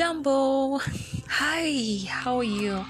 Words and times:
Jambo. 0.00 0.78
Hi, 1.28 1.98
how 2.08 2.38
are 2.38 2.42
you? 2.42 2.86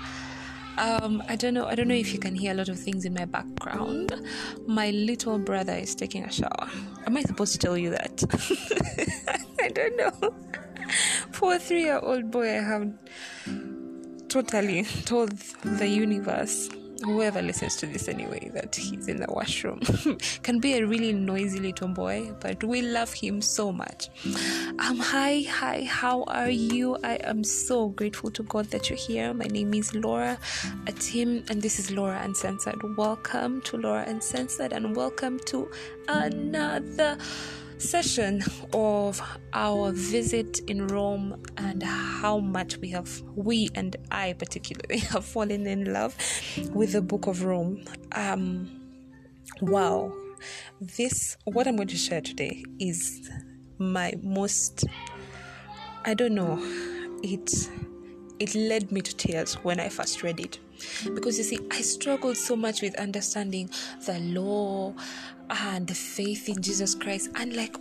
Um, 0.79 1.21
I 1.29 1.35
don't 1.35 1.55
know. 1.55 1.67
I 1.67 1.75
don't 1.75 1.89
know 1.89 1.95
if 1.97 2.13
you 2.13 2.21
can 2.21 2.37
hear 2.37 2.53
a 2.53 2.55
lot 2.55 2.69
of 2.69 2.79
things 2.79 3.05
in 3.05 3.13
my 3.15 3.25
background. 3.25 4.15
My 4.69 4.93
little 4.93 5.37
brother 5.37 5.73
is 5.73 5.97
taking 5.97 6.23
a 6.23 6.31
shower. 6.31 6.71
Am 7.07 7.17
I 7.17 7.23
supposed 7.23 7.51
to 7.55 7.59
tell 7.59 7.77
you 7.77 7.91
that? 7.91 8.23
I 9.61 9.71
don't 9.71 9.97
know. 9.97 10.35
A 11.43 11.59
three-year-old 11.59 12.31
boy, 12.31 12.49
I 12.49 12.63
have 12.63 12.93
totally 14.29 14.85
told 15.05 15.33
the 15.65 15.89
universe 15.89 16.71
whoever 17.03 17.43
listens 17.43 17.77
to 17.77 17.87
this 17.87 18.09
anyway 18.09 18.51
that 18.55 18.75
he's 18.75 19.09
in 19.09 19.19
the 19.19 19.27
washroom 19.29 19.81
can 20.43 20.59
be 20.59 20.75
a 20.75 20.87
really 20.87 21.13
noisy 21.13 21.59
little 21.59 21.89
boy 21.89 22.33
but 22.41 22.63
we 22.65 22.83
love 22.83 23.13
him 23.13 23.41
so 23.41 23.73
much. 23.73 24.09
Um 24.79 24.99
hi 24.99 25.43
hi 25.49 25.83
how 25.85 26.25
are 26.25 26.51
you? 26.51 26.97
I 27.03 27.15
am 27.25 27.45
so 27.45 27.89
grateful 27.89 28.31
to 28.33 28.43
god 28.45 28.67
that 28.67 28.89
you're 28.89 28.99
here. 28.99 29.33
My 29.35 29.47
name 29.47 29.75
is 29.75 29.95
laura 29.95 30.39
atim 30.87 31.49
and 31.51 31.63
this 31.63 31.79
is 31.79 31.91
laura 31.91 32.21
uncensored. 32.23 32.81
Welcome 32.97 33.63
to 33.63 33.77
laura 33.77 34.05
uncensored 34.07 34.73
and 34.73 34.95
welcome 34.97 35.39
to 35.47 35.71
another 36.09 37.19
session 37.81 38.43
of 38.73 39.21
our 39.53 39.93
visit 39.93 40.61
in 40.69 40.87
Rome 40.87 41.43
and 41.57 41.83
how 41.83 42.39
much 42.39 42.77
we 42.79 42.91
have, 42.91 43.23
we 43.35 43.69
and 43.75 43.97
I 44.11 44.35
particularly, 44.35 44.99
have 45.13 45.25
fallen 45.25 45.67
in 45.67 45.93
love 45.93 46.17
with 46.73 46.93
the 46.93 47.03
book 47.03 47.27
of 47.27 47.45
Rome. 47.45 47.85
Um, 48.13 48.71
wow, 49.61 50.13
this, 50.81 51.37
what 51.45 51.67
I'm 51.67 51.77
going 51.77 51.89
to 51.89 51.97
share 51.97 52.21
today 52.21 52.65
is 52.79 53.31
my 53.79 54.13
most, 54.23 54.85
I 56.05 56.15
don't 56.15 56.35
know, 56.35 56.59
it, 57.23 57.51
it 58.39 58.55
led 58.55 58.93
me 58.93 59.01
to 59.01 59.17
tears 59.17 59.55
when 59.55 59.81
I 59.81 59.89
first 59.89 60.23
read 60.23 60.41
it. 60.41 60.59
Because 61.15 61.39
you 61.39 61.45
see, 61.45 61.59
I 61.71 61.81
struggled 61.81 62.37
so 62.37 62.57
much 62.57 62.83
with 62.83 62.95
understanding 62.97 63.71
the 64.07 64.19
law 64.21 64.95
and 65.51 65.87
the 65.87 65.95
faith 65.95 66.49
in 66.49 66.63
Jesus 66.63 66.95
Christ 66.95 67.31
and 67.35 67.55
like 67.57 67.77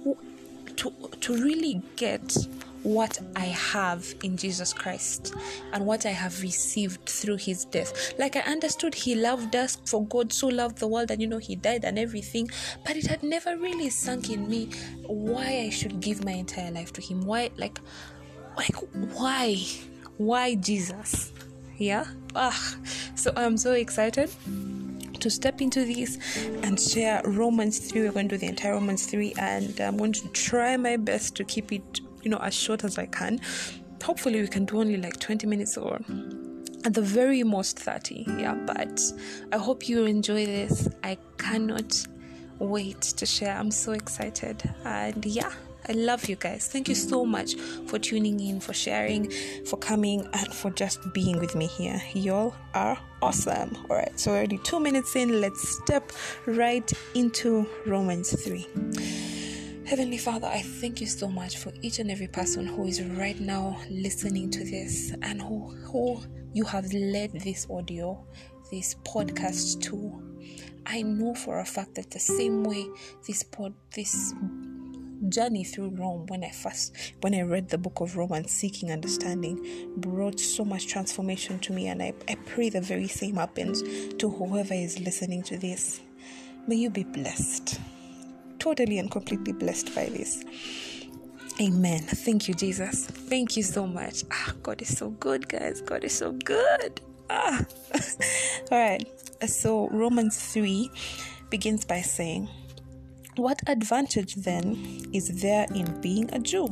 to 0.78 0.92
to 1.22 1.34
really 1.34 1.82
get 1.96 2.36
what 2.84 3.20
I 3.36 3.46
have 3.46 4.14
in 4.24 4.38
Jesus 4.38 4.74
Christ 4.74 5.34
and 5.74 5.86
what 5.86 6.06
I 6.06 6.12
have 6.12 6.42
received 6.42 7.06
through 7.06 7.38
his 7.38 7.66
death. 7.66 8.14
Like 8.18 8.36
I 8.36 8.42
understood 8.42 8.96
he 8.96 9.16
loved 9.16 9.56
us 9.56 9.78
for 9.86 10.06
God 10.06 10.32
so 10.32 10.48
loved 10.48 10.78
the 10.78 10.88
world 10.88 11.12
and 11.12 11.22
you 11.22 11.28
know 11.28 11.38
he 11.38 11.56
died 11.56 11.84
and 11.84 12.00
everything, 12.00 12.50
but 12.86 12.96
it 12.96 13.08
had 13.08 13.22
never 13.24 13.58
really 13.58 13.90
sunk 13.90 14.30
in 14.30 14.48
me 14.50 14.70
why 15.06 15.66
I 15.66 15.70
should 15.70 16.00
give 16.00 16.24
my 16.24 16.32
entire 16.32 16.72
life 16.72 16.94
to 16.94 17.02
him. 17.02 17.22
Why 17.22 17.52
like 17.58 17.80
like 18.58 18.76
why? 19.14 19.58
Why 20.18 20.56
Jesus? 20.56 21.32
Yeah? 21.80 22.06
Ah, 22.36 22.76
so 23.16 23.32
I'm 23.36 23.58
so 23.58 23.72
excited 23.72 24.30
to 25.20 25.30
step 25.30 25.62
into 25.62 25.86
this 25.86 26.18
and 26.62 26.80
share 26.80 27.22
Romans 27.26 27.80
3. 27.80 28.02
We're 28.02 28.12
going 28.12 28.28
to 28.30 28.36
do 28.36 28.40
the 28.40 28.48
entire 28.48 28.74
Romans 28.74 29.06
3, 29.06 29.34
and 29.40 29.80
I'm 29.80 29.98
going 29.98 30.14
to 30.14 30.28
try 30.30 30.78
my 30.78 30.98
best 30.98 31.36
to 31.38 31.44
keep 31.46 31.72
it, 31.72 32.02
you 32.22 32.30
know, 32.30 32.38
as 32.38 32.54
short 32.54 32.84
as 32.84 32.98
I 32.98 33.06
can. 33.06 33.40
Hopefully, 34.04 34.42
we 34.42 34.48
can 34.48 34.66
do 34.66 34.80
only 34.80 34.98
like 34.98 35.20
20 35.20 35.48
minutes 35.48 35.78
or 35.78 36.00
at 36.86 36.94
the 36.94 37.02
very 37.02 37.44
most 37.44 37.80
30. 37.80 38.26
Yeah, 38.38 38.56
but 38.66 39.02
I 39.54 39.58
hope 39.58 39.88
you 39.88 40.06
enjoy 40.06 40.46
this. 40.46 40.90
I 41.04 41.18
cannot 41.38 42.06
wait 42.60 43.02
to 43.02 43.26
share. 43.26 43.58
I'm 43.58 43.72
so 43.72 43.94
excited, 43.94 44.62
and 44.84 45.26
yeah. 45.26 45.54
I 45.88 45.94
love 45.94 46.28
you 46.28 46.36
guys. 46.36 46.68
Thank 46.68 46.90
you 46.90 46.96
so 46.96 47.26
much 47.26 47.56
for 47.88 47.98
tuning 48.00 48.40
in, 48.40 48.60
for 48.60 48.74
sharing, 48.74 49.32
for 49.66 49.78
coming, 49.78 50.28
and 50.34 50.54
for 50.54 50.72
just 50.72 51.00
being 51.14 51.40
with 51.40 51.56
me 51.56 51.68
here. 51.68 52.02
Y'all 52.14 52.54
are 52.74 52.98
awesome. 53.22 53.76
All 53.90 53.98
right, 53.98 54.20
so 54.20 54.32
already 54.32 54.58
two 54.60 54.80
minutes 54.80 55.16
in, 55.16 55.42
let's 55.42 55.78
step 55.82 56.12
right 56.46 56.92
into 57.16 57.68
Romans 57.86 58.32
3. 58.44 58.68
Heavenly 59.86 60.20
Father, 60.20 60.46
I 60.46 60.62
thank 60.62 61.02
you 61.02 61.08
so 61.08 61.28
much 61.28 61.58
for 61.58 61.74
each 61.82 61.98
and 61.98 62.12
every 62.12 62.28
person 62.28 62.68
who 62.68 62.86
is 62.86 63.02
right 63.02 63.40
now 63.40 63.82
listening 63.90 64.52
to 64.52 64.64
this 64.64 65.12
and 65.24 65.42
who, 65.42 65.76
who 65.78 66.22
you 66.54 66.64
have 66.66 66.94
led 66.94 67.32
this 67.32 67.66
audio, 67.72 68.24
this 68.70 68.94
podcast 69.04 69.82
to. 69.86 70.24
I 70.86 71.02
know 71.02 71.34
for 71.34 71.60
a 71.60 71.66
fact 71.66 71.96
that 71.96 72.12
the 72.12 72.20
same 72.20 72.64
way 72.64 72.88
this 73.26 73.42
pod, 73.42 73.74
this 73.96 74.34
journey 75.28 75.64
through 75.64 75.90
Rome 75.90 76.26
when 76.28 76.44
I 76.44 76.52
first 76.52 76.96
when 77.22 77.36
I 77.36 77.42
read 77.42 77.70
the 77.70 77.78
book 77.78 78.00
of 78.00 78.16
Romans 78.16 78.52
seeking 78.52 78.92
understanding 78.92 79.92
brought 79.98 80.40
so 80.40 80.64
much 80.64 80.88
transformation 80.88 81.60
to 81.60 81.74
me 81.74 81.88
and 81.88 82.02
I, 82.02 82.14
I 82.28 82.36
pray 82.46 82.70
the 82.70 82.82
very 82.82 83.08
same 83.08 83.36
happens 83.36 83.84
to 84.18 84.30
whoever 84.30 84.74
is 84.74 85.00
listening 85.00 85.44
to 85.44 85.58
this. 85.58 86.00
May 86.68 86.76
you 86.76 86.90
be 86.90 87.04
blessed. 87.04 87.80
Totally 88.60 89.00
and 89.00 89.10
completely 89.10 89.54
blessed 89.54 89.94
by 89.96 90.06
this. 90.06 90.44
Amen. 91.62 92.00
Thank 92.02 92.48
you, 92.48 92.54
Jesus. 92.54 93.06
Thank 93.06 93.58
you 93.58 93.64
so 93.64 93.86
much. 93.86 94.24
Ah, 94.32 94.54
God 94.64 94.82
is 94.82 94.98
so 94.98 95.10
good, 95.10 95.50
guys. 95.50 95.82
God 95.82 96.04
is 96.04 96.14
so 96.14 96.32
good. 96.32 97.02
Ah. 97.30 97.66
All 98.72 98.80
right. 98.80 99.06
So 99.46 99.90
Romans 99.90 100.38
3 100.54 100.90
begins 101.50 101.84
by 101.86 102.02
saying, 102.02 102.48
what 103.42 103.62
advantage 103.68 104.36
then 104.36 105.10
is 105.14 105.42
there 105.42 105.66
in 105.74 106.02
being 106.02 106.30
a 106.34 106.40
Jew? 106.40 106.68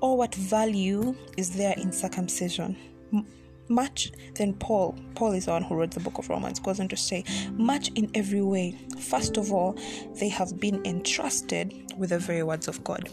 Or 0.00 0.16
what 0.16 0.34
value 0.34 1.14
is 1.36 1.50
there 1.50 1.74
in 1.76 1.92
circumcision? 1.92 2.76
M- 3.12 3.26
much 3.68 4.12
then 4.34 4.54
Paul, 4.54 4.96
Paul 5.14 5.32
is 5.32 5.46
the 5.46 5.52
one 5.52 5.62
who 5.62 5.74
wrote 5.74 5.90
the 5.90 6.00
book 6.00 6.18
of 6.18 6.28
Romans, 6.28 6.60
goes 6.60 6.80
on 6.80 6.88
to 6.88 6.96
say, 6.96 7.24
much 7.52 7.90
in 7.94 8.10
every 8.14 8.42
way. 8.42 8.76
First 9.00 9.36
of 9.36 9.52
all, 9.52 9.76
they 10.18 10.28
have 10.28 10.58
been 10.58 10.84
entrusted 10.86 11.92
with 11.96 12.10
the 12.10 12.18
very 12.18 12.42
words 12.42 12.68
of 12.68 12.82
God. 12.84 13.08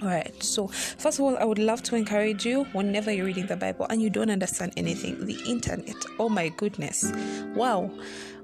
All 0.00 0.08
right, 0.08 0.42
so 0.42 0.66
first 0.66 1.20
of 1.20 1.24
all, 1.24 1.36
I 1.38 1.44
would 1.44 1.60
love 1.60 1.82
to 1.84 1.94
encourage 1.94 2.44
you 2.44 2.64
whenever 2.72 3.12
you're 3.12 3.26
reading 3.26 3.46
the 3.46 3.56
Bible 3.56 3.86
and 3.88 4.02
you 4.02 4.10
don't 4.10 4.30
understand 4.30 4.72
anything, 4.76 5.24
the 5.26 5.38
internet, 5.46 5.94
oh 6.18 6.28
my 6.28 6.48
goodness, 6.48 7.12
wow 7.54 7.88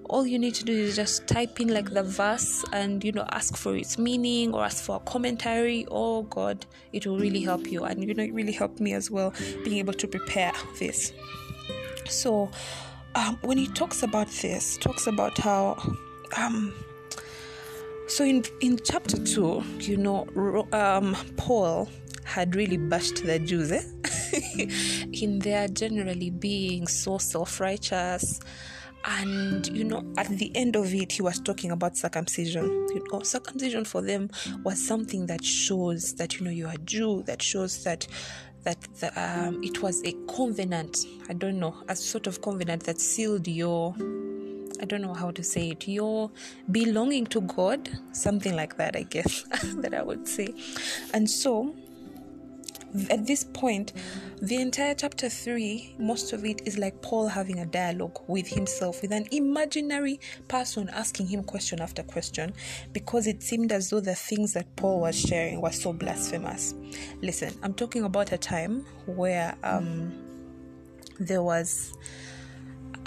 all 0.08 0.26
you 0.26 0.38
need 0.38 0.54
to 0.54 0.64
do 0.64 0.72
is 0.72 0.96
just 0.96 1.26
type 1.26 1.60
in 1.60 1.68
like 1.68 1.90
the 1.90 2.02
verse 2.02 2.64
and 2.72 3.04
you 3.04 3.12
know 3.12 3.26
ask 3.30 3.56
for 3.56 3.76
its 3.76 3.98
meaning 3.98 4.54
or 4.54 4.64
ask 4.64 4.82
for 4.84 4.96
a 4.96 5.00
commentary. 5.00 5.86
Oh 5.90 6.22
god 6.22 6.66
it 6.92 7.06
will 7.06 7.18
really 7.18 7.42
help 7.42 7.70
you. 7.70 7.84
And 7.84 8.04
you 8.04 8.14
know 8.14 8.24
it 8.24 8.32
really 8.32 8.52
helped 8.52 8.80
me 8.80 8.94
as 8.94 9.10
well 9.10 9.32
being 9.64 9.78
able 9.78 9.94
to 9.94 10.08
prepare 10.08 10.52
this. 10.78 11.12
So 12.06 12.50
um, 13.14 13.38
when 13.42 13.58
he 13.58 13.66
talks 13.68 14.02
about 14.02 14.28
this 14.28 14.76
talks 14.78 15.06
about 15.06 15.36
how 15.38 15.76
um, 16.36 16.72
so 18.06 18.24
in 18.24 18.44
in 18.60 18.78
chapter 18.84 19.16
2 19.16 19.62
you 19.80 19.96
know 19.96 20.26
um, 20.72 21.16
paul 21.36 21.88
had 22.24 22.54
really 22.54 22.76
bashed 22.76 23.24
the 23.24 23.38
jews 23.38 23.72
eh? 23.72 23.82
in 25.12 25.38
their 25.40 25.68
generally 25.68 26.30
being 26.30 26.86
so 26.86 27.18
self-righteous 27.18 28.40
and 29.04 29.68
you 29.68 29.84
know 29.84 30.04
at 30.16 30.28
the 30.28 30.54
end 30.56 30.76
of 30.76 30.92
it 30.94 31.12
he 31.12 31.22
was 31.22 31.38
talking 31.40 31.70
about 31.70 31.96
circumcision 31.96 32.64
you 32.94 33.04
know 33.10 33.20
circumcision 33.20 33.84
for 33.84 34.02
them 34.02 34.28
was 34.64 34.84
something 34.84 35.26
that 35.26 35.44
shows 35.44 36.14
that 36.14 36.38
you 36.38 36.44
know 36.44 36.50
you're 36.50 36.70
a 36.70 36.78
jew 36.78 37.22
that 37.24 37.40
shows 37.40 37.84
that 37.84 38.06
that 38.64 38.80
the, 39.00 39.20
um, 39.20 39.62
it 39.62 39.82
was 39.82 40.02
a 40.04 40.12
covenant 40.34 41.06
i 41.28 41.32
don't 41.32 41.58
know 41.58 41.74
a 41.88 41.96
sort 41.96 42.26
of 42.26 42.40
covenant 42.42 42.82
that 42.84 43.00
sealed 43.00 43.46
your 43.46 43.94
I 44.80 44.84
don't 44.84 45.02
know 45.02 45.14
how 45.14 45.30
to 45.32 45.42
say 45.42 45.70
it, 45.70 45.88
your 45.88 46.30
belonging 46.70 47.26
to 47.28 47.40
God, 47.40 47.88
something 48.12 48.54
like 48.54 48.76
that, 48.76 48.94
I 48.94 49.02
guess, 49.02 49.42
that 49.78 49.92
I 49.92 50.02
would 50.02 50.28
say. 50.28 50.54
And 51.12 51.28
so, 51.28 51.74
at 53.10 53.26
this 53.26 53.44
point, 53.44 53.92
the 54.40 54.56
entire 54.56 54.94
chapter 54.94 55.28
3, 55.28 55.96
most 55.98 56.32
of 56.32 56.44
it 56.44 56.62
is 56.64 56.78
like 56.78 57.02
Paul 57.02 57.28
having 57.28 57.58
a 57.58 57.66
dialogue 57.66 58.18
with 58.26 58.48
himself, 58.48 59.02
with 59.02 59.12
an 59.12 59.26
imaginary 59.30 60.20
person 60.48 60.88
asking 60.90 61.26
him 61.26 61.42
question 61.42 61.80
after 61.80 62.02
question, 62.02 62.52
because 62.92 63.26
it 63.26 63.42
seemed 63.42 63.72
as 63.72 63.90
though 63.90 64.00
the 64.00 64.14
things 64.14 64.54
that 64.54 64.74
Paul 64.76 65.00
was 65.00 65.18
sharing 65.18 65.60
were 65.60 65.72
so 65.72 65.92
blasphemous. 65.92 66.74
Listen, 67.20 67.52
I'm 67.62 67.74
talking 67.74 68.04
about 68.04 68.32
a 68.32 68.38
time 68.38 68.86
where 69.06 69.54
um, 69.62 70.12
there 71.18 71.42
was. 71.42 71.96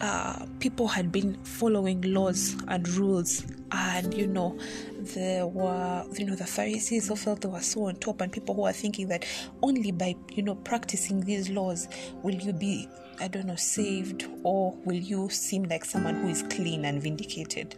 Uh, 0.01 0.45
people 0.59 0.87
had 0.87 1.11
been 1.11 1.35
following 1.43 2.01
laws 2.01 2.55
and 2.67 2.87
rules, 2.89 3.45
and 3.71 4.13
you 4.13 4.27
know, 4.27 4.57
there 5.01 5.47
were 5.47 6.03
you 6.13 6.25
know 6.25 6.35
the 6.35 6.45
pharisees 6.45 7.07
who 7.07 7.15
felt 7.15 7.41
they 7.41 7.47
were 7.47 7.61
so 7.61 7.85
on 7.85 7.95
top 7.95 8.21
and 8.21 8.31
people 8.31 8.53
who 8.55 8.65
are 8.65 8.73
thinking 8.73 9.07
that 9.07 9.25
only 9.61 9.91
by 9.91 10.15
you 10.31 10.43
know 10.43 10.55
practicing 10.55 11.21
these 11.21 11.49
laws 11.49 11.87
will 12.23 12.35
you 12.35 12.53
be 12.53 12.87
i 13.19 13.27
don't 13.27 13.45
know 13.45 13.55
saved 13.55 14.27
or 14.43 14.75
will 14.85 14.95
you 14.95 15.29
seem 15.29 15.63
like 15.63 15.83
someone 15.83 16.15
who 16.15 16.29
is 16.29 16.43
clean 16.43 16.85
and 16.85 17.01
vindicated. 17.01 17.75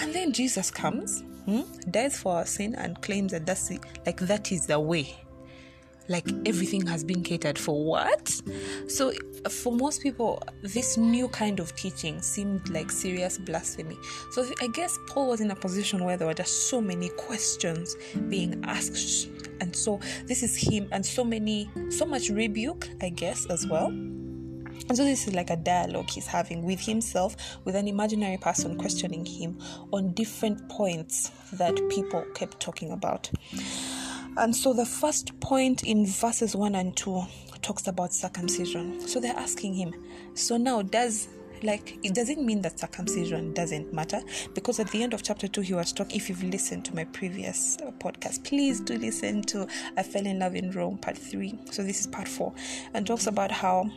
And 0.00 0.14
then 0.14 0.32
jesus 0.32 0.70
comes 0.70 1.22
hmm, 1.44 1.62
dies 1.90 2.18
for 2.18 2.36
our 2.36 2.46
sin 2.46 2.74
and 2.74 3.00
claims 3.02 3.32
that 3.32 3.46
that's 3.46 3.70
like 4.06 4.20
that 4.20 4.52
is 4.52 4.66
the 4.66 4.78
way 4.80 5.14
like 6.08 6.28
everything 6.46 6.86
has 6.86 7.04
been 7.04 7.22
catered 7.22 7.58
for 7.58 7.84
what? 7.84 8.40
So 8.88 9.12
for 9.50 9.72
most 9.72 10.02
people 10.02 10.42
this 10.62 10.96
new 10.96 11.28
kind 11.28 11.58
of 11.58 11.74
teaching 11.74 12.20
seemed 12.22 12.68
like 12.68 12.90
serious 12.90 13.38
blasphemy. 13.38 13.96
So 14.30 14.46
i 14.60 14.68
guess 14.68 14.98
paul 15.08 15.28
was 15.28 15.40
in 15.40 15.50
a 15.50 15.56
position 15.56 16.04
where 16.04 16.16
there 16.16 16.26
were 16.26 16.34
just 16.34 16.68
so 16.68 16.80
many 16.80 17.08
questions 17.10 17.96
being 18.28 18.62
asked 18.64 19.28
and 19.60 19.74
so 19.74 20.00
this 20.26 20.42
is 20.42 20.56
him 20.56 20.88
and 20.92 21.04
so 21.04 21.24
many 21.24 21.70
so 21.90 22.04
much 22.04 22.28
rebuke 22.28 22.88
i 23.00 23.08
guess 23.08 23.46
as 23.46 23.66
well. 23.66 23.92
And 24.88 24.96
so 24.96 25.04
this 25.04 25.28
is 25.28 25.34
like 25.34 25.50
a 25.50 25.56
dialogue 25.56 26.10
he's 26.10 26.26
having 26.26 26.64
with 26.64 26.80
himself, 26.80 27.36
with 27.64 27.76
an 27.76 27.86
imaginary 27.86 28.36
person 28.36 28.76
questioning 28.76 29.24
him 29.24 29.58
on 29.92 30.12
different 30.12 30.68
points 30.68 31.30
that 31.52 31.76
people 31.88 32.24
kept 32.34 32.58
talking 32.58 32.90
about. 32.90 33.30
And 34.36 34.54
so 34.54 34.72
the 34.72 34.86
first 34.86 35.38
point 35.40 35.84
in 35.84 36.06
verses 36.06 36.56
1 36.56 36.74
and 36.74 36.96
2 36.96 37.22
talks 37.60 37.86
about 37.86 38.12
circumcision. 38.12 39.06
So 39.06 39.20
they're 39.20 39.36
asking 39.36 39.74
him, 39.74 39.94
so 40.34 40.56
now 40.56 40.82
does 40.82 41.28
like 41.62 41.98
it 42.02 42.14
doesn't 42.14 42.44
mean 42.44 42.60
that 42.62 42.78
circumcision 42.78 43.54
doesn't 43.54 43.92
matter 43.92 44.20
because 44.52 44.80
at 44.80 44.88
the 44.88 45.00
end 45.00 45.14
of 45.14 45.22
chapter 45.22 45.46
2 45.46 45.60
he 45.60 45.74
was 45.74 45.92
talking 45.92 46.16
if 46.16 46.28
you've 46.28 46.42
listened 46.42 46.84
to 46.84 46.92
my 46.92 47.04
previous 47.04 47.78
uh, 47.86 47.92
podcast 48.00 48.42
please 48.44 48.80
do 48.80 48.98
listen 48.98 49.42
to 49.42 49.64
i 49.96 50.02
fell 50.02 50.26
in 50.26 50.40
love 50.40 50.56
in 50.56 50.72
rome 50.72 50.98
part 50.98 51.16
3 51.16 51.56
so 51.70 51.84
this 51.84 52.00
is 52.00 52.08
part 52.08 52.26
4 52.26 52.52
and 52.94 53.06
talks 53.06 53.28
about 53.28 53.52
how 53.52 53.88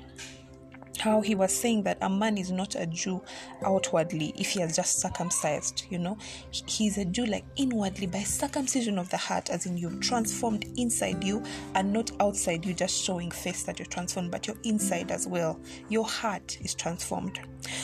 how 1.00 1.21
he 1.21 1.36
was 1.36 1.53
saying 1.53 1.83
that 1.83 1.97
a 2.01 2.09
man 2.09 2.38
is 2.38 2.51
not 2.51 2.75
a 2.75 2.86
Jew 2.86 3.21
outwardly 3.65 4.33
if 4.38 4.51
he 4.51 4.62
has 4.62 4.75
just 4.75 5.00
circumcised, 5.00 5.86
you 5.89 6.00
know. 6.00 6.18
He's 6.51 6.97
a 6.97 7.06
Jew 7.06 7.25
like 7.25 7.45
inwardly 7.56 8.07
by 8.07 8.24
circumcision 8.24 8.97
of 8.97 9.09
the 9.09 9.18
heart, 9.18 9.50
as 9.50 9.65
in 9.65 9.77
you've 9.77 10.00
transformed 10.00 10.65
inside 10.77 11.24
you 11.24 11.44
and 11.75 11.92
not 11.92 12.12
outside 12.19 12.65
you, 12.65 12.74
just 12.74 13.03
showing 13.03 13.31
face 13.31 13.63
that 13.63 13.80
you're 13.80 13.86
transformed, 13.86 14.31
but 14.31 14.47
your 14.47 14.57
inside 14.63 15.12
as 15.12 15.27
well. 15.27 15.59
Your 15.89 16.06
heart 16.06 16.57
is 16.62 16.74
transformed. 16.74 17.39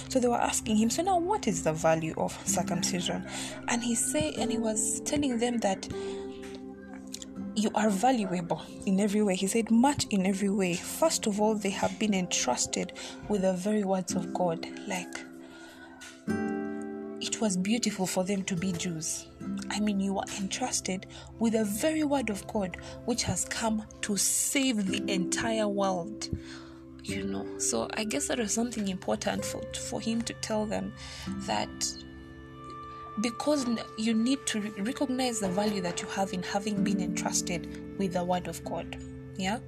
So 0.09 0.19
they 0.19 0.27
were 0.27 0.41
asking 0.41 0.77
him, 0.77 0.89
So 0.89 1.01
now 1.01 1.17
what 1.17 1.47
is 1.47 1.63
the 1.63 1.73
value 1.73 2.13
of 2.17 2.37
circumcision? 2.47 3.27
And 3.67 3.83
he 3.83 3.95
say 3.95 4.33
and 4.37 4.51
he 4.51 4.57
was 4.57 5.01
telling 5.01 5.37
them 5.37 5.57
that 5.59 5.87
you 7.55 7.69
are 7.75 7.89
valuable 7.89 8.61
in 8.85 8.99
every 8.99 9.21
way. 9.21 9.35
He 9.35 9.47
said, 9.47 9.71
much 9.71 10.05
in 10.09 10.25
every 10.25 10.49
way. 10.49 10.75
First 10.75 11.27
of 11.27 11.39
all, 11.39 11.55
they 11.55 11.69
have 11.69 11.97
been 11.99 12.13
entrusted 12.13 12.93
with 13.27 13.41
the 13.41 13.53
very 13.53 13.83
words 13.83 14.15
of 14.15 14.33
God. 14.33 14.67
Like, 14.87 15.19
it 17.19 17.39
was 17.39 17.57
beautiful 17.57 18.07
for 18.07 18.23
them 18.23 18.43
to 18.43 18.55
be 18.55 18.71
Jews. 18.71 19.27
I 19.69 19.79
mean, 19.79 19.99
you 19.99 20.17
are 20.17 20.25
entrusted 20.39 21.07
with 21.39 21.53
the 21.53 21.65
very 21.65 22.03
word 22.03 22.29
of 22.29 22.45
God, 22.47 22.77
which 23.05 23.23
has 23.23 23.45
come 23.45 23.85
to 24.01 24.17
save 24.17 24.87
the 24.87 25.11
entire 25.11 25.67
world. 25.67 26.29
You 27.03 27.23
know, 27.23 27.57
so 27.57 27.87
I 27.95 28.03
guess 28.03 28.27
that 28.27 28.37
was 28.37 28.53
something 28.53 28.87
important 28.87 29.43
for, 29.43 29.61
for 29.89 29.99
him 29.99 30.21
to 30.23 30.33
tell 30.35 30.65
them 30.65 30.93
that 31.47 31.69
because 33.21 33.65
you 33.97 34.13
need 34.13 34.45
to 34.47 34.61
recognize 34.79 35.39
the 35.39 35.49
value 35.49 35.81
that 35.81 36.01
you 36.01 36.07
have 36.09 36.33
in 36.33 36.43
having 36.43 36.83
been 36.83 36.99
entrusted 37.01 37.67
with 37.97 38.13
the 38.13 38.23
word 38.23 38.47
of 38.47 38.63
God. 38.65 38.97
Yeah. 39.37 39.59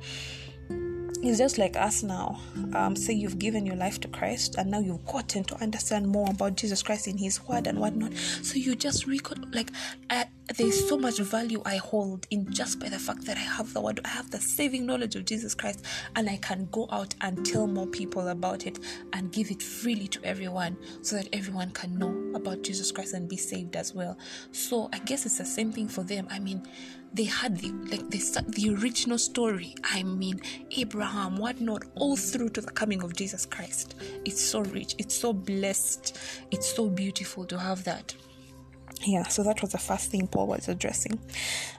It's 1.26 1.38
just 1.38 1.58
like 1.58 1.78
us 1.78 2.04
now. 2.04 2.38
Um, 2.74 2.98
say 2.98 3.14
you've 3.14 3.40
given 3.40 3.66
your 3.66 3.78
life 3.78 3.98
to 4.02 4.10
Christ 4.10 4.56
and 4.58 4.70
now 4.70 4.80
you've 4.80 5.06
gotten 5.06 5.46
to 5.46 5.56
understand 5.62 6.06
more 6.06 6.30
about 6.30 6.58
Jesus 6.58 6.84
Christ 6.84 7.08
in 7.08 7.18
His 7.18 7.42
Word 7.48 7.66
and 7.66 7.80
whatnot. 7.80 8.14
So 8.42 8.56
you 8.56 8.76
just 8.76 9.08
record 9.08 9.56
like 9.56 9.72
I, 10.10 10.26
there's 10.58 10.90
so 10.90 10.98
much 10.98 11.20
value 11.20 11.62
I 11.66 11.78
hold 11.78 12.28
in 12.30 12.52
just 12.52 12.78
by 12.78 12.90
the 12.90 13.00
fact 13.00 13.26
that 13.26 13.38
I 13.38 13.42
have 13.42 13.74
the 13.74 13.80
Word. 13.80 14.02
I 14.04 14.10
have 14.10 14.32
the 14.32 14.42
saving 14.42 14.86
knowledge 14.86 15.16
of 15.16 15.24
Jesus 15.24 15.56
Christ, 15.56 15.86
and 16.18 16.30
I 16.30 16.36
can 16.36 16.68
go 16.72 16.90
out 16.92 17.16
and 17.22 17.46
tell 17.46 17.68
more 17.68 17.88
people 17.88 18.28
about 18.28 18.66
it 18.66 18.78
and 19.14 19.32
give 19.32 19.50
it 19.50 19.64
freely 19.64 20.10
to 20.10 20.24
everyone, 20.26 20.76
so 21.02 21.16
that 21.16 21.30
everyone 21.32 21.72
can 21.72 21.98
know 21.98 22.14
about 22.36 22.64
Jesus 22.64 22.92
Christ 22.92 23.14
and 23.14 23.30
be 23.30 23.38
saved 23.38 23.78
as 23.78 23.96
well. 23.96 24.18
So 24.52 24.90
I 24.92 25.00
guess 25.00 25.26
it's 25.26 25.38
the 25.38 25.46
same 25.46 25.72
thing 25.72 25.88
for 25.88 26.04
them. 26.04 26.28
I 26.30 26.40
mean 26.40 26.68
they 27.14 27.26
had 27.26 27.58
the 27.58 27.72
like 27.92 28.10
the, 28.10 28.44
the 28.50 28.76
original 28.76 29.18
story. 29.18 29.76
I 29.84 30.04
mean 30.04 30.42
abraham 30.72 31.38
whatnot 31.38 31.84
all 31.96 32.16
through 32.16 32.50
to 32.50 32.62
the 32.62 32.72
coming 32.72 33.04
of 33.04 33.16
jesus 33.16 33.46
christ. 33.46 33.96
It's 34.26 34.42
so 34.42 34.62
rich. 34.62 34.96
It's 34.98 35.16
so 35.16 35.34
blessed. 35.34 36.18
It's 36.52 36.74
so 36.76 36.90
beautiful 36.90 37.46
to 37.46 37.60
have 37.60 37.84
that. 37.84 38.16
Yeah 39.06 39.24
so 39.28 39.44
that 39.44 39.62
was 39.62 39.72
the 39.72 39.78
first 39.78 40.10
thing 40.12 40.28
paul 40.28 40.48
was 40.48 40.68
addressing. 40.68 41.20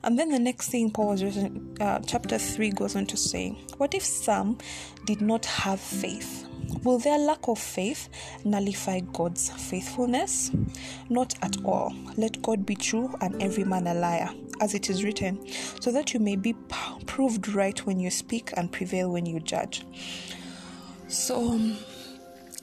And 0.03 0.19
then 0.19 0.31
the 0.31 0.39
next 0.39 0.71
thing 0.71 0.91
paul 0.91 1.09
was 1.09 1.23
addressing 1.23 1.77
uh, 1.81 2.01
chapter 2.07 2.39
3 2.39 2.71
goes 2.71 2.95
on 2.97 3.07
to 3.07 3.17
say 3.17 3.51
what 3.77 3.95
if 3.95 4.05
some 4.05 4.59
did 5.05 5.21
not 5.21 5.45
have 5.47 5.81
faith? 5.81 6.47
Will 6.83 6.99
their 6.99 7.19
lack 7.19 7.49
of 7.49 7.59
faith 7.59 8.09
nullify 8.45 9.01
God's 9.01 9.51
faithfulness? 9.51 10.51
Not 11.09 11.35
at 11.43 11.57
all. 11.65 11.95
Let 12.17 12.43
God 12.43 12.67
be 12.67 12.75
true 12.75 13.15
and 13.21 13.41
every 13.43 13.65
man 13.65 13.87
a 13.87 13.95
liar, 13.95 14.31
as 14.61 14.75
it 14.75 14.91
is 14.91 15.05
written, 15.05 15.47
so 15.81 15.91
that 15.93 16.15
you 16.15 16.21
may 16.21 16.37
be 16.37 16.55
proved 17.06 17.49
right 17.49 17.85
when 17.87 18.01
you 18.01 18.11
speak 18.11 18.53
and 18.56 18.71
prevail 18.73 19.11
when 19.11 19.27
you 19.27 19.41
judge. 19.41 19.85
So, 21.09 21.53
um, 21.53 21.77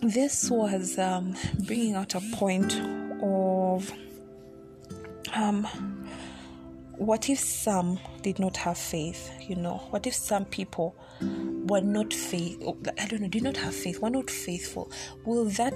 this 0.02 0.50
was 0.50 0.98
um, 0.98 1.36
bringing 1.66 1.96
out 1.96 2.16
a 2.16 2.22
point 2.34 2.74
of 3.22 3.92
um, 5.34 5.68
what 7.02 7.30
if 7.30 7.40
some 7.40 8.00
did 8.22 8.40
not 8.40 8.58
have 8.58 8.78
faith? 8.78 9.32
You 9.48 9.56
know, 9.56 9.78
what 9.90 10.06
if 10.06 10.14
some 10.14 10.46
people 10.46 10.96
were 11.22 11.82
not 11.82 12.14
faith? 12.14 12.62
I 13.00 13.08
don't 13.08 13.22
know, 13.22 13.28
did 13.28 13.44
not 13.44 13.58
have 13.58 13.76
faith, 13.76 14.00
were 14.00 14.10
not 14.10 14.30
faithful? 14.30 14.92
Will 15.26 15.46
that 15.46 15.74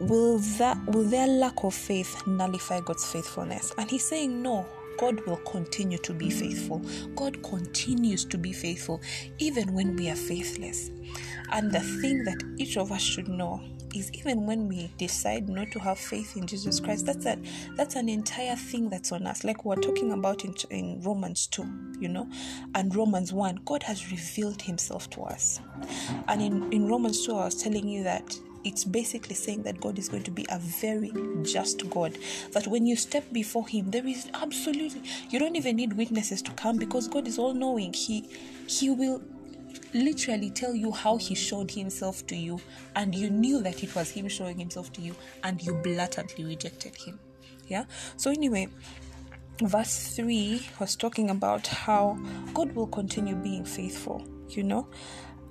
will 0.00 0.38
that 0.38 0.76
will 0.86 1.04
their 1.04 1.26
lack 1.26 1.64
of 1.64 1.74
faith 1.74 2.26
nullify 2.26 2.80
God's 2.80 3.10
faithfulness? 3.10 3.72
And 3.78 3.90
he's 3.90 4.08
saying 4.08 4.42
no. 4.42 4.66
God 4.98 5.20
will 5.26 5.38
continue 5.38 5.98
to 5.98 6.14
be 6.14 6.30
faithful. 6.30 6.80
God 7.14 7.42
continues 7.42 8.24
to 8.26 8.38
be 8.38 8.52
faithful 8.52 9.00
even 9.38 9.72
when 9.74 9.96
we 9.96 10.08
are 10.10 10.16
faithless. 10.16 10.90
And 11.50 11.70
the 11.70 11.80
thing 11.80 12.24
that 12.24 12.42
each 12.58 12.76
of 12.76 12.92
us 12.92 13.02
should 13.02 13.28
know 13.28 13.60
is 13.94 14.12
even 14.12 14.46
when 14.46 14.68
we 14.68 14.90
decide 14.98 15.48
not 15.48 15.70
to 15.70 15.78
have 15.78 15.98
faith 15.98 16.36
in 16.36 16.46
Jesus 16.46 16.80
Christ, 16.80 17.06
that's 17.06 17.26
a, 17.26 17.38
that's 17.76 17.94
an 17.94 18.08
entire 18.08 18.56
thing 18.56 18.90
that's 18.90 19.12
on 19.12 19.26
us. 19.26 19.44
Like 19.44 19.64
we're 19.64 19.76
talking 19.76 20.12
about 20.12 20.44
in, 20.44 20.54
in 20.70 21.00
Romans 21.02 21.46
2, 21.48 21.96
you 22.00 22.08
know, 22.08 22.28
and 22.74 22.94
Romans 22.94 23.32
1, 23.32 23.60
God 23.64 23.82
has 23.84 24.10
revealed 24.10 24.62
himself 24.62 25.08
to 25.10 25.22
us. 25.22 25.60
And 26.28 26.42
in, 26.42 26.72
in 26.72 26.88
Romans 26.88 27.24
2, 27.24 27.36
I 27.36 27.44
was 27.44 27.62
telling 27.62 27.88
you 27.88 28.02
that 28.04 28.36
it's 28.64 28.84
basically 28.84 29.34
saying 29.34 29.62
that 29.62 29.80
God 29.80 29.98
is 29.98 30.08
going 30.08 30.22
to 30.24 30.30
be 30.30 30.46
a 30.50 30.58
very 30.58 31.12
just 31.42 31.88
God. 31.90 32.18
That 32.52 32.66
when 32.66 32.86
you 32.86 32.96
step 32.96 33.24
before 33.32 33.68
Him, 33.68 33.90
there 33.90 34.06
is 34.06 34.28
absolutely 34.34 35.02
you 35.30 35.38
don't 35.38 35.56
even 35.56 35.76
need 35.76 35.92
witnesses 35.94 36.42
to 36.42 36.52
come 36.52 36.78
because 36.78 37.08
God 37.08 37.28
is 37.28 37.38
all 37.38 37.54
knowing. 37.54 37.92
He 37.92 38.28
He 38.66 38.90
will 38.90 39.22
literally 39.92 40.50
tell 40.50 40.74
you 40.74 40.90
how 40.90 41.16
he 41.16 41.34
showed 41.34 41.70
himself 41.70 42.26
to 42.26 42.36
you, 42.36 42.60
and 42.96 43.14
you 43.14 43.30
knew 43.30 43.62
that 43.62 43.82
it 43.82 43.94
was 43.94 44.10
him 44.10 44.28
showing 44.28 44.58
himself 44.58 44.92
to 44.92 45.00
you, 45.00 45.14
and 45.42 45.62
you 45.62 45.74
blatantly 45.74 46.44
rejected 46.44 46.96
him. 46.96 47.18
Yeah. 47.68 47.84
So, 48.16 48.30
anyway, 48.30 48.68
verse 49.62 50.14
3 50.16 50.66
was 50.80 50.96
talking 50.96 51.30
about 51.30 51.66
how 51.66 52.18
God 52.52 52.74
will 52.74 52.88
continue 52.88 53.36
being 53.36 53.64
faithful, 53.64 54.26
you 54.48 54.62
know, 54.62 54.88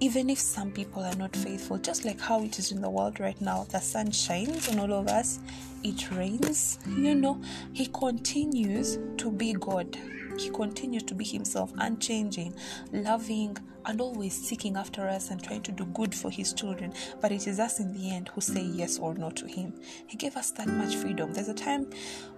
even 0.03 0.29
if 0.29 0.37
some 0.37 0.69
people 0.69 1.01
are 1.01 1.15
not 1.15 1.33
faithful, 1.33 1.77
just 1.77 2.03
like 2.03 2.19
how 2.19 2.43
it 2.43 2.59
is 2.59 2.73
in 2.73 2.81
the 2.81 2.89
world 2.89 3.21
right 3.21 3.39
now. 3.39 3.65
The 3.69 3.79
sun 3.79 4.11
shines 4.11 4.67
on 4.67 4.77
all 4.77 4.91
of 4.91 5.07
us, 5.07 5.39
it 5.81 6.11
rains, 6.11 6.77
you 6.85 7.15
know, 7.15 7.41
He 7.71 7.85
continues 7.85 8.99
to 9.15 9.31
be 9.31 9.53
God. 9.53 9.97
He 10.37 10.49
continues 10.49 11.03
to 11.03 11.15
be 11.15 11.23
Himself, 11.23 11.71
unchanging, 11.77 12.53
loving, 12.91 13.55
and 13.85 14.01
always 14.01 14.33
seeking 14.33 14.75
after 14.75 15.07
us 15.07 15.29
and 15.29 15.41
trying 15.41 15.61
to 15.61 15.71
do 15.71 15.85
good 15.85 16.13
for 16.13 16.29
His 16.29 16.51
children. 16.51 16.93
But 17.21 17.31
it 17.31 17.47
is 17.47 17.61
us 17.61 17.79
in 17.79 17.93
the 17.93 18.11
end 18.11 18.27
who 18.27 18.41
say 18.41 18.61
yes 18.61 18.99
or 18.99 19.13
no 19.13 19.29
to 19.29 19.47
Him. 19.47 19.73
He 20.07 20.17
gave 20.17 20.35
us 20.35 20.51
that 20.51 20.67
much 20.67 20.97
freedom. 20.97 21.31
There's 21.31 21.47
a 21.47 21.53
time 21.53 21.89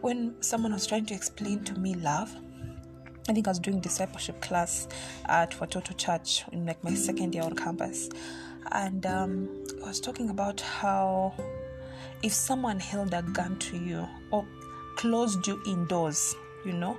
when 0.01 0.35
someone 0.39 0.73
was 0.73 0.85
trying 0.85 1.07
to 1.07 1.15
explain 1.15 1.63
to 1.63 1.73
me 1.79 1.95
love. 1.95 2.31
I 3.27 3.33
think 3.33 3.47
I 3.47 3.51
was 3.51 3.59
doing 3.59 3.79
discipleship 3.79 4.39
class 4.39 4.87
at 5.25 5.51
Watoto 5.51 5.97
Church 5.97 6.43
in 6.51 6.65
like 6.67 6.83
my 6.83 6.93
second 6.93 7.33
year 7.33 7.43
on 7.43 7.55
campus, 7.55 8.09
and 8.71 9.03
um, 9.07 9.65
I 9.83 9.87
was 9.87 9.99
talking 9.99 10.29
about 10.29 10.61
how 10.61 11.33
if 12.21 12.33
someone 12.33 12.79
held 12.79 13.15
a 13.15 13.23
gun 13.23 13.57
to 13.57 13.77
you 13.77 14.07
or 14.29 14.45
closed 14.97 15.47
you 15.47 15.59
indoors, 15.65 16.35
you 16.65 16.73
know, 16.73 16.97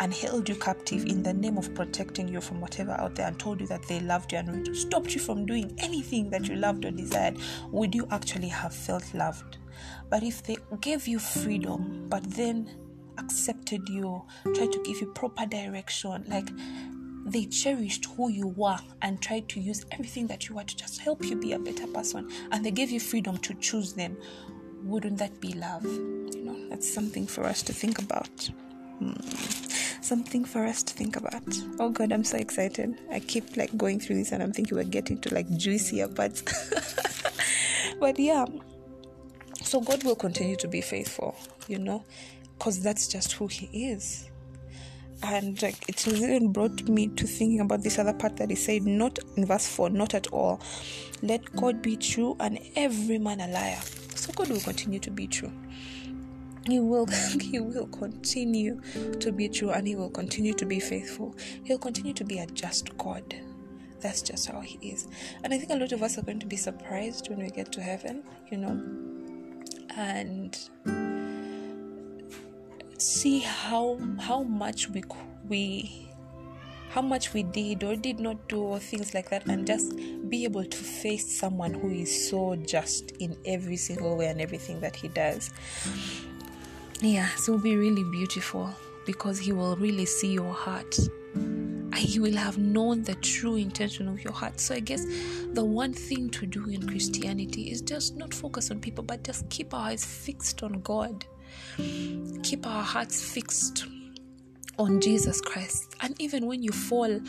and 0.00 0.12
held 0.12 0.46
you 0.46 0.56
captive 0.56 1.06
in 1.06 1.22
the 1.22 1.32
name 1.32 1.56
of 1.56 1.74
protecting 1.74 2.28
you 2.28 2.42
from 2.42 2.60
whatever 2.60 2.92
out 2.92 3.14
there 3.14 3.26
and 3.26 3.38
told 3.38 3.60
you 3.60 3.66
that 3.66 3.82
they 3.88 4.00
loved 4.00 4.32
you 4.32 4.38
and 4.38 4.76
stopped 4.76 5.14
you 5.14 5.20
from 5.20 5.46
doing 5.46 5.74
anything 5.78 6.28
that 6.28 6.48
you 6.48 6.56
loved 6.56 6.84
or 6.84 6.90
desired, 6.90 7.38
would 7.70 7.94
you 7.94 8.06
actually 8.10 8.48
have 8.48 8.74
felt 8.74 9.14
loved? 9.14 9.56
But 10.08 10.22
if 10.22 10.42
they 10.42 10.56
gave 10.80 11.06
you 11.06 11.18
freedom, 11.18 12.06
but 12.08 12.22
then 12.24 12.79
accepted 13.20 13.88
you, 13.88 14.22
tried 14.54 14.72
to 14.72 14.82
give 14.84 15.00
you 15.00 15.06
proper 15.12 15.46
direction, 15.46 16.24
like 16.28 16.48
they 17.26 17.44
cherished 17.46 18.06
who 18.16 18.30
you 18.30 18.48
were 18.48 18.78
and 19.02 19.20
tried 19.20 19.48
to 19.50 19.60
use 19.60 19.84
everything 19.92 20.26
that 20.28 20.48
you 20.48 20.54
were 20.54 20.64
to 20.64 20.76
just 20.76 21.00
help 21.00 21.24
you 21.24 21.36
be 21.36 21.52
a 21.52 21.58
better 21.58 21.86
person 21.86 22.30
and 22.50 22.64
they 22.64 22.70
gave 22.70 22.90
you 22.90 22.98
freedom 23.00 23.36
to 23.38 23.54
choose 23.54 23.92
them. 23.92 24.16
Wouldn't 24.82 25.18
that 25.18 25.40
be 25.40 25.52
love? 25.52 25.84
You 25.84 26.42
know 26.44 26.68
that's 26.70 26.92
something 26.92 27.26
for 27.26 27.44
us 27.44 27.62
to 27.62 27.72
think 27.72 27.98
about. 28.00 28.50
Hmm. 28.98 29.12
something 30.02 30.44
for 30.44 30.66
us 30.66 30.82
to 30.82 30.94
think 30.94 31.16
about. 31.16 31.42
Oh 31.78 31.90
god 31.90 32.12
i'm 32.12 32.24
so 32.24 32.38
excited. 32.38 32.98
I 33.10 33.20
keep 33.20 33.56
like 33.56 33.76
going 33.76 34.00
through 34.00 34.16
this 34.16 34.32
and 34.32 34.42
i'm 34.42 34.52
thinking 34.52 34.76
we're 34.76 34.84
getting 34.84 35.18
to 35.20 35.34
like 35.34 35.48
juicier 35.56 36.08
parts. 36.08 36.42
But 38.00 38.18
yeah. 38.18 38.46
So 39.62 39.80
god 39.80 40.02
will 40.04 40.16
continue 40.16 40.56
to 40.56 40.68
be 40.68 40.80
faithful 40.80 41.36
you 41.68 41.78
know 41.78 42.04
because 42.60 42.82
that's 42.82 43.08
just 43.08 43.32
who 43.32 43.46
he 43.46 43.90
is. 43.90 44.28
And 45.22 45.60
like 45.62 45.88
it 45.88 46.02
has 46.02 46.22
even 46.22 46.52
brought 46.52 46.82
me 46.82 47.08
to 47.08 47.26
thinking 47.26 47.60
about 47.60 47.82
this 47.82 47.98
other 47.98 48.12
part 48.12 48.36
that 48.36 48.50
he 48.50 48.56
said 48.56 48.82
not 48.82 49.18
in 49.36 49.46
verse 49.46 49.66
4 49.66 49.88
not 49.88 50.12
at 50.12 50.26
all. 50.26 50.60
Let 51.22 51.56
god 51.56 51.80
be 51.80 51.96
true 51.96 52.36
and 52.38 52.58
every 52.76 53.18
man 53.18 53.40
a 53.40 53.48
liar. 53.48 53.80
So 54.14 54.30
god 54.32 54.50
will 54.50 54.60
continue 54.60 55.00
to 55.00 55.10
be 55.10 55.26
true. 55.26 55.50
He 56.66 56.80
will 56.80 57.06
he 57.40 57.60
will 57.60 57.86
continue 57.86 58.78
to 59.20 59.32
be 59.32 59.48
true 59.48 59.70
and 59.70 59.86
he 59.88 59.96
will 59.96 60.10
continue 60.10 60.52
to 60.52 60.66
be 60.66 60.80
faithful. 60.80 61.34
He'll 61.64 61.78
continue 61.78 62.12
to 62.12 62.24
be 62.24 62.40
a 62.40 62.46
just 62.46 62.96
god. 62.98 63.36
That's 64.00 64.20
just 64.20 64.48
how 64.48 64.60
he 64.60 64.78
is. 64.86 65.08
And 65.44 65.54
i 65.54 65.58
think 65.58 65.70
a 65.70 65.76
lot 65.76 65.92
of 65.92 66.02
us 66.02 66.18
are 66.18 66.22
going 66.22 66.40
to 66.40 66.46
be 66.46 66.56
surprised 66.56 67.30
when 67.30 67.38
we 67.38 67.48
get 67.48 67.72
to 67.72 67.80
heaven 67.80 68.22
you 68.50 68.58
know? 68.58 68.82
And 69.96 70.58
see 73.00 73.40
how 73.40 73.98
how 74.20 74.42
much 74.42 74.88
we 74.90 75.02
we 75.48 76.08
how 76.90 77.00
much 77.00 77.32
we 77.32 77.42
did 77.42 77.84
or 77.84 77.94
did 77.96 78.18
not 78.18 78.48
do 78.48 78.60
or 78.60 78.78
things 78.78 79.14
like 79.14 79.30
that 79.30 79.46
and 79.46 79.66
just 79.66 79.96
be 80.28 80.44
able 80.44 80.64
to 80.64 80.76
face 80.76 81.38
someone 81.38 81.72
who 81.72 81.88
is 81.90 82.28
so 82.28 82.56
just 82.56 83.12
in 83.20 83.36
every 83.46 83.76
single 83.76 84.16
way 84.16 84.26
and 84.26 84.40
everything 84.40 84.80
that 84.80 84.96
he 84.96 85.08
does. 85.08 85.50
Yeah 87.00 87.28
so 87.36 87.58
be 87.58 87.76
really 87.76 88.04
beautiful 88.04 88.74
because 89.06 89.38
he 89.38 89.52
will 89.52 89.76
really 89.76 90.06
see 90.06 90.32
your 90.32 90.52
heart. 90.52 90.98
He 91.96 92.18
will 92.18 92.36
have 92.36 92.58
known 92.58 93.02
the 93.02 93.14
true 93.16 93.56
intention 93.56 94.08
of 94.08 94.22
your 94.24 94.32
heart. 94.32 94.58
So 94.58 94.74
I 94.74 94.80
guess 94.80 95.04
the 95.52 95.64
one 95.64 95.92
thing 95.92 96.30
to 96.30 96.46
do 96.46 96.68
in 96.68 96.86
Christianity 96.86 97.70
is 97.70 97.82
just 97.82 98.16
not 98.16 98.32
focus 98.32 98.70
on 98.70 98.80
people, 98.80 99.04
but 99.04 99.22
just 99.22 99.48
keep 99.48 99.74
our 99.74 99.88
eyes 99.88 100.04
fixed 100.04 100.62
on 100.62 100.80
God 100.80 101.24
keep 102.42 102.66
our 102.66 102.82
hearts 102.82 103.22
fixed 103.22 103.86
on 104.78 105.00
Jesus 105.00 105.40
Christ. 105.40 105.94
And 106.00 106.20
even 106.20 106.46
when 106.46 106.62
you 106.62 106.72
fall 106.72 107.20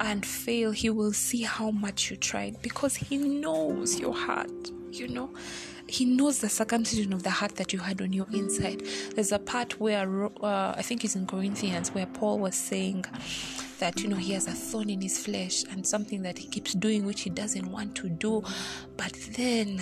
and 0.00 0.24
fail, 0.24 0.70
He 0.70 0.90
will 0.90 1.12
see 1.12 1.42
how 1.42 1.70
much 1.70 2.10
you 2.10 2.16
tried 2.16 2.60
because 2.62 2.96
He 2.96 3.18
knows 3.18 3.98
your 3.98 4.14
heart, 4.14 4.70
you 4.90 5.08
know. 5.08 5.30
He 5.88 6.04
knows 6.04 6.40
the 6.40 6.48
circumcision 6.48 7.12
of 7.12 7.22
the 7.22 7.30
heart 7.30 7.56
that 7.56 7.72
you 7.72 7.78
had 7.78 8.00
on 8.00 8.12
your 8.12 8.26
inside. 8.32 8.82
There's 9.14 9.30
a 9.30 9.38
part 9.38 9.78
where 9.78 10.26
uh, 10.42 10.74
I 10.76 10.82
think 10.82 11.04
it's 11.04 11.14
in 11.14 11.26
Corinthians 11.26 11.90
where 11.90 12.06
Paul 12.06 12.40
was 12.40 12.56
saying 12.56 13.04
that 13.78 14.00
you 14.00 14.08
know 14.08 14.16
he 14.16 14.32
has 14.32 14.48
a 14.48 14.52
thorn 14.52 14.90
in 14.90 15.00
his 15.00 15.18
flesh 15.24 15.62
and 15.70 15.86
something 15.86 16.22
that 16.22 16.38
he 16.38 16.48
keeps 16.48 16.72
doing 16.72 17.04
which 17.04 17.20
he 17.22 17.30
doesn't 17.30 17.70
want 17.70 17.94
to 17.96 18.08
do, 18.08 18.42
but 18.96 19.12
then 19.36 19.80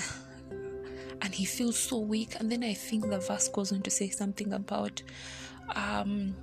and 1.24 1.34
he 1.34 1.46
feels 1.46 1.78
so 1.78 1.98
weak. 1.98 2.36
And 2.38 2.52
then 2.52 2.62
I 2.62 2.74
think 2.74 3.08
the 3.08 3.18
verse 3.18 3.48
goes 3.48 3.72
on 3.72 3.80
to 3.82 3.90
say 3.90 4.10
something 4.10 4.52
about 4.52 5.02
um, 5.74 6.36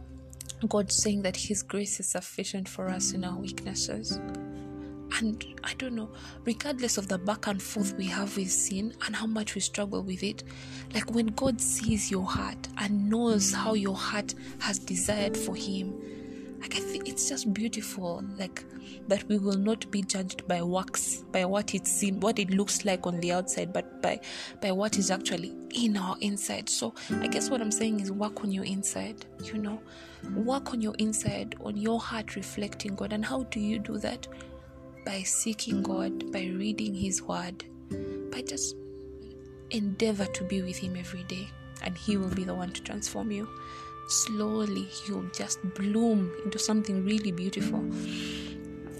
God 0.67 0.91
saying 0.91 1.21
that 1.21 1.37
His 1.37 1.61
grace 1.61 1.99
is 1.99 2.07
sufficient 2.07 2.67
for 2.67 2.89
us 2.89 3.13
in 3.13 3.23
our 3.23 3.37
weaknesses. 3.37 4.19
And 5.19 5.45
I 5.63 5.75
don't 5.75 5.93
know, 5.93 6.09
regardless 6.45 6.97
of 6.97 7.07
the 7.07 7.19
back 7.19 7.45
and 7.45 7.61
forth 7.61 7.93
we 7.95 8.05
have 8.07 8.35
with 8.35 8.51
sin 8.51 8.95
and 9.05 9.15
how 9.15 9.27
much 9.27 9.53
we 9.53 9.61
struggle 9.61 10.01
with 10.01 10.23
it, 10.23 10.43
like 10.95 11.11
when 11.11 11.27
God 11.27 11.61
sees 11.61 12.09
your 12.09 12.25
heart 12.25 12.67
and 12.79 13.07
knows 13.07 13.53
how 13.53 13.75
your 13.75 13.95
heart 13.95 14.33
has 14.59 14.79
desired 14.79 15.37
for 15.37 15.55
Him, 15.55 15.93
like 16.61 16.75
I 16.75 16.79
think 16.79 17.09
it's 17.09 17.27
just 17.27 17.53
beautiful, 17.53 18.23
like 18.37 18.63
that 19.07 19.27
we 19.27 19.37
will 19.39 19.57
not 19.57 19.89
be 19.89 20.03
judged 20.03 20.47
by 20.47 20.61
works, 20.61 21.23
by 21.31 21.43
what 21.45 21.73
it 21.73 21.87
seems, 21.87 22.21
what 22.21 22.37
it 22.37 22.51
looks 22.51 22.85
like 22.85 23.07
on 23.07 23.19
the 23.19 23.31
outside, 23.31 23.73
but 23.73 24.01
by 24.01 24.19
by 24.61 24.71
what 24.71 24.97
is 24.97 25.09
actually 25.09 25.55
in 25.73 25.97
our 25.97 26.15
inside. 26.21 26.69
So 26.69 26.93
I 27.19 27.27
guess 27.27 27.49
what 27.49 27.61
I'm 27.61 27.71
saying 27.71 27.99
is 27.99 28.11
work 28.11 28.43
on 28.43 28.51
your 28.51 28.63
inside, 28.63 29.25
you 29.43 29.57
know, 29.57 29.81
work 30.35 30.71
on 30.71 30.81
your 30.81 30.93
inside, 30.99 31.55
on 31.61 31.77
your 31.77 31.99
heart 31.99 32.35
reflecting 32.35 32.95
God. 32.95 33.11
And 33.11 33.25
how 33.25 33.43
do 33.43 33.59
you 33.59 33.79
do 33.79 33.97
that? 33.97 34.27
By 35.03 35.23
seeking 35.23 35.81
God, 35.81 36.31
by 36.31 36.43
reading 36.43 36.93
His 36.93 37.23
Word, 37.23 37.65
by 38.31 38.43
just 38.43 38.75
endeavor 39.71 40.25
to 40.25 40.43
be 40.43 40.61
with 40.61 40.77
Him 40.77 40.95
every 40.95 41.23
day, 41.23 41.49
and 41.81 41.97
He 41.97 42.17
will 42.17 42.29
be 42.29 42.43
the 42.43 42.53
one 42.53 42.71
to 42.71 42.83
transform 42.83 43.31
you 43.31 43.49
slowly 44.07 44.87
you'll 45.07 45.29
just 45.33 45.59
bloom 45.75 46.31
into 46.43 46.59
something 46.59 47.05
really 47.05 47.31
beautiful 47.31 47.83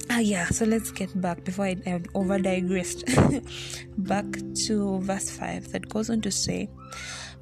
ah 0.09 0.19
yeah 0.19 0.45
so 0.45 0.65
let's 0.65 0.91
get 0.91 1.09
back 1.19 1.43
before 1.43 1.65
i, 1.65 1.75
I 1.85 2.01
over 2.13 2.39
digressed 2.39 3.03
back 3.97 4.25
to 4.65 4.99
verse 4.99 5.29
5 5.29 5.71
that 5.71 5.89
goes 5.89 6.09
on 6.09 6.21
to 6.21 6.31
say 6.31 6.69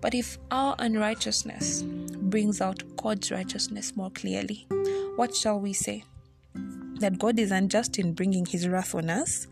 but 0.01 0.13
if 0.13 0.37
our 0.51 0.75
unrighteousness 0.79 1.83
brings 1.83 2.61
out 2.61 2.83
god's 2.95 3.31
righteousness 3.31 3.95
more 3.95 4.11
clearly 4.11 4.67
what 5.15 5.35
shall 5.35 5.59
we 5.59 5.73
say 5.73 6.03
that 6.99 7.17
God 7.17 7.39
is 7.39 7.51
unjust 7.51 7.97
in 7.97 8.13
bringing 8.13 8.45
his 8.45 8.67
wrath 8.67 8.93
on 8.93 9.09
us, 9.09 9.47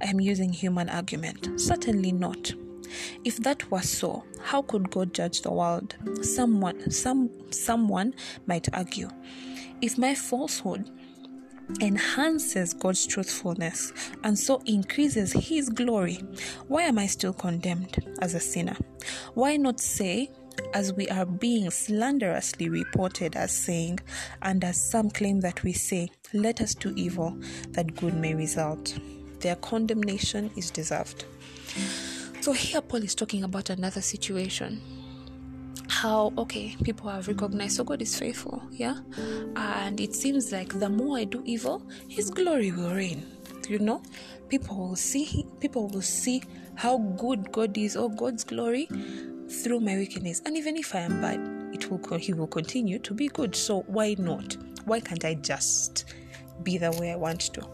I 0.00 0.06
am 0.06 0.20
using 0.20 0.52
human 0.52 0.88
argument. 0.88 1.60
Certainly 1.60 2.12
not. 2.12 2.52
If 3.24 3.38
that 3.38 3.70
were 3.70 3.82
so, 3.82 4.24
how 4.42 4.62
could 4.62 4.90
God 4.90 5.14
judge 5.14 5.42
the 5.42 5.52
world? 5.52 5.96
Someone 6.22 6.90
some 6.90 7.30
someone 7.50 8.14
might 8.46 8.72
argue. 8.74 9.08
If 9.80 9.98
my 9.98 10.14
falsehood 10.14 10.90
enhances 11.80 12.72
God's 12.72 13.06
truthfulness 13.06 13.92
and 14.22 14.38
so 14.38 14.62
increases 14.66 15.32
his 15.32 15.68
glory, 15.68 16.22
why 16.68 16.82
am 16.82 16.98
I 16.98 17.06
still 17.06 17.32
condemned 17.32 17.96
as 18.20 18.34
a 18.34 18.40
sinner? 18.40 18.76
Why 19.34 19.56
not 19.56 19.80
say 19.80 20.30
as 20.74 20.92
we 20.92 21.08
are 21.08 21.26
being 21.26 21.70
slanderously 21.70 22.68
reported 22.68 23.36
as 23.36 23.52
saying, 23.52 23.98
and 24.42 24.64
as 24.64 24.90
some 24.90 25.10
claim 25.10 25.40
that 25.40 25.62
we 25.62 25.72
say, 25.72 26.08
let 26.32 26.60
us 26.60 26.74
do 26.74 26.92
evil 26.96 27.36
that 27.70 27.94
good 27.96 28.14
may 28.14 28.34
result. 28.34 28.98
Their 29.40 29.56
condemnation 29.56 30.50
is 30.56 30.70
deserved. 30.70 31.24
So 32.46 32.52
here 32.52 32.80
Paul 32.80 33.02
is 33.02 33.16
talking 33.16 33.42
about 33.42 33.70
another 33.70 34.00
situation. 34.00 34.80
How 35.88 36.32
okay, 36.38 36.76
people 36.84 37.10
have 37.10 37.26
recognized 37.26 37.74
so 37.74 37.82
God 37.82 38.00
is 38.00 38.16
faithful, 38.16 38.62
yeah? 38.70 39.00
And 39.56 40.00
it 40.00 40.14
seems 40.14 40.52
like 40.52 40.78
the 40.78 40.88
more 40.88 41.18
I 41.18 41.24
do 41.24 41.42
evil, 41.44 41.82
his 42.08 42.30
glory 42.30 42.70
will 42.70 42.94
reign. 42.94 43.26
You 43.68 43.80
know? 43.80 44.00
People 44.48 44.76
will 44.76 44.94
see 44.94 45.44
people 45.58 45.88
will 45.88 46.02
see 46.02 46.40
how 46.76 46.98
good 46.98 47.50
God 47.50 47.76
is 47.76 47.96
or 47.96 48.08
God's 48.08 48.44
glory 48.44 48.86
through 49.50 49.80
my 49.80 49.96
wickedness. 49.96 50.40
And 50.46 50.56
even 50.56 50.76
if 50.76 50.94
I 50.94 51.00
am 51.00 51.20
bad, 51.20 51.40
it 51.74 51.90
will 51.90 52.16
he 52.16 52.32
will 52.32 52.46
continue 52.46 53.00
to 53.00 53.12
be 53.12 53.26
good. 53.26 53.56
So 53.56 53.80
why 53.88 54.14
not? 54.20 54.56
Why 54.84 55.00
can't 55.00 55.24
I 55.24 55.34
just 55.34 56.14
be 56.62 56.78
the 56.78 56.92
way 56.92 57.10
I 57.10 57.16
want 57.16 57.40
to? 57.54 57.68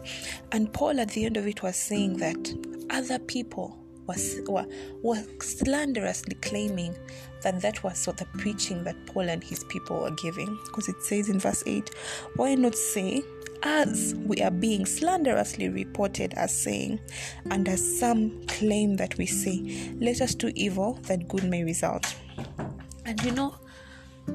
And 0.51 0.73
Paul 0.73 0.99
at 0.99 1.09
the 1.09 1.25
end 1.25 1.37
of 1.37 1.45
it 1.45 1.61
was 1.61 1.75
saying 1.75 2.17
that 2.17 2.57
other 2.89 3.19
people 3.19 3.77
was 4.07 4.39
were, 4.47 4.65
were 5.01 5.23
slanderously 5.39 6.35
claiming 6.35 6.95
that 7.41 7.61
that 7.61 7.83
was 7.83 8.05
what 8.05 8.17
the 8.17 8.25
preaching 8.37 8.83
that 8.83 9.05
Paul 9.05 9.29
and 9.29 9.43
his 9.43 9.63
people 9.65 10.01
were 10.01 10.11
giving. 10.11 10.57
Because 10.65 10.87
it 10.89 11.01
says 11.03 11.29
in 11.29 11.39
verse 11.39 11.63
8, 11.65 11.89
why 12.35 12.55
not 12.55 12.75
say, 12.75 13.23
as 13.63 14.13
we 14.25 14.41
are 14.41 14.51
being 14.51 14.85
slanderously 14.85 15.69
reported 15.69 16.33
as 16.33 16.55
saying, 16.55 16.99
and 17.49 17.67
as 17.67 17.99
some 17.99 18.45
claim 18.47 18.97
that 18.97 19.17
we 19.17 19.25
say, 19.25 19.93
let 19.99 20.21
us 20.21 20.35
do 20.35 20.51
evil 20.55 20.99
that 21.03 21.27
good 21.27 21.43
may 21.45 21.63
result. 21.63 22.13
And 23.05 23.21
you 23.23 23.31
know, 23.31 23.55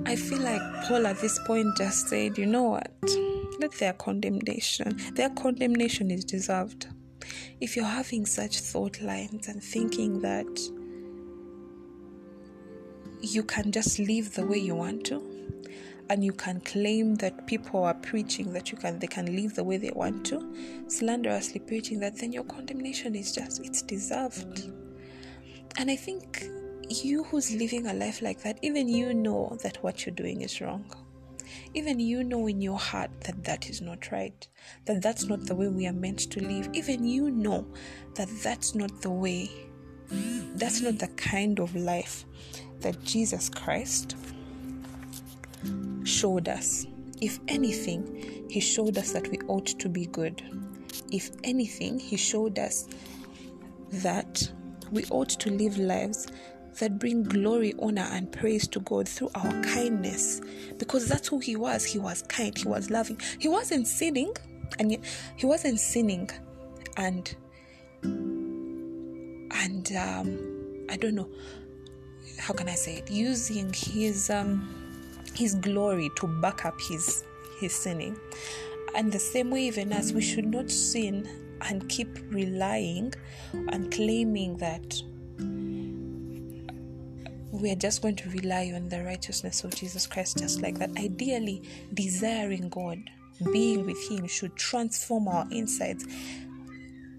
I 0.06 0.16
feel 0.16 0.40
like 0.40 0.60
Paul 0.86 1.06
at 1.06 1.18
this 1.20 1.38
point 1.46 1.76
just 1.76 2.08
said, 2.08 2.38
you 2.38 2.46
know 2.46 2.62
what? 2.62 2.90
Let 3.58 3.72
their 3.72 3.94
condemnation, 3.94 4.98
their 5.14 5.30
condemnation 5.30 6.10
is 6.10 6.24
deserved 6.24 6.88
if 7.60 7.76
you're 7.76 7.84
having 7.84 8.26
such 8.26 8.60
thought 8.60 9.00
lines 9.00 9.48
and 9.48 9.62
thinking 9.62 10.20
that 10.20 10.46
you 13.20 13.42
can 13.42 13.72
just 13.72 13.98
live 13.98 14.34
the 14.34 14.46
way 14.46 14.58
you 14.58 14.74
want 14.74 15.04
to 15.04 15.22
and 16.10 16.24
you 16.24 16.32
can 16.32 16.60
claim 16.60 17.16
that 17.16 17.46
people 17.46 17.84
are 17.84 17.94
preaching 17.94 18.52
that 18.52 18.70
you 18.72 18.78
can 18.78 18.98
they 18.98 19.06
can 19.06 19.34
live 19.36 19.54
the 19.54 19.64
way 19.64 19.76
they 19.76 19.90
want 19.90 20.24
to 20.24 20.54
slanderously 20.86 21.60
preaching 21.60 22.00
that 22.00 22.16
then 22.18 22.32
your 22.32 22.44
condemnation 22.44 23.14
is 23.14 23.32
just 23.32 23.60
it's 23.64 23.82
deserved. 23.82 24.70
And 25.76 25.90
i 25.90 25.96
think 25.96 26.48
you 26.88 27.24
who's 27.24 27.54
living 27.54 27.86
a 27.86 27.92
life 27.92 28.22
like 28.22 28.42
that 28.42 28.58
even 28.62 28.88
you 28.88 29.12
know 29.12 29.58
that 29.62 29.82
what 29.82 30.06
you're 30.06 30.14
doing 30.14 30.40
is 30.40 30.60
wrong 30.60 30.84
Even 31.74 32.00
you 32.00 32.24
know 32.24 32.46
in 32.46 32.60
your 32.60 32.78
heart 32.78 33.10
that 33.22 33.44
that 33.44 33.68
is 33.68 33.80
not 33.80 34.10
right, 34.10 34.46
that 34.86 35.02
that's 35.02 35.24
not 35.24 35.46
the 35.46 35.54
way 35.54 35.68
we 35.68 35.86
are 35.86 35.92
meant 35.92 36.18
to 36.30 36.40
live. 36.40 36.68
Even 36.72 37.04
you 37.04 37.30
know 37.30 37.66
that 38.14 38.28
that's 38.42 38.74
not 38.74 39.02
the 39.02 39.10
way, 39.10 39.50
that's 40.54 40.80
not 40.80 40.98
the 40.98 41.08
kind 41.08 41.60
of 41.60 41.74
life 41.74 42.24
that 42.80 43.02
Jesus 43.02 43.48
Christ 43.48 44.16
showed 46.04 46.48
us. 46.48 46.86
If 47.20 47.40
anything, 47.48 48.46
He 48.48 48.60
showed 48.60 48.96
us 48.98 49.12
that 49.12 49.28
we 49.28 49.38
ought 49.48 49.66
to 49.66 49.88
be 49.88 50.06
good. 50.06 50.42
If 51.10 51.30
anything, 51.44 51.98
He 51.98 52.16
showed 52.16 52.58
us 52.58 52.88
that 53.90 54.50
we 54.90 55.04
ought 55.10 55.30
to 55.30 55.50
live 55.50 55.78
lives 55.78 56.28
that 56.78 56.98
bring 56.98 57.22
glory, 57.22 57.74
honor, 57.80 58.08
and 58.10 58.30
praise 58.30 58.66
to 58.68 58.80
God 58.80 59.08
through 59.08 59.30
our 59.34 59.62
kindness. 59.62 60.40
Because 60.78 61.08
that's 61.08 61.28
who 61.28 61.38
He 61.38 61.56
was. 61.56 61.84
He 61.84 61.98
was 61.98 62.22
kind, 62.22 62.56
He 62.56 62.66
was 62.66 62.90
loving. 62.90 63.20
He 63.38 63.48
wasn't 63.48 63.86
sinning, 63.86 64.34
and 64.78 64.96
He 65.36 65.46
wasn't 65.46 65.80
sinning, 65.80 66.30
and 66.96 67.34
and 69.50 69.92
um, 69.96 70.86
I 70.90 70.96
don't 70.96 71.14
know 71.14 71.28
how 72.38 72.54
can 72.54 72.68
I 72.68 72.74
say 72.74 72.96
it, 72.96 73.10
using 73.10 73.72
His 73.72 74.30
um, 74.30 74.68
His 75.34 75.54
glory 75.54 76.10
to 76.16 76.26
back 76.40 76.64
up 76.64 76.80
His 76.80 77.24
His 77.60 77.72
sinning. 77.74 78.16
And 78.94 79.12
the 79.12 79.18
same 79.18 79.50
way, 79.50 79.64
even 79.64 79.92
as 79.92 80.12
we 80.12 80.22
should 80.22 80.46
not 80.46 80.70
sin 80.70 81.28
and 81.62 81.88
keep 81.88 82.08
relying 82.30 83.12
and 83.52 83.92
claiming 83.92 84.56
that 84.58 85.02
we 87.60 87.70
are 87.70 87.76
just 87.76 88.02
going 88.02 88.16
to 88.16 88.30
rely 88.30 88.72
on 88.74 88.88
the 88.88 89.02
righteousness 89.02 89.64
of 89.64 89.74
Jesus 89.74 90.06
Christ 90.06 90.38
just 90.38 90.62
like 90.62 90.78
that. 90.78 90.90
Ideally, 90.96 91.62
desiring 91.94 92.68
God, 92.68 92.98
being 93.52 93.84
with 93.84 93.98
Him 94.08 94.26
should 94.26 94.54
transform 94.56 95.28
our 95.28 95.46
insides. 95.50 96.06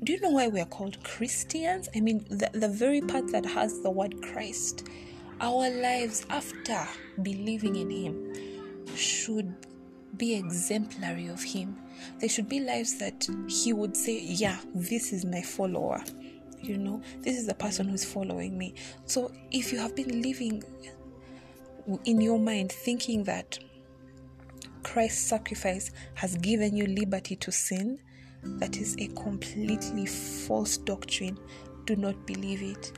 Do 0.03 0.13
you 0.13 0.21
know 0.21 0.29
why 0.29 0.47
we 0.47 0.61
are 0.61 0.65
called 0.65 1.03
Christians? 1.03 1.89
I 1.95 1.99
mean, 1.99 2.25
the, 2.29 2.49
the 2.53 2.69
very 2.69 3.01
part 3.01 3.31
that 3.31 3.45
has 3.45 3.81
the 3.81 3.91
word 3.91 4.21
Christ, 4.21 4.87
our 5.41 5.69
lives 5.69 6.25
after 6.29 6.87
believing 7.21 7.75
in 7.75 7.89
Him 7.89 8.95
should 8.95 9.53
be 10.15 10.35
exemplary 10.35 11.27
of 11.27 11.43
Him. 11.43 11.77
They 12.19 12.29
should 12.29 12.47
be 12.47 12.61
lives 12.61 12.97
that 12.99 13.27
He 13.49 13.73
would 13.73 13.95
say, 13.95 14.21
Yeah, 14.21 14.57
this 14.73 15.11
is 15.11 15.25
my 15.25 15.41
follower 15.41 16.01
you 16.61 16.77
know 16.77 17.01
this 17.21 17.37
is 17.37 17.47
the 17.47 17.53
person 17.53 17.87
who's 17.87 18.05
following 18.05 18.57
me 18.57 18.73
so 19.05 19.31
if 19.51 19.71
you 19.71 19.79
have 19.79 19.95
been 19.95 20.21
living 20.21 20.63
in 22.05 22.21
your 22.21 22.39
mind 22.39 22.71
thinking 22.71 23.23
that 23.23 23.57
christ's 24.83 25.21
sacrifice 25.21 25.91
has 26.15 26.35
given 26.37 26.75
you 26.75 26.85
liberty 26.87 27.35
to 27.35 27.51
sin 27.51 27.99
that 28.43 28.77
is 28.77 28.95
a 28.99 29.07
completely 29.07 30.05
false 30.05 30.77
doctrine 30.77 31.37
do 31.85 31.95
not 31.95 32.25
believe 32.25 32.61
it 32.61 32.91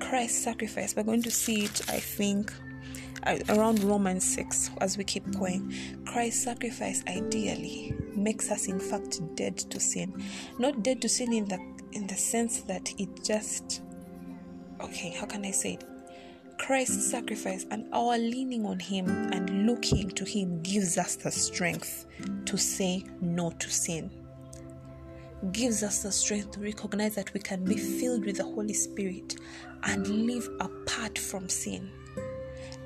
christ's 0.00 0.42
sacrifice 0.42 0.94
we're 0.94 1.02
going 1.02 1.22
to 1.22 1.30
see 1.30 1.64
it 1.64 1.82
i 1.88 1.98
think 1.98 2.52
around 3.48 3.82
Romans 3.82 4.24
6 4.24 4.70
as 4.80 4.96
we 4.96 5.04
keep 5.04 5.28
going. 5.38 5.74
Christ's 6.06 6.44
sacrifice 6.44 7.02
ideally 7.08 7.94
makes 8.14 8.50
us 8.50 8.68
in 8.68 8.78
fact 8.78 9.20
dead 9.34 9.58
to 9.58 9.80
sin. 9.80 10.22
Not 10.58 10.82
dead 10.82 11.02
to 11.02 11.08
sin 11.08 11.32
in 11.32 11.46
the 11.46 11.58
in 11.98 12.06
the 12.06 12.14
sense 12.16 12.60
that 12.60 12.94
it 12.96 13.24
just 13.24 13.82
okay, 14.80 15.10
how 15.10 15.26
can 15.26 15.44
I 15.44 15.50
say 15.50 15.72
it? 15.74 15.84
Christ's 16.56 17.10
sacrifice 17.10 17.66
and 17.72 17.92
our 17.92 18.16
leaning 18.16 18.64
on 18.66 18.78
Him 18.78 19.08
and 19.32 19.66
looking 19.66 20.08
to 20.10 20.24
Him 20.24 20.62
gives 20.62 20.96
us 20.96 21.16
the 21.16 21.30
strength 21.32 22.06
to 22.44 22.56
say 22.56 23.04
no 23.20 23.50
to 23.50 23.68
sin. 23.68 24.10
Gives 25.50 25.82
us 25.82 26.04
the 26.04 26.12
strength 26.12 26.52
to 26.52 26.60
recognize 26.60 27.16
that 27.16 27.34
we 27.34 27.40
can 27.40 27.64
be 27.64 27.76
filled 27.76 28.24
with 28.24 28.36
the 28.36 28.44
Holy 28.44 28.74
Spirit 28.74 29.36
and 29.82 30.06
live 30.06 30.48
apart 30.60 31.18
from 31.18 31.48
sin. 31.48 31.90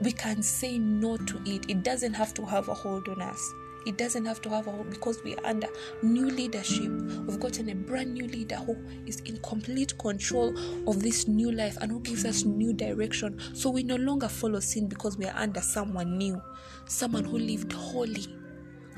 We 0.01 0.12
can 0.12 0.42
say 0.42 0.79
no 0.79 1.18
to 1.18 1.42
it. 1.44 1.68
It 1.68 1.83
doesn't 1.83 2.14
have 2.14 2.33
to 2.35 2.46
have 2.46 2.68
a 2.68 2.75
hold 2.75 3.09
on 3.09 3.20
us. 3.20 3.53
It 3.87 3.99
doesn't 3.99 4.25
have 4.25 4.40
to 4.42 4.51
have 4.51 4.66
a 4.66 4.85
because 4.85 5.23
we 5.25 5.35
are 5.37 5.47
under 5.47 5.68
new 6.03 6.29
leadership. 6.29 6.90
We've 7.27 7.40
gotten 7.40 7.68
a 7.71 7.75
brand 7.75 8.14
new 8.14 8.27
leader 8.27 8.57
who 8.57 8.77
is 9.07 9.21
in 9.21 9.38
complete 9.38 9.97
control 9.99 10.55
of 10.88 11.03
this 11.03 11.27
new 11.29 11.51
life 11.51 11.77
and 11.81 11.90
who 11.90 12.01
gives 12.01 12.25
us 12.25 12.45
new 12.45 12.73
direction. 12.73 13.40
So 13.55 13.71
we 13.71 13.83
no 13.83 13.97
longer 13.97 14.29
follow 14.29 14.61
sin 14.61 14.88
because 14.88 15.16
we 15.16 15.27
are 15.27 15.37
under 15.37 15.61
someone 15.61 16.16
new, 16.16 16.40
someone 16.87 17.25
who 17.25 17.38
lived 17.38 17.73
holy. 17.73 18.27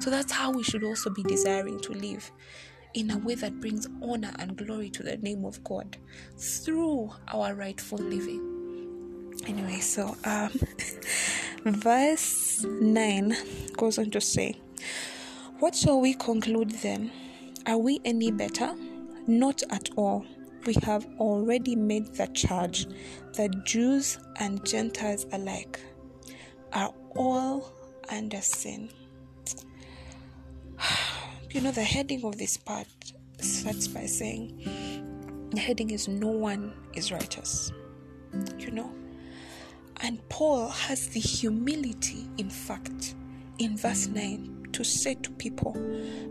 So 0.00 0.10
that's 0.10 0.32
how 0.32 0.50
we 0.50 0.62
should 0.62 0.84
also 0.84 1.10
be 1.10 1.22
desiring 1.22 1.80
to 1.80 1.92
live 1.92 2.30
in 2.94 3.10
a 3.10 3.18
way 3.18 3.34
that 3.34 3.60
brings 3.60 3.86
honor 4.02 4.32
and 4.38 4.56
glory 4.56 4.88
to 4.90 5.02
the 5.02 5.16
name 5.18 5.44
of 5.44 5.62
God 5.64 5.96
through 6.38 7.10
our 7.28 7.54
rightful 7.54 7.98
living. 7.98 9.32
Anyway, 9.46 9.80
so 9.80 10.16
um, 10.24 10.50
verse 11.64 12.64
9 12.64 13.36
goes 13.76 13.98
on 13.98 14.10
to 14.12 14.20
say, 14.20 14.56
what 15.60 15.74
shall 15.74 16.00
we 16.00 16.14
conclude 16.14 16.70
then? 16.70 17.10
Are 17.66 17.78
we 17.78 18.00
any 18.04 18.30
better? 18.30 18.74
Not 19.26 19.62
at 19.70 19.88
all. 19.96 20.26
We 20.66 20.74
have 20.82 21.06
already 21.18 21.76
made 21.76 22.14
the 22.14 22.26
charge 22.28 22.86
that 23.34 23.64
Jews 23.64 24.18
and 24.36 24.64
Gentiles 24.64 25.26
alike 25.32 25.80
are 26.72 26.92
all 27.16 27.72
under 28.10 28.40
sin. 28.40 28.90
You 31.50 31.60
know, 31.60 31.70
the 31.70 31.84
heading 31.84 32.24
of 32.24 32.36
this 32.36 32.56
part 32.56 32.88
starts 33.38 33.86
by 33.86 34.06
saying, 34.06 35.48
the 35.50 35.60
heading 35.60 35.90
is 35.90 36.08
No 36.08 36.26
one 36.26 36.74
is 36.94 37.12
righteous. 37.12 37.70
You 38.58 38.72
know? 38.72 38.92
And 40.00 40.28
Paul 40.28 40.68
has 40.68 41.06
the 41.10 41.20
humility, 41.20 42.26
in 42.38 42.50
fact, 42.50 43.14
in 43.60 43.76
verse 43.76 44.08
9 44.08 44.53
to 44.74 44.84
say 44.84 45.14
to 45.14 45.30
people, 45.32 45.72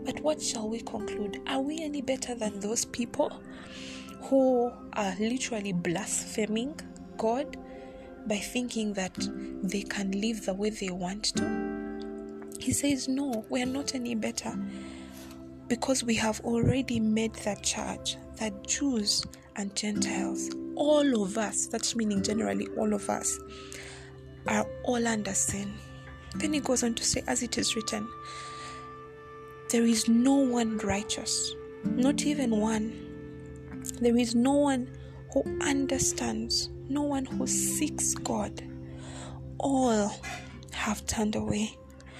But 0.04 0.20
what 0.20 0.40
shall 0.40 0.68
we 0.68 0.80
conclude? 0.80 1.40
Are 1.46 1.60
we 1.60 1.82
any 1.82 2.02
better 2.02 2.34
than 2.34 2.60
those 2.60 2.84
people 2.84 3.42
who 4.22 4.72
are 4.92 5.14
literally 5.18 5.72
blaspheming 5.72 6.78
God 7.16 7.56
by 8.26 8.36
thinking 8.36 8.92
that 8.94 9.14
they 9.62 9.82
can 9.82 10.12
live 10.12 10.46
the 10.46 10.54
way 10.54 10.70
they 10.70 10.90
want 10.90 11.24
to? 11.36 12.54
He 12.60 12.72
says, 12.72 13.08
No, 13.08 13.44
we 13.50 13.62
are 13.62 13.66
not 13.66 13.94
any 13.94 14.14
better 14.14 14.56
because 15.68 16.04
we 16.04 16.14
have 16.14 16.40
already 16.40 17.00
made 17.00 17.34
that 17.36 17.62
charge 17.62 18.16
that 18.36 18.66
Jews 18.66 19.24
and 19.56 19.74
Gentiles, 19.74 20.50
all 20.76 21.22
of 21.22 21.38
us, 21.38 21.66
that's 21.66 21.96
meaning 21.96 22.22
generally 22.22 22.66
all 22.76 22.92
of 22.92 23.08
us, 23.08 23.38
are 24.46 24.66
all 24.84 25.06
under 25.06 25.32
sin. 25.32 25.72
Then 26.36 26.52
he 26.52 26.60
goes 26.60 26.82
on 26.82 26.94
to 26.94 27.04
say, 27.04 27.22
as 27.26 27.42
it 27.42 27.58
is 27.58 27.76
written, 27.76 28.08
there 29.70 29.84
is 29.84 30.08
no 30.08 30.34
one 30.34 30.78
righteous, 30.78 31.54
not 31.84 32.22
even 32.22 32.50
one. 32.60 33.00
There 34.00 34.16
is 34.16 34.34
no 34.34 34.52
one 34.52 34.90
who 35.32 35.42
understands, 35.60 36.70
no 36.88 37.02
one 37.02 37.24
who 37.24 37.46
seeks 37.46 38.14
God. 38.14 38.62
All 39.58 40.12
have 40.72 41.06
turned 41.06 41.36
away. 41.36 41.76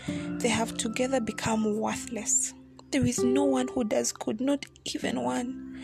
They 0.09 0.48
have 0.48 0.77
together 0.77 1.20
become 1.20 1.79
worthless. 1.79 2.55
There 2.90 3.05
is 3.05 3.22
no 3.22 3.44
one 3.44 3.68
who 3.68 3.85
does 3.85 4.12
good, 4.12 4.40
not 4.40 4.64
even 4.85 5.22
one. 5.22 5.81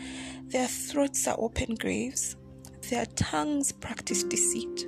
Their 0.47 0.67
throats 0.67 1.27
are 1.27 1.35
open 1.39 1.75
graves, 1.75 2.35
their 2.89 3.05
tongues 3.05 3.71
practice 3.71 4.23
deceit. 4.23 4.87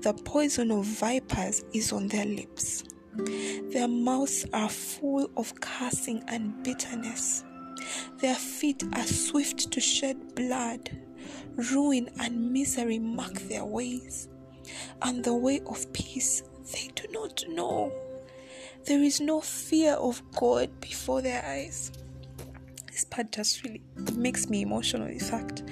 The 0.00 0.12
poison 0.12 0.70
of 0.70 0.84
vipers 0.84 1.64
is 1.72 1.92
on 1.92 2.08
their 2.08 2.26
lips. 2.26 2.84
Their 3.70 3.88
mouths 3.88 4.46
are 4.52 4.68
full 4.68 5.30
of 5.36 5.58
cursing 5.60 6.22
and 6.28 6.62
bitterness. 6.62 7.44
Their 8.18 8.34
feet 8.34 8.82
are 8.94 9.06
swift 9.06 9.70
to 9.72 9.80
shed 9.80 10.34
blood. 10.34 10.90
Ruin 11.72 12.10
and 12.20 12.52
misery 12.52 12.98
mark 12.98 13.34
their 13.48 13.64
ways, 13.64 14.28
and 15.02 15.24
the 15.24 15.34
way 15.34 15.60
of 15.66 15.90
peace 15.92 16.42
they 16.72 16.90
do 16.94 17.04
not 17.10 17.44
know. 17.48 17.92
There 18.84 19.02
is 19.02 19.20
no 19.20 19.40
fear 19.40 19.94
of 19.94 20.22
God 20.32 20.80
before 20.80 21.22
their 21.22 21.44
eyes. 21.44 21.90
This 22.92 23.04
part 23.04 23.32
just 23.32 23.64
really 23.64 23.82
makes 24.14 24.48
me 24.48 24.62
emotional, 24.62 25.06
in 25.06 25.18
fact, 25.18 25.62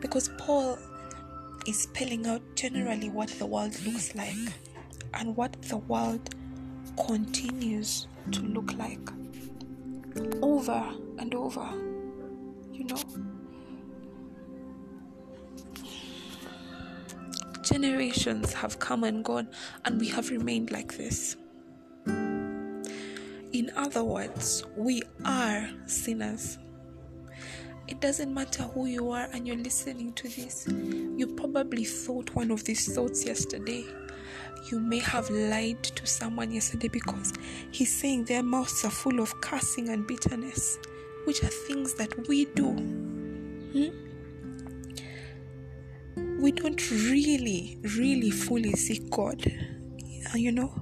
because 0.00 0.30
Paul 0.38 0.78
is 1.66 1.82
spelling 1.82 2.26
out 2.26 2.42
generally 2.56 3.08
what 3.10 3.28
the 3.28 3.46
world 3.46 3.78
looks 3.84 4.14
like 4.14 4.36
and 5.14 5.36
what 5.36 5.60
the 5.62 5.76
world 5.76 6.34
continues 7.06 8.06
to 8.30 8.40
look 8.42 8.72
like 8.74 9.08
over 10.42 10.94
and 11.18 11.34
over, 11.34 11.68
you 12.72 12.84
know. 12.84 12.98
Generations 17.62 18.52
have 18.52 18.78
come 18.78 19.04
and 19.04 19.24
gone, 19.24 19.48
and 19.84 20.00
we 20.00 20.08
have 20.08 20.30
remained 20.30 20.70
like 20.70 20.96
this. 20.96 21.36
In 22.06 23.70
other 23.76 24.02
words, 24.02 24.64
we 24.76 25.02
are 25.24 25.70
sinners. 25.86 26.58
It 27.88 28.00
doesn't 28.00 28.32
matter 28.32 28.62
who 28.62 28.86
you 28.86 29.10
are 29.10 29.28
and 29.32 29.46
you're 29.46 29.56
listening 29.56 30.12
to 30.14 30.28
this. 30.28 30.66
You 30.68 31.26
probably 31.36 31.84
thought 31.84 32.34
one 32.34 32.50
of 32.50 32.64
these 32.64 32.94
thoughts 32.94 33.24
yesterday. 33.24 33.84
You 34.70 34.78
may 34.78 35.00
have 35.00 35.28
lied 35.30 35.82
to 35.82 36.06
someone 36.06 36.52
yesterday 36.52 36.88
because 36.88 37.32
he's 37.72 37.92
saying 37.94 38.24
their 38.24 38.42
mouths 38.42 38.84
are 38.84 38.90
full 38.90 39.20
of 39.20 39.40
cursing 39.40 39.88
and 39.88 40.06
bitterness, 40.06 40.78
which 41.24 41.42
are 41.42 41.48
things 41.48 41.94
that 41.94 42.28
we 42.28 42.44
do. 42.46 42.70
Hmm? 43.72 43.90
We 46.40 46.52
don't 46.52 46.90
really, 46.90 47.78
really 47.96 48.30
fully 48.30 48.72
seek 48.72 49.10
God. 49.10 49.44
You 50.34 50.52
know, 50.52 50.72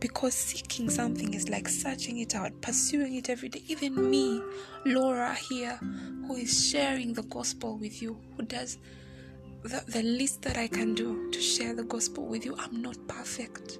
because 0.00 0.34
seeking 0.34 0.88
something 0.88 1.34
is 1.34 1.48
like 1.48 1.68
searching 1.68 2.18
it 2.18 2.34
out, 2.34 2.58
pursuing 2.62 3.14
it 3.14 3.28
every 3.28 3.50
day. 3.50 3.62
Even 3.68 4.10
me, 4.10 4.42
Laura 4.86 5.34
here, 5.34 5.76
who 5.76 6.36
is 6.36 6.68
sharing 6.68 7.12
the 7.12 7.22
gospel 7.24 7.76
with 7.76 8.00
you, 8.00 8.18
who 8.36 8.44
does 8.44 8.78
the, 9.62 9.84
the 9.88 10.02
least 10.02 10.40
that 10.42 10.56
I 10.56 10.68
can 10.68 10.94
do 10.94 11.30
to 11.30 11.40
share 11.40 11.74
the 11.74 11.84
gospel 11.84 12.26
with 12.26 12.46
you, 12.46 12.56
I'm 12.58 12.80
not 12.80 12.96
perfect 13.06 13.78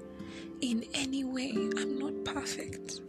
in 0.60 0.84
any 0.92 1.24
way. 1.24 1.52
I'm 1.52 1.98
not 1.98 2.24
perfect. 2.24 3.00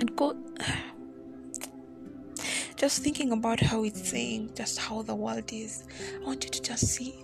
And 0.00 0.16
God, 0.16 0.36
just 2.76 3.02
thinking 3.02 3.32
about 3.32 3.60
how 3.60 3.84
it's 3.84 4.10
saying, 4.10 4.52
just 4.54 4.78
how 4.78 5.02
the 5.02 5.14
world 5.14 5.52
is, 5.52 5.84
I 6.22 6.26
want 6.26 6.44
you 6.44 6.50
to 6.50 6.62
just 6.62 6.86
see 6.86 7.14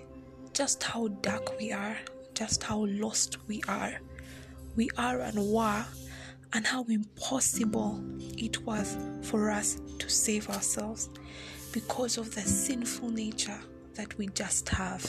just 0.60 0.82
how 0.82 1.08
dark 1.22 1.58
we 1.58 1.72
are, 1.72 1.96
just 2.34 2.62
how 2.62 2.84
lost 2.84 3.38
we 3.48 3.62
are. 3.66 3.98
We 4.76 4.90
are 4.98 5.20
and 5.20 5.38
were, 5.50 5.86
and 6.52 6.66
how 6.66 6.84
impossible 6.84 7.98
it 8.36 8.62
was 8.66 8.94
for 9.22 9.50
us 9.50 9.80
to 9.98 10.10
save 10.10 10.50
ourselves 10.50 11.08
because 11.72 12.18
of 12.18 12.34
the 12.34 12.42
sinful 12.42 13.08
nature 13.08 13.58
that 13.94 14.18
we 14.18 14.26
just 14.34 14.68
have. 14.68 15.02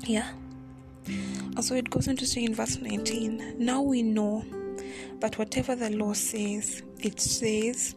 Yeah. 0.00 0.32
And 1.06 1.64
so 1.64 1.76
it 1.76 1.90
goes 1.90 2.08
on 2.08 2.16
to 2.16 2.26
say 2.26 2.42
in 2.42 2.56
verse 2.56 2.76
19 2.76 3.54
Now 3.56 3.82
we 3.82 4.02
know 4.02 4.44
that 5.20 5.38
whatever 5.38 5.76
the 5.76 5.90
law 5.90 6.14
says, 6.14 6.82
it 6.98 7.20
says 7.20 7.94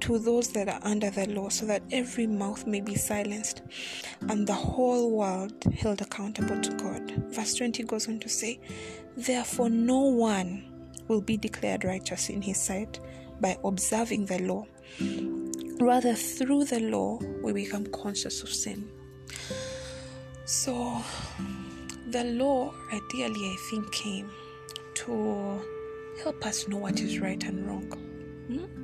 to 0.00 0.18
those 0.18 0.48
that 0.52 0.68
are 0.68 0.80
under 0.82 1.10
the 1.10 1.26
law, 1.28 1.48
so 1.48 1.66
that 1.66 1.82
every 1.90 2.26
mouth 2.26 2.66
may 2.66 2.80
be 2.80 2.94
silenced 2.94 3.62
and 4.28 4.46
the 4.46 4.52
whole 4.52 5.10
world 5.10 5.64
held 5.74 6.00
accountable 6.00 6.60
to 6.60 6.70
God. 6.72 7.10
Verse 7.32 7.54
20 7.54 7.82
goes 7.84 8.08
on 8.08 8.18
to 8.20 8.28
say, 8.28 8.60
Therefore, 9.16 9.70
no 9.70 10.00
one 10.00 10.64
will 11.08 11.20
be 11.20 11.36
declared 11.36 11.84
righteous 11.84 12.28
in 12.28 12.42
his 12.42 12.60
sight 12.60 12.98
by 13.40 13.58
observing 13.64 14.26
the 14.26 14.38
law. 14.40 14.66
Rather, 15.80 16.14
through 16.14 16.64
the 16.64 16.80
law, 16.80 17.18
we 17.42 17.52
become 17.52 17.86
conscious 17.86 18.42
of 18.42 18.48
sin. 18.48 18.88
So, 20.44 21.02
the 22.10 22.24
law 22.24 22.72
ideally, 22.92 23.50
I 23.50 23.56
think, 23.70 23.92
came 23.92 24.30
to 24.94 25.60
help 26.22 26.44
us 26.46 26.68
know 26.68 26.76
what 26.76 27.00
is 27.00 27.18
right 27.18 27.42
and 27.44 27.66
wrong. 27.66 27.90
Hmm? 28.46 28.81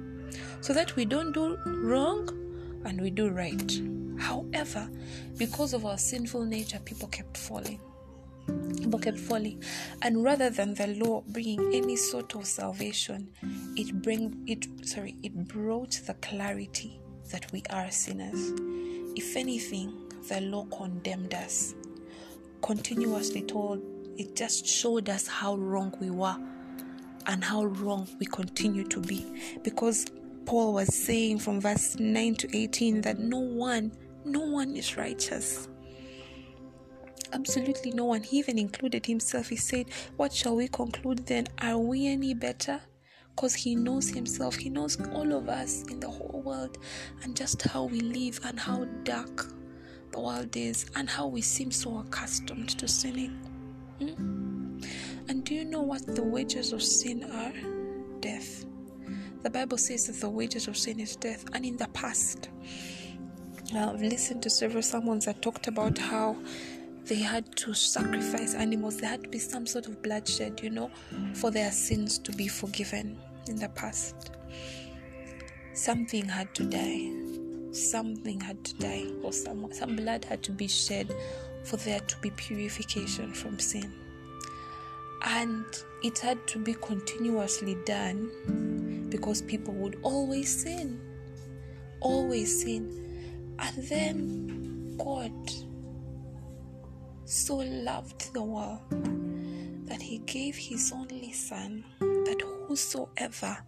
So 0.61 0.73
that 0.75 0.95
we 0.97 1.05
don't 1.05 1.33
do 1.33 1.57
wrong 1.67 2.29
and 2.85 3.01
we 3.01 3.11
do 3.11 3.29
right. 3.29 3.81
However, 4.19 4.91
because 5.37 5.73
of 5.73 5.87
our 5.87 5.99
sinful 5.99 6.45
nature, 6.45 6.81
people 6.85 7.09
kept 7.09 7.37
falling. 7.37 7.81
People 8.81 8.99
kept 8.99 9.19
falling, 9.19 9.63
and 10.01 10.25
rather 10.25 10.49
than 10.49 10.73
the 10.73 10.87
law 10.87 11.23
bringing 11.29 11.75
any 11.75 11.97
sort 11.97 12.35
of 12.35 12.47
salvation, 12.47 13.29
it 13.77 14.01
bring 14.01 14.43
it 14.47 14.67
sorry 14.87 15.17
it 15.23 15.35
brought 15.49 16.01
the 16.07 16.15
clarity 16.15 16.99
that 17.31 17.51
we 17.53 17.63
are 17.69 17.91
sinners. 17.91 18.53
If 19.17 19.37
anything, 19.37 19.93
the 20.29 20.41
law 20.41 20.65
condemned 20.67 21.35
us. 21.35 21.75
Continuously 22.63 23.43
told, 23.43 23.83
it 24.17 24.35
just 24.35 24.67
showed 24.67 25.09
us 25.11 25.27
how 25.27 25.57
wrong 25.57 25.95
we 26.01 26.11
were 26.11 26.37
and 27.27 27.45
how 27.45 27.65
wrong 27.65 28.09
we 28.19 28.27
continue 28.27 28.85
to 28.85 29.01
be. 29.01 29.27
Because 29.63 30.07
Paul 30.49 30.73
was 30.73 30.95
saying 30.95 31.41
from 31.41 31.61
verse 31.61 31.99
9 31.99 32.35
to 32.37 32.57
18 32.57 33.03
that 33.03 33.19
no 33.19 33.37
one 33.37 33.93
no 34.25 34.41
one 34.41 34.75
is 34.77 34.97
righteous. 34.97 35.69
Absolutely 37.35 37.91
no 37.91 38.07
one. 38.07 38.23
He 38.23 38.39
even 38.39 38.59
included 38.59 39.05
himself. 39.05 39.51
He 39.51 39.57
said, 39.57 39.91
What 40.17 40.33
shall 40.33 40.57
we 40.57 40.69
conclude 40.69 41.27
then? 41.27 41.49
Are 41.61 41.77
we 41.77 42.07
any 42.07 42.33
better? 42.33 42.81
Because 43.29 43.55
he 43.55 43.75
knows 43.75 44.09
himself, 44.09 44.55
he 44.57 44.71
knows 44.71 44.99
all 45.13 45.35
of 45.35 45.51
us 45.51 45.83
in 45.91 46.01
the 46.01 46.09
whole 46.09 46.41
world, 46.43 46.79
and 47.23 47.37
just 47.37 47.61
how 47.61 47.85
we 47.85 48.01
live 48.01 48.41
and 48.43 48.59
how 48.59 48.87
dark 49.05 49.53
the 50.13 50.21
world 50.21 50.57
is, 50.57 50.87
and 50.97 51.11
how 51.11 51.27
we 51.27 51.43
seem 51.43 51.71
so 51.71 51.99
accustomed 51.99 52.71
to 52.71 52.89
sinning. 52.89 53.33
Hmm? 53.99 54.81
And 55.29 55.45
do 55.45 55.55
you 55.55 55.67
know 55.67 55.83
what 55.83 56.07
the 56.07 56.25
wages 56.25 56.73
of 56.73 56.83
sin 56.83 57.31
are? 57.31 58.21
Death. 58.21 58.65
The 59.43 59.51
Bible 59.51 59.79
says 59.79 60.09
that 60.09 60.21
the 60.21 60.29
wages 60.29 60.67
of 60.67 60.77
sin 60.77 60.99
is 60.99 61.15
death, 61.15 61.45
and 61.53 61.65
in 61.65 61.77
the 61.77 61.87
past, 61.89 62.49
uh, 63.73 63.93
I've 63.93 64.03
listened 64.03 64.43
to 64.43 64.51
several 64.51 64.83
sermons 64.83 65.27
that 65.27 65.43
talked 65.43 65.69
about 65.69 65.97
how 65.97 66.37
they 67.05 67.21
had 67.21 67.55
to 67.59 67.73
sacrifice 67.73 68.55
animals. 68.55 68.99
There 68.99 69.09
had 69.09 69.23
to 69.23 69.29
be 69.29 69.39
some 69.39 69.65
sort 69.65 69.87
of 69.87 70.03
bloodshed, 70.03 70.61
you 70.61 70.71
know, 70.71 70.91
for 71.35 71.53
their 71.53 71.71
sins 71.71 72.19
to 72.19 72.33
be 72.33 72.49
forgiven 72.49 73.17
in 73.47 73.57
the 73.57 73.69
past. 73.71 74.33
Something 75.73 76.29
had 76.29 76.53
to 76.57 76.65
die. 76.65 77.13
Something 77.73 78.41
had 78.41 78.65
to 78.65 78.75
die, 78.75 79.07
or 79.23 79.33
some, 79.33 79.73
some 79.73 79.95
blood 79.95 80.25
had 80.25 80.43
to 80.45 80.53
be 80.53 80.67
shed 80.67 81.15
for 81.65 81.77
there 81.77 82.01
to 82.01 82.19
be 82.19 82.31
purification 82.31 83.33
from 83.33 83.61
sin. 83.61 83.93
And 85.23 85.65
it 86.03 86.19
had 86.19 86.45
to 86.49 86.59
be 86.59 86.75
continuously 86.75 87.77
done 87.85 88.31
because 89.09 89.43
people 89.43 89.75
would 89.75 89.99
always 90.03 90.63
sin. 90.63 91.01
Always 92.01 92.63
sin 92.63 93.09
and 93.59 93.83
then 93.89 94.97
God 94.97 95.33
so 97.25 97.57
loved 97.57 98.33
the 98.33 98.43
world 98.43 98.81
that 99.87 100.01
he 100.01 100.19
gave 100.19 100.57
his 100.57 100.93
only 100.93 101.33
Son, 101.33 101.85
that 102.01 102.41
whosoever 102.67 103.59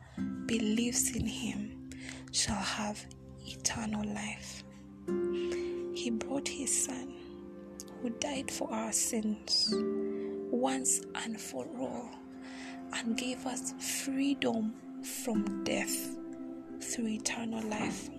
believes 0.46 1.14
in 1.16 1.26
him 1.26 1.90
shall 2.32 2.54
have 2.54 3.04
eternal 3.46 4.04
life. 4.14 4.62
He 5.94 6.10
brought 6.10 6.48
his 6.48 6.84
Son, 6.84 7.14
who 8.00 8.10
died 8.10 8.50
for 8.50 8.72
our 8.72 8.92
sins 8.92 9.74
once 10.50 11.02
and 11.16 11.40
for 11.40 11.66
all, 11.78 12.10
and 12.92 13.16
gave 13.16 13.44
us 13.46 13.72
freedom 14.04 14.74
from 15.02 15.64
death 15.64 16.16
through 16.80 17.08
eternal 17.08 17.62
life 17.68 18.10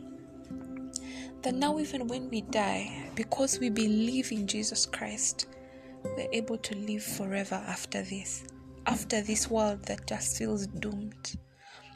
that 1.41 1.55
now, 1.55 1.79
even 1.79 2.07
when 2.07 2.29
we 2.29 2.41
die, 2.41 3.09
because 3.15 3.59
we 3.59 3.69
believe 3.69 4.31
in 4.31 4.45
Jesus 4.45 4.85
Christ, 4.85 5.47
we're 6.03 6.29
able 6.31 6.57
to 6.57 6.75
live 6.75 7.03
forever 7.03 7.55
after 7.67 8.03
this, 8.03 8.43
after 8.85 9.21
this 9.21 9.49
world 9.49 9.83
that 9.85 10.05
just 10.07 10.37
feels 10.37 10.67
doomed. 10.67 11.35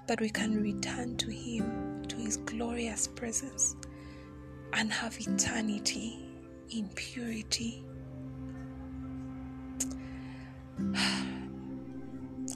But 0.07 0.19
we 0.19 0.29
can 0.29 0.61
return 0.61 1.17
to 1.17 1.29
Him, 1.31 2.03
to 2.07 2.15
His 2.15 2.37
glorious 2.37 3.07
presence, 3.07 3.75
and 4.73 4.91
have 4.91 5.15
eternity 5.19 6.27
in 6.71 6.89
purity. 6.95 7.85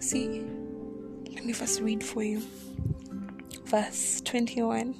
See, 0.02 0.44
let 1.40 1.46
me 1.46 1.54
first 1.54 1.80
read 1.80 2.04
for 2.04 2.22
you. 2.22 2.42
Verse 3.64 4.20
21. 4.26 4.94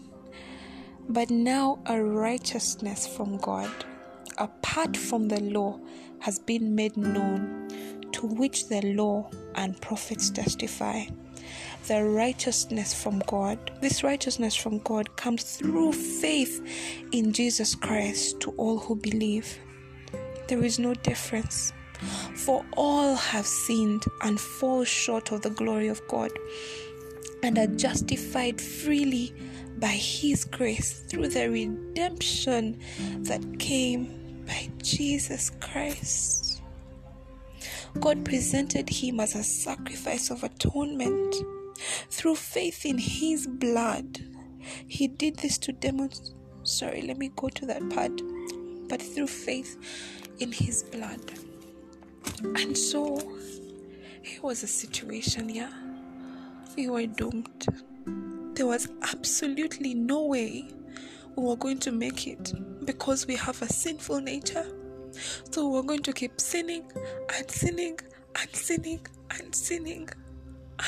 But 1.10 1.30
now 1.30 1.80
a 1.86 2.02
righteousness 2.02 3.06
from 3.06 3.36
God, 3.40 3.70
apart 4.38 4.96
from 4.96 5.28
the 5.28 5.42
law, 5.42 5.82
has 6.20 6.40
been 6.40 6.74
made 6.76 6.96
known, 6.96 7.68
to 8.14 8.26
which 8.26 8.70
the 8.70 8.82
law 8.94 9.30
and 9.56 9.82
prophets 9.82 10.30
testify. 10.30 11.08
The 11.88 12.06
righteousness 12.06 12.94
from 12.94 13.20
God, 13.28 13.72
this 13.82 14.02
righteousness 14.02 14.56
from 14.56 14.78
God 14.80 15.18
comes 15.18 15.58
through 15.58 15.92
faith 15.92 16.66
in 17.12 17.34
Jesus 17.34 17.76
Christ 17.76 18.40
to 18.40 18.52
all 18.52 18.80
who 18.80 18.96
believe. 18.96 19.60
There 20.48 20.64
is 20.64 20.80
no 20.80 20.94
difference. 20.94 21.74
For 22.36 22.66
all 22.76 23.16
have 23.16 23.46
sinned 23.46 24.06
and 24.22 24.40
fall 24.40 24.84
short 24.84 25.32
of 25.32 25.42
the 25.42 25.50
glory 25.50 25.88
of 25.88 26.06
God 26.08 26.32
and 27.44 27.58
are 27.58 27.68
justified 27.68 28.62
freely 28.62 29.34
by 29.78 29.88
His 29.88 30.46
grace 30.46 31.00
through 31.00 31.30
the 31.30 31.50
redemption 31.50 32.80
that 33.24 33.60
came 33.60 34.44
by 34.46 34.70
Jesus 34.82 35.52
Christ. 35.60 36.62
God 38.00 38.24
presented 38.24 38.90
him 38.90 39.20
as 39.20 39.36
a 39.36 39.44
sacrifice 39.44 40.30
of 40.30 40.44
atonement. 40.44 41.36
Through 42.10 42.36
faith 42.36 42.86
in 42.86 42.98
his 42.98 43.48
blood, 43.48 44.20
he 44.88 45.08
did 45.08 45.38
this 45.38 45.58
to 45.60 45.72
demonstrate. 45.72 46.36
Sorry, 46.64 47.02
let 47.02 47.18
me 47.18 47.32
go 47.36 47.50
to 47.50 47.66
that 47.66 47.90
part. 47.90 48.22
But 48.88 49.02
through 49.02 49.28
faith 49.28 49.78
in 50.40 50.52
his 50.52 50.84
blood. 50.84 51.20
And 52.44 52.78
so, 52.78 53.18
it 54.24 54.44
was 54.44 54.64
a 54.64 54.68
situation, 54.68 55.50
yeah? 55.50 55.72
We 56.76 56.90
were 56.90 57.06
doomed. 57.06 57.66
There 58.56 58.68
was 58.68 58.90
absolutely 59.02 59.94
no 59.94 60.26
way 60.26 60.70
we 61.36 61.44
were 61.44 61.56
going 61.56 61.80
to 61.80 61.92
make 61.92 62.28
it 62.28 62.54
because 62.86 63.28
we 63.28 63.36
have 63.36 63.62
a 63.62 63.68
sinful 63.68 64.22
nature. 64.22 64.66
So 65.52 65.70
we're 65.70 65.84
going 65.84 66.04
to 66.04 66.14
keep 66.14 66.40
sinning 66.40 66.84
and 67.36 67.50
sinning 67.50 68.00
and 68.40 68.56
sinning 68.56 69.06
and 69.32 69.54
sinning. 69.54 70.10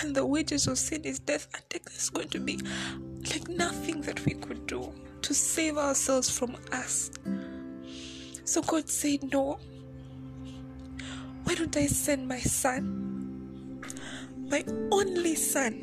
And 0.01 0.15
the 0.15 0.25
wages 0.25 0.67
of 0.67 0.77
sin 0.77 1.03
is 1.03 1.19
death, 1.19 1.47
and 1.53 1.63
there's 1.69 2.09
going 2.09 2.29
to 2.29 2.39
be 2.39 2.59
like 3.29 3.47
nothing 3.49 4.01
that 4.01 4.23
we 4.25 4.33
could 4.33 4.65
do 4.67 4.93
to 5.21 5.33
save 5.33 5.77
ourselves 5.77 6.29
from 6.29 6.55
us. 6.71 7.11
So 8.45 8.61
God 8.61 8.89
said, 8.89 9.31
No. 9.31 9.59
Why 11.43 11.55
don't 11.55 11.75
I 11.75 11.87
send 11.87 12.27
my 12.27 12.39
son, 12.39 13.81
my 14.49 14.63
only 14.91 15.35
son, 15.35 15.73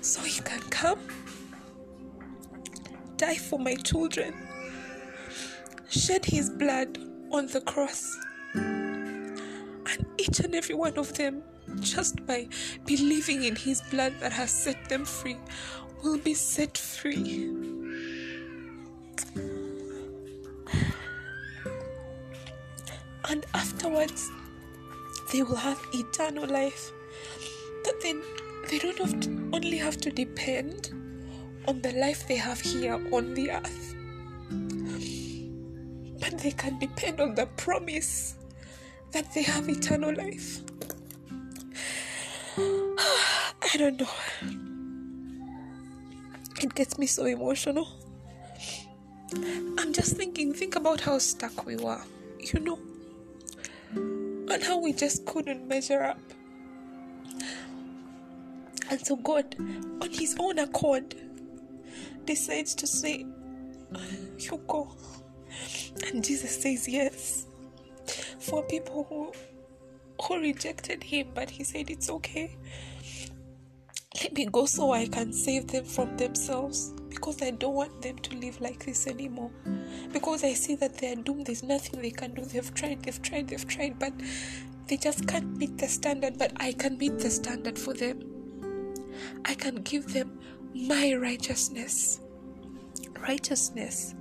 so 0.00 0.20
he 0.22 0.40
can 0.40 0.60
come, 0.70 0.98
die 3.16 3.36
for 3.36 3.58
my 3.58 3.74
children, 3.76 4.34
shed 5.88 6.24
his 6.24 6.50
blood 6.50 6.98
on 7.30 7.46
the 7.46 7.60
cross, 7.60 8.16
and 8.54 10.06
each 10.18 10.40
and 10.40 10.54
every 10.54 10.74
one 10.74 10.98
of 10.98 11.14
them, 11.14 11.42
just 11.80 12.24
by 12.26 12.48
believing 12.86 13.44
in 13.44 13.56
his 13.56 13.82
blood 13.90 14.14
that 14.20 14.32
has 14.32 14.50
set 14.50 14.88
them 14.88 15.04
free, 15.04 15.36
will 16.02 16.18
be 16.18 16.34
set 16.34 16.76
free. 16.76 17.77
And 23.30 23.44
afterwards, 23.54 24.30
they 25.32 25.42
will 25.42 25.56
have 25.56 25.80
eternal 25.92 26.46
life. 26.46 26.92
That 27.84 28.00
then 28.02 28.22
they 28.68 28.78
don't 28.78 28.98
have 28.98 29.20
to, 29.20 29.50
only 29.52 29.76
have 29.78 29.98
to 29.98 30.10
depend 30.10 30.92
on 31.66 31.82
the 31.82 31.92
life 31.92 32.26
they 32.26 32.36
have 32.36 32.60
here 32.60 32.94
on 33.12 33.34
the 33.34 33.50
earth, 33.50 33.94
but 36.20 36.38
they 36.38 36.50
can 36.50 36.78
depend 36.78 37.20
on 37.20 37.34
the 37.34 37.46
promise 37.56 38.36
that 39.12 39.32
they 39.34 39.42
have 39.42 39.68
eternal 39.68 40.14
life. 40.14 40.60
I 42.58 43.76
don't 43.76 44.00
know. 44.00 44.08
It 46.62 46.74
gets 46.74 46.98
me 46.98 47.06
so 47.06 47.26
emotional. 47.26 47.86
I'm 49.78 49.92
just 49.92 50.16
thinking, 50.16 50.54
think 50.54 50.74
about 50.74 51.00
how 51.00 51.18
stuck 51.18 51.66
we 51.66 51.76
were, 51.76 52.02
you 52.40 52.60
know, 52.60 52.78
and 53.94 54.62
how 54.62 54.78
we 54.78 54.92
just 54.92 55.26
couldn't 55.26 55.66
measure 55.66 56.02
up. 56.02 56.20
And 58.90 59.04
so 59.04 59.16
God, 59.16 59.54
on 59.58 60.10
His 60.10 60.36
own 60.38 60.58
accord, 60.58 61.14
decides 62.24 62.74
to 62.76 62.86
say, 62.86 63.26
You 64.38 64.60
go. 64.66 64.94
And 66.06 66.24
Jesus 66.24 66.62
says 66.62 66.88
yes. 66.88 67.46
For 68.38 68.62
people 68.62 69.04
who 69.08 69.32
who 70.22 70.40
rejected 70.40 71.02
him, 71.02 71.28
but 71.34 71.48
he 71.48 71.64
said 71.64 71.90
it's 71.90 72.10
okay. 72.10 72.56
Let 74.22 74.32
me 74.32 74.46
go 74.46 74.66
so 74.66 74.92
I 74.92 75.06
can 75.06 75.32
save 75.32 75.68
them 75.68 75.84
from 75.84 76.16
themselves. 76.16 76.92
Because 77.18 77.42
I 77.42 77.50
don't 77.50 77.74
want 77.74 78.00
them 78.00 78.16
to 78.16 78.36
live 78.36 78.60
like 78.60 78.86
this 78.86 79.08
anymore. 79.08 79.50
Because 80.12 80.44
I 80.44 80.52
see 80.52 80.76
that 80.76 80.98
they 80.98 81.12
are 81.12 81.16
doomed. 81.16 81.46
There's 81.46 81.64
nothing 81.64 82.00
they 82.00 82.12
can 82.12 82.32
do. 82.32 82.42
They've 82.42 82.72
tried, 82.74 83.02
they've 83.02 83.20
tried, 83.20 83.48
they've 83.48 83.66
tried, 83.66 83.98
but 83.98 84.12
they 84.86 84.96
just 84.96 85.26
can't 85.26 85.56
meet 85.56 85.78
the 85.78 85.88
standard. 85.88 86.38
But 86.38 86.52
I 86.58 86.70
can 86.72 86.96
meet 86.96 87.18
the 87.18 87.28
standard 87.28 87.76
for 87.76 87.92
them. 87.92 88.22
I 89.44 89.54
can 89.54 89.82
give 89.82 90.12
them 90.12 90.38
my 90.72 91.14
righteousness. 91.14 92.20
Righteousness 93.20 94.14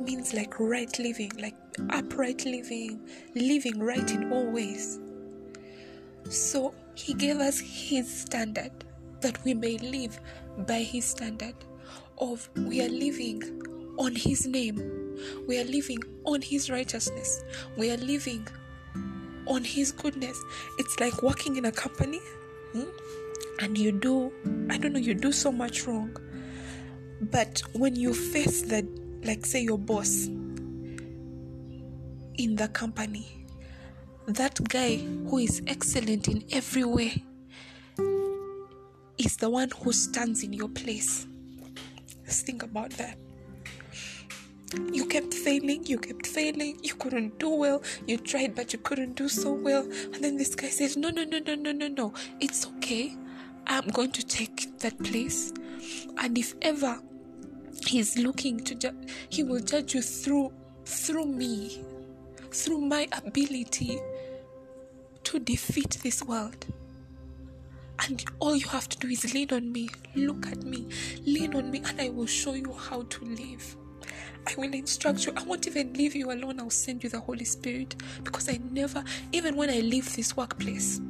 means 0.00 0.32
like 0.32 0.58
right 0.58 0.98
living, 0.98 1.32
like 1.38 1.54
upright 1.90 2.46
living, 2.46 3.06
living 3.34 3.78
right 3.78 4.10
in 4.10 4.32
all 4.32 4.50
ways. 4.50 4.98
So 6.30 6.72
he 6.94 7.12
gave 7.12 7.36
us 7.36 7.60
his 7.60 8.22
standard 8.22 8.72
that 9.20 9.44
we 9.44 9.52
may 9.52 9.76
live 9.76 10.18
by 10.66 10.78
his 10.78 11.04
standard 11.04 11.54
of 12.18 12.48
we 12.56 12.82
are 12.82 12.88
living 12.88 13.42
on 13.98 14.14
his 14.14 14.46
name. 14.46 14.76
We 15.46 15.58
are 15.58 15.64
living 15.64 15.98
on 16.24 16.42
his 16.42 16.70
righteousness. 16.70 17.42
We 17.76 17.90
are 17.90 17.96
living 17.96 18.46
on 19.46 19.64
his 19.64 19.92
goodness. 19.92 20.38
It's 20.78 20.98
like 21.00 21.22
working 21.22 21.56
in 21.56 21.64
a 21.66 21.72
company 21.72 22.20
hmm? 22.72 22.84
and 23.60 23.78
you 23.78 23.92
do, 23.92 24.32
I 24.70 24.78
don't 24.78 24.92
know, 24.92 24.98
you 24.98 25.14
do 25.14 25.32
so 25.32 25.50
much 25.50 25.86
wrong. 25.86 26.16
But 27.20 27.62
when 27.72 27.96
you 27.96 28.12
face 28.12 28.62
the, 28.62 28.86
like, 29.24 29.46
say, 29.46 29.62
your 29.62 29.78
boss 29.78 30.26
in 32.36 32.56
the 32.56 32.68
company, 32.68 33.46
that 34.26 34.62
guy 34.68 34.96
who 34.96 35.38
is 35.38 35.62
excellent 35.66 36.28
in 36.28 36.44
every 36.52 36.84
way 36.84 37.24
is 39.18 39.36
the 39.38 39.48
one 39.48 39.70
who 39.82 39.92
stands 39.92 40.42
in 40.42 40.52
your 40.52 40.68
place. 40.68 41.26
Just 42.26 42.44
think 42.44 42.62
about 42.62 42.90
that. 42.92 43.16
You 44.92 45.06
kept 45.06 45.32
failing, 45.32 45.86
you 45.86 45.96
kept 45.98 46.26
failing, 46.26 46.78
you 46.82 46.94
couldn't 46.96 47.38
do 47.38 47.50
well, 47.50 47.82
you 48.06 48.18
tried 48.18 48.56
but 48.56 48.72
you 48.72 48.80
couldn't 48.80 49.14
do 49.14 49.28
so 49.28 49.52
well. 49.52 49.82
And 49.82 50.16
then 50.16 50.36
this 50.36 50.54
guy 50.56 50.68
says, 50.68 50.96
No, 50.96 51.10
no, 51.10 51.22
no, 51.22 51.38
no, 51.38 51.54
no, 51.54 51.72
no, 51.72 51.88
no, 51.88 52.12
it's 52.40 52.66
okay. 52.66 53.16
I'm 53.68 53.86
going 53.88 54.10
to 54.12 54.26
take 54.26 54.78
that 54.80 54.98
place. 55.02 55.52
And 56.18 56.36
if 56.36 56.54
ever 56.62 57.00
he's 57.86 58.18
looking 58.18 58.58
to 58.64 58.74
judge, 58.74 58.94
he 59.28 59.44
will 59.44 59.60
judge 59.60 59.94
you 59.94 60.02
through 60.02 60.52
through 60.84 61.26
me, 61.26 61.84
through 62.50 62.80
my 62.80 63.08
ability 63.12 64.00
to 65.24 65.38
defeat 65.38 65.98
this 66.02 66.22
world. 66.22 66.66
And 68.00 68.24
all 68.38 68.54
you 68.54 68.68
have 68.68 68.88
to 68.90 68.98
do 68.98 69.08
is 69.08 69.32
lean 69.34 69.52
on 69.52 69.72
me. 69.72 69.88
Look 70.14 70.46
at 70.46 70.62
me. 70.64 70.88
Lean 71.24 71.54
on 71.54 71.70
me, 71.70 71.82
and 71.84 72.00
I 72.00 72.08
will 72.10 72.26
show 72.26 72.54
you 72.54 72.72
how 72.72 73.02
to 73.02 73.24
live. 73.24 73.76
I 74.46 74.54
will 74.56 74.72
instruct 74.74 75.26
you. 75.26 75.32
I 75.36 75.42
won't 75.42 75.66
even 75.66 75.92
leave 75.94 76.14
you 76.14 76.30
alone. 76.30 76.60
I'll 76.60 76.70
send 76.70 77.02
you 77.02 77.10
the 77.10 77.20
Holy 77.20 77.44
Spirit 77.44 77.96
because 78.22 78.48
I 78.48 78.60
never, 78.70 79.02
even 79.32 79.56
when 79.56 79.70
I 79.70 79.80
leave 79.80 80.14
this 80.14 80.36
workplace 80.36 81.00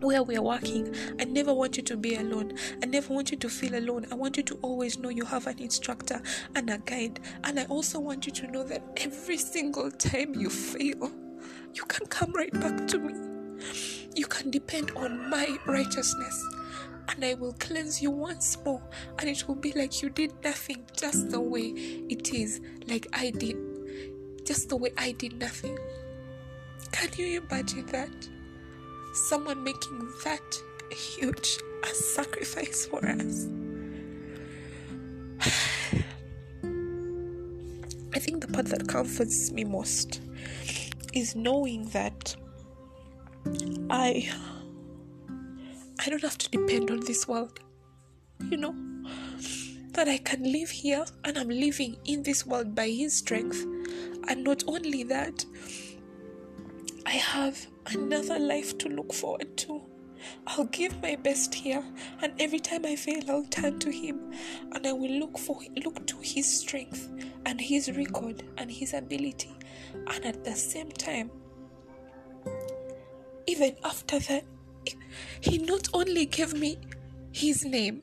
where 0.00 0.22
we 0.22 0.36
are 0.36 0.42
working, 0.42 0.94
I 1.18 1.24
never 1.24 1.52
want 1.54 1.76
you 1.76 1.82
to 1.84 1.96
be 1.96 2.16
alone. 2.16 2.56
I 2.82 2.86
never 2.86 3.12
want 3.12 3.30
you 3.30 3.36
to 3.38 3.48
feel 3.48 3.76
alone. 3.76 4.06
I 4.10 4.14
want 4.14 4.36
you 4.36 4.42
to 4.44 4.58
always 4.62 4.98
know 4.98 5.08
you 5.10 5.24
have 5.24 5.46
an 5.46 5.58
instructor 5.58 6.22
and 6.54 6.70
a 6.70 6.78
guide. 6.78 7.20
And 7.44 7.60
I 7.60 7.64
also 7.66 8.00
want 8.00 8.26
you 8.26 8.32
to 8.32 8.46
know 8.50 8.62
that 8.64 8.82
every 8.96 9.38
single 9.38 9.90
time 9.90 10.34
you 10.34 10.50
fail, 10.50 11.12
you 11.74 11.84
can 11.84 12.06
come 12.06 12.32
right 12.32 12.52
back 12.52 12.86
to 12.88 12.98
me. 12.98 13.14
You 14.14 14.26
can 14.26 14.50
depend 14.50 14.90
on 14.96 15.30
my 15.30 15.56
righteousness, 15.66 16.44
and 17.08 17.24
I 17.24 17.34
will 17.34 17.52
cleanse 17.54 18.02
you 18.02 18.10
once 18.10 18.58
more, 18.64 18.82
and 19.18 19.28
it 19.28 19.46
will 19.46 19.54
be 19.54 19.72
like 19.72 20.02
you 20.02 20.10
did 20.10 20.32
nothing, 20.42 20.84
just 20.96 21.30
the 21.30 21.40
way 21.40 21.68
it 22.08 22.32
is, 22.34 22.60
like 22.88 23.06
I 23.12 23.30
did, 23.30 23.56
just 24.44 24.68
the 24.68 24.76
way 24.76 24.92
I 24.98 25.12
did 25.12 25.38
nothing. 25.38 25.78
Can 26.92 27.08
you 27.16 27.40
imagine 27.40 27.86
that? 27.86 28.28
Someone 29.28 29.62
making 29.62 30.08
that 30.24 30.62
huge 30.90 31.58
a 31.82 31.94
sacrifice 31.94 32.86
for 32.86 33.04
us. 33.06 33.48
I 38.12 38.18
think 38.18 38.40
the 38.40 38.48
part 38.52 38.66
that 38.66 38.88
comforts 38.88 39.52
me 39.52 39.64
most 39.64 40.20
is 41.14 41.34
knowing 41.36 41.88
that 41.90 42.34
I 43.90 44.30
I 45.98 46.08
don't 46.08 46.22
have 46.22 46.38
to 46.38 46.50
depend 46.50 46.90
on 46.90 47.00
this 47.00 47.28
world. 47.28 47.60
You 48.50 48.56
know? 48.56 48.74
That 49.92 50.08
I 50.08 50.18
can 50.18 50.50
live 50.50 50.70
here 50.70 51.04
and 51.24 51.36
I'm 51.36 51.48
living 51.48 51.96
in 52.04 52.22
this 52.22 52.46
world 52.46 52.74
by 52.74 52.88
his 52.88 53.16
strength. 53.16 53.66
And 54.28 54.44
not 54.44 54.64
only 54.66 55.02
that, 55.04 55.44
I 57.06 57.10
have 57.10 57.66
another 57.86 58.38
life 58.38 58.78
to 58.78 58.88
look 58.88 59.12
forward 59.12 59.56
to. 59.58 59.82
I'll 60.46 60.66
give 60.66 61.00
my 61.02 61.16
best 61.16 61.54
here, 61.54 61.82
and 62.20 62.32
every 62.38 62.60
time 62.60 62.84
I 62.84 62.94
fail, 62.94 63.22
I'll 63.28 63.46
turn 63.46 63.78
to 63.80 63.90
Him, 63.90 64.32
and 64.72 64.86
I 64.86 64.92
will 64.92 65.10
look 65.10 65.38
for 65.38 65.58
look 65.82 66.06
to 66.08 66.18
His 66.18 66.60
strength 66.60 67.08
and 67.46 67.60
His 67.60 67.90
record 67.96 68.42
and 68.58 68.70
His 68.70 68.92
ability, 68.94 69.50
and 69.94 70.24
at 70.26 70.44
the 70.44 70.54
same 70.54 70.90
time, 70.90 71.30
even 73.50 73.74
after 73.84 74.18
that, 74.20 74.44
He 75.40 75.58
not 75.58 75.88
only 75.92 76.26
gave 76.26 76.54
me 76.54 76.78
His 77.32 77.64
name, 77.64 78.02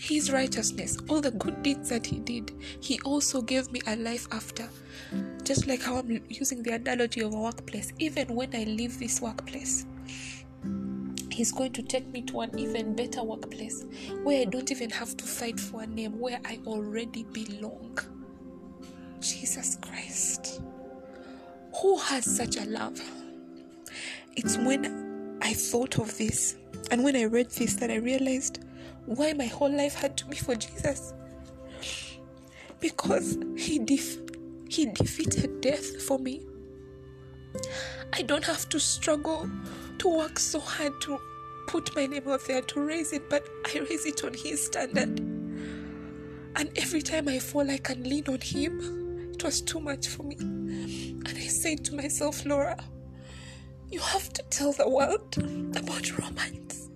His 0.00 0.32
righteousness, 0.32 0.98
all 1.08 1.20
the 1.20 1.30
good 1.30 1.62
deeds 1.62 1.88
that 1.90 2.04
He 2.06 2.18
did, 2.18 2.52
He 2.80 2.98
also 3.04 3.40
gave 3.40 3.70
me 3.70 3.80
a 3.86 3.96
life 3.96 4.26
after. 4.32 4.68
Just 5.44 5.66
like 5.66 5.82
how 5.82 5.96
I'm 5.96 6.22
using 6.28 6.62
the 6.62 6.72
analogy 6.72 7.20
of 7.20 7.32
a 7.32 7.38
workplace, 7.38 7.92
even 7.98 8.34
when 8.34 8.54
I 8.54 8.64
leave 8.64 8.98
this 8.98 9.20
workplace, 9.20 9.86
He's 11.30 11.52
going 11.52 11.72
to 11.74 11.82
take 11.82 12.08
me 12.08 12.22
to 12.22 12.40
an 12.40 12.58
even 12.58 12.96
better 12.96 13.22
workplace 13.22 13.84
where 14.24 14.40
I 14.40 14.44
don't 14.44 14.72
even 14.72 14.90
have 14.90 15.16
to 15.16 15.24
fight 15.24 15.60
for 15.60 15.82
a 15.82 15.86
name, 15.86 16.18
where 16.18 16.40
I 16.44 16.58
already 16.66 17.22
belong. 17.32 17.96
Jesus 19.20 19.78
Christ. 19.80 20.60
Who 21.80 21.96
has 21.98 22.24
such 22.24 22.56
a 22.56 22.64
love? 22.64 23.00
It's 24.36 24.56
when 24.58 25.38
I 25.42 25.52
thought 25.54 25.98
of 25.98 26.16
this 26.18 26.56
and 26.90 27.04
when 27.04 27.16
I 27.16 27.24
read 27.24 27.50
this 27.50 27.74
that 27.76 27.90
I 27.90 27.96
realized 27.96 28.60
why 29.06 29.32
my 29.32 29.46
whole 29.46 29.70
life 29.70 29.94
had 29.94 30.16
to 30.18 30.26
be 30.26 30.36
for 30.36 30.54
Jesus. 30.54 31.14
Because 32.80 33.38
he 33.56 33.78
def- 33.78 34.18
he 34.68 34.86
defeated 34.86 35.60
death 35.60 36.02
for 36.02 36.18
me. 36.18 36.42
I 38.12 38.22
don't 38.22 38.44
have 38.44 38.68
to 38.70 38.80
struggle 38.80 39.48
to 39.98 40.08
work 40.08 40.38
so 40.38 40.60
hard 40.60 41.00
to 41.02 41.18
put 41.66 41.94
my 41.96 42.06
name 42.06 42.28
out 42.28 42.46
there 42.46 42.62
to 42.62 42.80
raise 42.80 43.12
it, 43.12 43.28
but 43.30 43.46
I 43.66 43.80
raise 43.80 44.06
it 44.06 44.24
on 44.24 44.34
his 44.34 44.64
standard. 44.66 45.20
And 46.56 46.70
every 46.76 47.02
time 47.02 47.28
I 47.28 47.38
fall, 47.38 47.70
I 47.70 47.78
can 47.78 48.02
lean 48.04 48.24
on 48.28 48.40
him. 48.40 49.32
It 49.34 49.44
was 49.44 49.60
too 49.60 49.80
much 49.80 50.08
for 50.08 50.24
me. 50.24 50.36
And 50.40 51.28
I 51.28 51.46
said 51.46 51.84
to 51.86 51.94
myself, 51.96 52.44
Laura, 52.46 52.76
you 53.90 54.00
have 54.00 54.32
to 54.34 54.42
tell 54.50 54.72
the 54.72 54.88
world 54.88 55.36
about 55.76 56.18
Romans. 56.18 56.90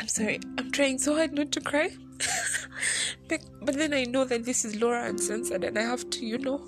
I'm 0.00 0.08
sorry, 0.08 0.40
I'm 0.58 0.70
trying 0.70 0.98
so 0.98 1.16
hard 1.16 1.32
not 1.32 1.52
to 1.52 1.60
cry. 1.60 1.90
but, 3.28 3.40
but 3.62 3.76
then 3.76 3.92
I 3.92 4.04
know 4.04 4.24
that 4.24 4.44
this 4.44 4.64
is 4.64 4.80
Laura 4.80 5.04
Uncensored 5.08 5.64
and 5.64 5.78
I 5.78 5.82
have 5.82 6.08
to, 6.10 6.26
you 6.26 6.38
know, 6.38 6.64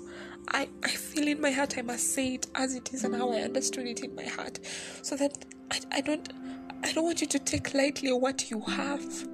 I, 0.49 0.67
I 0.83 0.89
feel 0.89 1.27
in 1.27 1.41
my 1.41 1.51
heart 1.51 1.77
I 1.77 1.81
must 1.81 2.13
say 2.13 2.35
it 2.35 2.47
as 2.55 2.73
it 2.73 2.93
is 2.93 3.03
and 3.03 3.15
how 3.15 3.31
I 3.31 3.41
understood 3.41 3.85
it 3.87 4.01
in 4.01 4.15
my 4.15 4.25
heart. 4.25 4.59
So 5.01 5.15
that 5.17 5.45
I, 5.71 5.79
I 5.91 6.01
don't 6.01 6.31
I 6.83 6.93
don't 6.93 7.03
want 7.03 7.21
you 7.21 7.27
to 7.27 7.39
take 7.39 7.73
lightly 7.73 8.13
what 8.13 8.49
you 8.49 8.61
have. 8.61 9.27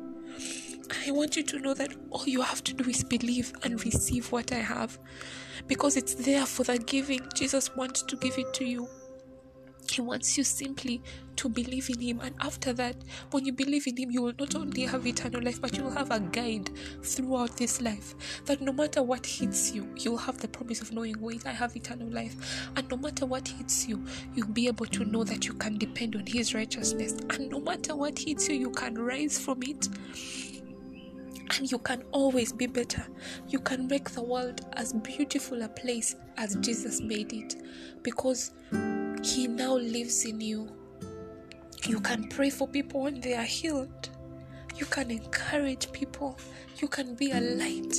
I 0.91 1.12
want 1.12 1.36
you 1.38 1.43
to 1.43 1.60
know 1.60 1.74
that 1.74 1.93
all 2.10 2.26
you 2.26 2.41
have 2.41 2.63
to 2.65 2.74
do 2.74 2.89
is 2.89 3.04
believe 3.04 3.54
and 3.63 3.84
receive 3.86 4.32
what 4.32 4.52
I 4.52 4.58
have. 4.58 5.00
Because 5.67 5.96
it's 5.96 6.15
there 6.15 6.46
for 6.46 6.63
the 6.63 6.78
giving. 6.78 7.22
Jesus 7.34 7.76
wants 7.76 8.02
to 8.04 8.15
give 8.17 8.38
it 8.38 8.54
to 8.56 8.65
you. 8.65 8.88
He 9.91 10.02
wants 10.02 10.38
you 10.38 10.43
simply 10.43 11.02
to 11.36 11.50
believe 11.50 11.89
in 11.89 12.00
Him. 12.00 12.19
And 12.22 12.36
after 12.39 12.74
that, 12.74 12.96
when 13.32 13.46
you 13.46 13.54
believe 13.54 13.86
in 13.86 13.98
Him, 13.98 14.12
you 14.12 14.22
will 14.22 14.34
not 14.39 14.56
only 14.56 14.84
have 14.84 15.06
eternal 15.06 15.41
life, 15.41 15.62
but 15.62 15.78
you 15.78 15.84
will 15.84 15.91
have 15.91 16.12
a 16.12 16.19
guide 16.19 16.69
throughout 17.04 17.58
this 17.58 17.82
life. 17.82 18.15
That 18.46 18.62
no 18.62 18.72
matter 18.72 19.04
what 19.04 19.26
hits 19.26 19.74
you, 19.74 19.88
you'll 19.98 20.17
have 20.17 20.39
the 20.39 20.48
promise 20.48 20.82
of 20.82 20.91
knowing, 20.93 21.19
wait, 21.19 21.46
I 21.46 21.52
have 21.52 21.76
eternal 21.76 22.10
life. 22.10 22.69
And 22.76 22.89
no 22.89 22.98
matter 22.98 23.26
what 23.26 23.48
hits 23.48 23.88
you, 23.88 24.04
you'll 24.34 24.48
be 24.48 24.67
able 24.67 24.86
to 24.88 25.06
know 25.06 25.24
that 25.26 25.46
you 25.46 25.54
can 25.54 25.78
depend 25.78 26.15
on 26.15 26.26
His 26.26 26.54
righteousness. 26.54 27.13
And 27.30 27.50
no 27.50 27.60
matter 27.60 27.96
what 27.96 28.17
hits 28.17 28.48
you, 28.50 28.56
you 28.56 28.72
can 28.72 28.96
rise 28.96 29.38
from 29.38 29.63
it 29.63 29.89
and 31.51 31.71
you 31.71 31.77
can 31.77 32.03
always 32.12 32.51
be 32.51 32.67
better. 32.67 33.06
You 33.47 33.60
can 33.60 33.88
make 33.88 34.10
the 34.12 34.23
world 34.23 34.62
as 34.73 34.93
beautiful 34.93 35.62
a 35.62 35.69
place 35.69 36.15
as 36.38 36.56
Jesus 36.56 37.01
made 37.01 37.34
it 37.34 37.56
because 38.01 38.51
He 39.23 39.47
now 39.47 39.75
lives 39.75 40.25
in 40.25 40.41
you. 40.41 40.69
You 41.86 41.99
can 41.99 42.29
pray 42.29 42.49
for 42.49 42.67
people 42.67 43.01
when 43.01 43.19
they 43.19 43.36
are 43.36 43.43
healed. 43.43 44.10
You 44.77 44.86
can 44.86 45.12
encourage 45.12 45.91
people. 45.91 46.39
You 46.77 46.88
can 46.88 47.15
be 47.15 47.32
a 47.32 47.41
light. 47.41 47.95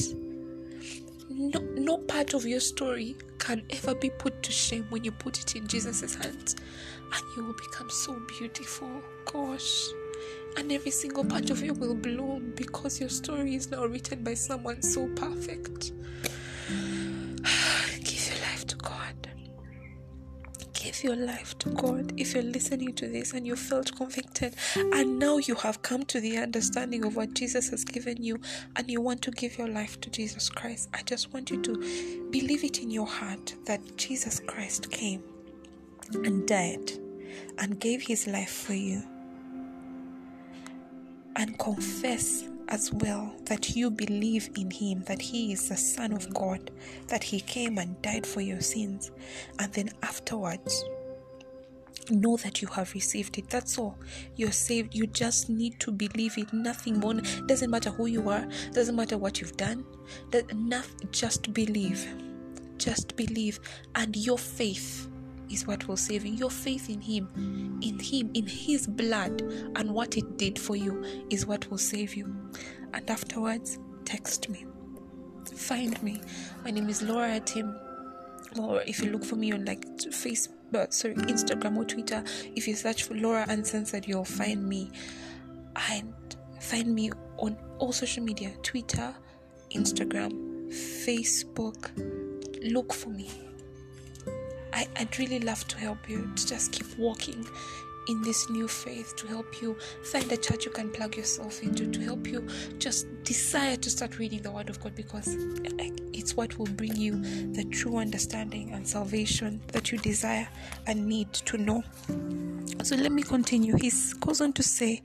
No, 1.28 1.60
no 1.74 1.98
part 1.98 2.34
of 2.34 2.46
your 2.46 2.60
story 2.60 3.16
can 3.38 3.62
ever 3.70 3.94
be 3.94 4.10
put 4.10 4.42
to 4.42 4.52
shame 4.52 4.86
when 4.90 5.04
you 5.04 5.12
put 5.12 5.38
it 5.38 5.56
in 5.56 5.66
Jesus' 5.66 6.14
hands, 6.14 6.54
and 6.54 7.22
you 7.36 7.44
will 7.44 7.54
become 7.54 7.90
so 7.90 8.20
beautiful. 8.38 9.02
Gosh 9.26 9.88
and 10.56 10.70
every 10.72 10.90
single 10.90 11.24
part 11.24 11.50
of 11.50 11.62
you 11.62 11.74
will 11.74 11.94
bloom 11.94 12.52
because 12.56 13.00
your 13.00 13.08
story 13.08 13.54
is 13.54 13.70
now 13.70 13.84
written 13.84 14.22
by 14.22 14.34
someone 14.34 14.82
so 14.82 15.06
perfect. 15.14 15.92
Give 18.04 18.28
your 18.28 18.40
life 18.40 18.66
to 18.66 18.76
God. 18.76 19.28
Give 20.72 21.02
your 21.02 21.16
life 21.16 21.58
to 21.58 21.70
God. 21.70 22.12
If 22.16 22.34
you're 22.34 22.42
listening 22.42 22.94
to 22.94 23.08
this 23.08 23.32
and 23.32 23.46
you 23.46 23.56
felt 23.56 23.96
convicted, 23.96 24.54
and 24.76 25.18
now 25.18 25.38
you 25.38 25.54
have 25.56 25.82
come 25.82 26.04
to 26.04 26.20
the 26.20 26.38
understanding 26.38 27.04
of 27.04 27.16
what 27.16 27.34
Jesus 27.34 27.70
has 27.70 27.84
given 27.84 28.22
you, 28.22 28.38
and 28.76 28.90
you 28.90 29.00
want 29.00 29.22
to 29.22 29.30
give 29.30 29.56
your 29.58 29.68
life 29.68 30.00
to 30.02 30.10
Jesus 30.10 30.48
Christ, 30.50 30.88
I 30.94 31.02
just 31.02 31.32
want 31.32 31.50
you 31.50 31.62
to 31.62 32.28
believe 32.30 32.64
it 32.64 32.80
in 32.80 32.90
your 32.90 33.06
heart 33.06 33.54
that 33.64 33.96
Jesus 33.96 34.40
Christ 34.40 34.90
came 34.90 35.22
and 36.12 36.46
died 36.46 36.92
and 37.58 37.80
gave 37.80 38.02
his 38.02 38.26
life 38.26 38.52
for 38.52 38.74
you 38.74 39.02
and 41.36 41.58
confess 41.58 42.44
as 42.68 42.92
well 42.92 43.34
that 43.44 43.76
you 43.76 43.90
believe 43.90 44.48
in 44.56 44.70
him, 44.70 45.02
that 45.04 45.20
he 45.20 45.52
is 45.52 45.68
the 45.68 45.76
Son 45.76 46.12
of 46.12 46.32
God, 46.32 46.70
that 47.08 47.22
he 47.22 47.40
came 47.40 47.78
and 47.78 48.00
died 48.02 48.26
for 48.26 48.40
your 48.40 48.60
sins, 48.60 49.10
and 49.58 49.72
then 49.72 49.90
afterwards, 50.02 50.84
know 52.10 52.36
that 52.38 52.60
you 52.60 52.68
have 52.68 52.92
received 52.92 53.38
it. 53.38 53.48
That's 53.48 53.78
all. 53.78 53.98
You're 54.36 54.52
saved. 54.52 54.94
You 54.94 55.06
just 55.06 55.48
need 55.48 55.80
to 55.80 55.90
believe 55.90 56.36
it. 56.36 56.52
Nothing 56.52 57.00
more. 57.00 57.14
Doesn't 57.46 57.70
matter 57.70 57.90
who 57.90 58.06
you 58.06 58.28
are. 58.28 58.46
Doesn't 58.72 58.96
matter 58.96 59.16
what 59.16 59.40
you've 59.40 59.56
done. 59.56 59.84
That 60.30 60.50
enough. 60.50 60.90
Just 61.10 61.54
believe. 61.54 62.06
Just 62.76 63.16
believe, 63.16 63.60
and 63.94 64.16
your 64.16 64.36
faith 64.36 65.08
is 65.54 65.66
what 65.66 65.86
will 65.88 65.96
save 65.96 66.26
you. 66.26 66.32
Your 66.34 66.50
faith 66.50 66.90
in 66.90 67.00
Him, 67.00 67.28
in 67.80 67.98
Him, 67.98 68.30
in 68.34 68.46
His 68.46 68.86
blood, 68.86 69.40
and 69.76 69.92
what 69.92 70.16
it 70.16 70.36
did 70.36 70.58
for 70.58 70.76
you 70.76 71.02
is 71.30 71.46
what 71.46 71.70
will 71.70 71.78
save 71.78 72.14
you. 72.14 72.34
And 72.92 73.08
afterwards, 73.08 73.78
text 74.04 74.48
me. 74.50 74.66
Find 75.54 76.00
me. 76.02 76.20
My 76.64 76.70
name 76.70 76.88
is 76.88 77.02
Laura 77.02 77.40
Tim. 77.40 77.74
Or 78.58 78.82
if 78.82 79.00
you 79.02 79.10
look 79.10 79.24
for 79.24 79.36
me 79.36 79.52
on 79.52 79.64
like 79.64 79.84
Facebook, 79.96 80.50
uh, 80.74 80.86
sorry, 80.90 81.14
Instagram 81.14 81.76
or 81.76 81.84
Twitter, 81.84 82.22
if 82.54 82.66
you 82.68 82.74
search 82.74 83.04
for 83.04 83.14
Laura 83.14 83.46
Uncensored, 83.48 84.06
you'll 84.06 84.24
find 84.24 84.68
me. 84.68 84.90
And 85.90 86.12
find 86.60 86.94
me 86.94 87.10
on 87.38 87.56
all 87.78 87.92
social 87.92 88.24
media 88.24 88.52
Twitter, 88.62 89.14
Instagram, 89.72 90.68
Facebook. 90.68 91.90
Look 92.72 92.92
for 92.92 93.10
me. 93.10 93.43
I, 94.74 94.88
I'd 94.96 95.18
really 95.18 95.40
love 95.40 95.66
to 95.68 95.78
help 95.78 96.08
you 96.08 96.30
to 96.34 96.46
just 96.46 96.72
keep 96.72 96.98
walking 96.98 97.46
in 98.06 98.20
this 98.22 98.50
new 98.50 98.68
faith 98.68 99.16
to 99.16 99.26
help 99.26 99.62
you 99.62 99.78
find 100.12 100.30
a 100.30 100.36
church 100.36 100.66
you 100.66 100.70
can 100.70 100.90
plug 100.90 101.16
yourself 101.16 101.62
into 101.62 101.86
to 101.90 102.00
help 102.00 102.26
you 102.26 102.46
just 102.78 103.06
desire 103.24 103.76
to 103.76 103.88
start 103.88 104.18
reading 104.18 104.42
the 104.42 104.50
word 104.50 104.68
of 104.68 104.78
god 104.80 104.94
because 104.94 105.34
eh, 105.78 105.90
it's 106.12 106.36
what 106.36 106.58
will 106.58 106.66
bring 106.66 106.94
you 106.96 107.18
the 107.52 107.64
true 107.64 107.96
understanding 107.96 108.72
and 108.72 108.86
salvation 108.86 109.60
that 109.68 109.90
you 109.90 109.98
desire 109.98 110.46
and 110.86 111.06
need 111.06 111.32
to 111.32 111.56
know. 111.56 111.82
So 112.82 112.96
let 112.96 113.12
me 113.12 113.22
continue. 113.22 113.76
He 113.76 113.90
goes 114.20 114.40
on 114.40 114.52
to 114.54 114.62
say 114.62 115.02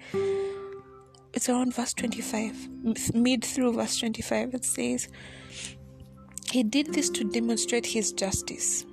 it's 1.34 1.47
around 1.47 1.74
verse 1.74 1.93
25 1.93 3.13
mid 3.13 3.45
through 3.45 3.74
verse 3.74 3.97
25 3.99 4.55
it 4.55 4.65
says 4.65 5.07
he 6.51 6.63
did 6.63 6.91
this 6.93 7.09
to 7.11 7.24
demonstrate 7.24 7.86
his 7.86 8.11
justice 8.11 8.84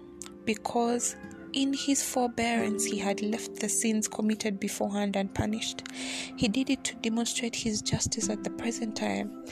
because 0.46 1.16
in 1.52 1.72
his 1.72 2.02
forbearance 2.02 2.84
he 2.84 2.98
had 2.98 3.20
left 3.22 3.56
the 3.56 3.68
sins 3.68 4.08
committed 4.08 4.60
beforehand 4.60 5.16
unpunished. 5.16 5.82
He 6.36 6.48
did 6.48 6.70
it 6.70 6.84
to 6.84 6.94
demonstrate 6.96 7.56
his 7.56 7.82
justice 7.82 8.30
at 8.30 8.44
the 8.44 8.50
present 8.50 8.96
time, 8.96 9.44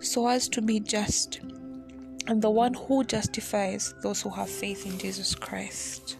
so 0.00 0.28
as 0.28 0.48
to 0.50 0.62
be 0.62 0.80
just, 0.80 1.40
and 2.26 2.40
the 2.40 2.50
one 2.50 2.74
who 2.74 3.04
justifies 3.04 3.94
those 4.02 4.22
who 4.22 4.30
have 4.30 4.48
faith 4.48 4.86
in 4.86 4.98
Jesus 4.98 5.34
Christ. 5.34 6.16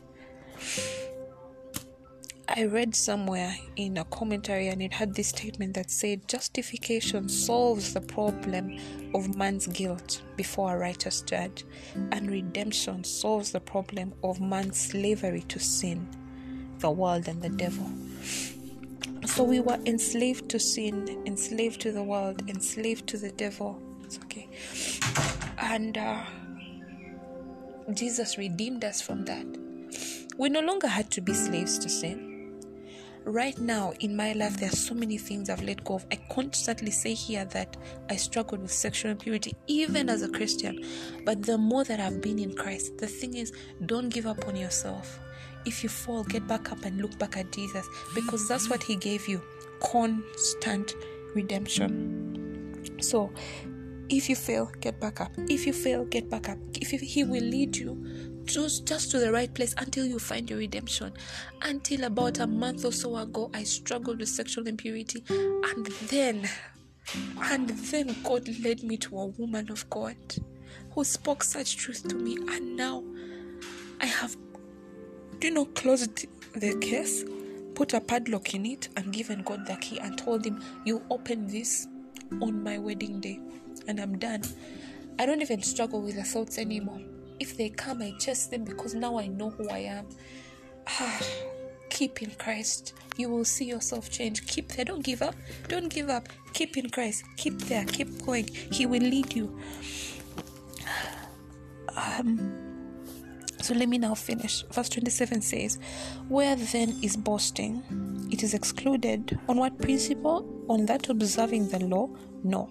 I 2.49 2.65
read 2.65 2.95
somewhere 2.95 3.57
in 3.77 3.97
a 3.99 4.05
commentary 4.05 4.69
and 4.69 4.83
it 4.83 4.93
had 4.93 5.15
this 5.15 5.29
statement 5.29 5.75
that 5.75 5.91
said 5.91 6.27
justification 6.29 7.29
solves 7.29 7.95
the 7.95 8.01
problem 8.01 8.79
of 9.15 9.37
man's 9.37 9.69
guilt 9.69 10.23
before 10.37 10.75
a 10.75 10.79
righteous 10.79 11.23
judge, 11.23 11.65
and 12.11 12.31
redemption 12.31 13.05
solves 13.05 13.53
the 13.53 13.61
problem 13.61 14.13
of 14.25 14.41
man's 14.41 14.79
slavery 14.79 15.43
to 15.43 15.61
sin, 15.61 16.09
the 16.79 16.91
world, 16.91 17.29
and 17.29 17.41
the 17.41 17.49
devil. 17.49 17.89
So 19.25 19.45
we 19.45 19.61
were 19.61 19.79
enslaved 19.87 20.49
to 20.51 20.59
sin, 20.59 21.23
enslaved 21.27 21.81
to 21.83 21.93
the 21.93 22.03
world, 22.03 22.49
enslaved 22.49 23.07
to 23.09 23.19
the 23.19 23.31
devil. 23.31 23.81
It's 24.03 24.19
okay. 24.25 24.49
And 25.59 25.97
uh, 25.97 26.25
Jesus 27.95 28.37
redeemed 28.37 28.85
us 28.85 29.01
from 29.01 29.25
that 29.27 29.47
we 30.39 30.49
no 30.49 30.61
longer 30.61 30.89
had 30.89 31.11
to 31.11 31.21
be 31.21 31.35
slaves 31.35 31.79
to 31.79 31.89
sin 31.91 32.32
right 33.25 33.59
now 33.59 33.93
in 34.01 34.17
my 34.17 34.33
life 34.33 34.57
there 34.59 34.69
are 34.69 34.77
so 34.77 34.95
many 34.95 35.17
things 35.17 35.49
i've 35.49 35.63
let 35.63 35.83
go 35.85 35.95
of. 35.95 36.07
I 36.11 36.17
constantly 36.31 36.91
say 36.91 37.15
here 37.15 37.45
that 37.47 37.77
i 38.11 38.17
struggled 38.17 38.63
with 38.63 38.73
sexual 38.73 39.11
impurity 39.11 39.55
even 39.67 40.09
as 40.09 40.23
a 40.23 40.29
christian. 40.29 40.85
But 41.25 41.43
the 41.43 41.59
more 41.59 41.85
that 41.85 42.01
i've 42.01 42.21
been 42.21 42.39
in 42.39 42.55
christ 42.55 42.99
the 42.99 43.07
thing 43.07 43.35
is 43.35 43.53
don't 43.87 44.09
give 44.09 44.27
up 44.27 44.47
on 44.49 44.57
yourself. 44.57 45.19
If 45.65 45.83
you 45.83 45.89
fall 45.89 46.25
get 46.25 46.47
back 46.49 46.73
up 46.73 46.85
and 46.85 47.01
look 47.01 47.17
back 47.19 47.37
at 47.37 47.53
jesus 47.53 47.87
because 48.15 48.49
that's 48.49 48.69
what 48.69 48.83
he 48.83 48.97
gave 48.97 49.29
you 49.29 49.41
constant 49.81 50.95
redemption. 51.35 52.97
So 53.01 53.33
if 54.09 54.29
you 54.29 54.37
fail 54.37 54.71
get 54.81 55.01
back 55.01 55.21
up. 55.21 55.33
If 55.49 55.67
you 55.67 55.73
fail 55.73 56.05
get 56.05 56.29
back 56.29 56.49
up. 56.49 56.59
If 56.75 56.93
you, 56.93 56.99
he 56.99 57.25
will 57.25 57.43
lead 57.43 57.77
you 57.77 58.32
just 58.45 58.87
just 58.87 59.11
to 59.11 59.19
the 59.19 59.33
right 59.33 59.53
place 59.53 59.75
until 59.79 60.07
you 60.07 60.19
find 60.19 60.49
your 60.49 60.59
redemption. 60.59 61.13
Until 61.63 62.05
about 62.05 62.39
a 62.39 62.47
month 62.47 62.85
or 62.85 62.93
so 62.93 63.17
ago 63.17 63.51
i 63.55 63.63
struggled 63.63 64.19
with 64.19 64.29
sexual 64.29 64.67
impurity. 64.67 65.25
And 65.31 65.87
then 66.09 66.49
and 67.45 67.69
then 67.69 68.17
god 68.23 68.49
led 68.63 68.83
me 68.83 68.97
to 68.99 69.19
a 69.19 69.27
woman 69.27 69.71
of 69.71 69.89
god 69.91 70.17
who 70.91 71.05
spoke 71.05 71.43
such 71.43 71.77
truth 71.77 72.07
to 72.09 72.15
me. 72.17 72.37
And 72.49 72.77
now 72.77 73.03
i 74.01 74.07
have 74.07 74.37
you 75.41 75.51
know 75.51 75.65
closed 75.67 76.27
the 76.55 76.79
case 76.79 77.25
put 77.75 77.95
a 77.95 78.01
padlock 78.01 78.55
in 78.55 78.67
it 78.67 78.89
and 78.97 79.13
given 79.13 79.43
god 79.43 79.67
the 79.67 79.75
key 79.77 79.99
and 79.99 80.19
told 80.19 80.45
him 80.45 80.63
you 80.85 81.03
open 81.11 81.47
this 81.47 81.89
on 82.41 82.63
my 82.63 82.79
wedding 82.79 83.21
day 83.21 83.41
and 83.89 84.01
i'm 84.01 84.19
done. 84.19 84.43
I 85.19 85.27
don't 85.27 85.43
even 85.43 85.63
struggle 85.63 86.01
with 86.01 86.17
the 86.17 86.25
thoughts 86.25 86.59
anymore 86.59 87.01
if 87.43 87.57
they 87.57 87.69
come, 87.69 88.01
I 88.03 88.13
chase 88.19 88.47
them 88.47 88.65
because 88.65 88.95
now 88.95 89.19
I 89.19 89.27
know 89.27 89.51
who 89.51 89.69
I 89.69 89.79
am. 89.79 90.07
Ah, 90.89 91.21
Keep 91.93 92.23
in 92.23 92.31
Christ. 92.39 92.95
You 93.19 93.29
will 93.29 93.45
see 93.45 93.67
yourself 93.67 94.09
change. 94.09 94.47
Keep 94.47 94.69
there. 94.73 94.87
Don't 94.87 95.05
give 95.05 95.21
up. 95.21 95.35
Don't 95.69 95.91
give 95.91 96.09
up. 96.09 96.27
Keep 96.55 96.79
in 96.79 96.89
Christ. 96.89 97.23
Keep 97.37 97.59
there. 97.69 97.85
Keep 97.85 98.25
going. 98.25 98.47
He 98.47 98.87
will 98.87 99.03
lead 99.03 99.35
you. 99.35 99.55
Um, 101.95 102.39
so 103.61 103.75
let 103.75 103.91
me 103.91 103.99
now 103.99 104.15
finish. 104.15 104.65
Verse 104.73 104.89
27 104.89 105.43
says, 105.43 105.79
Where 106.29 106.57
then 106.57 106.99
is 107.03 107.15
boasting? 107.15 107.83
It 108.33 108.43
is 108.43 108.55
excluded. 108.55 109.39
On 109.47 109.59
what 109.59 109.79
principle? 109.79 110.65
On 110.71 110.87
that 110.87 111.11
observing 111.11 111.69
the 111.69 111.81
law? 111.81 112.09
No. 112.43 112.71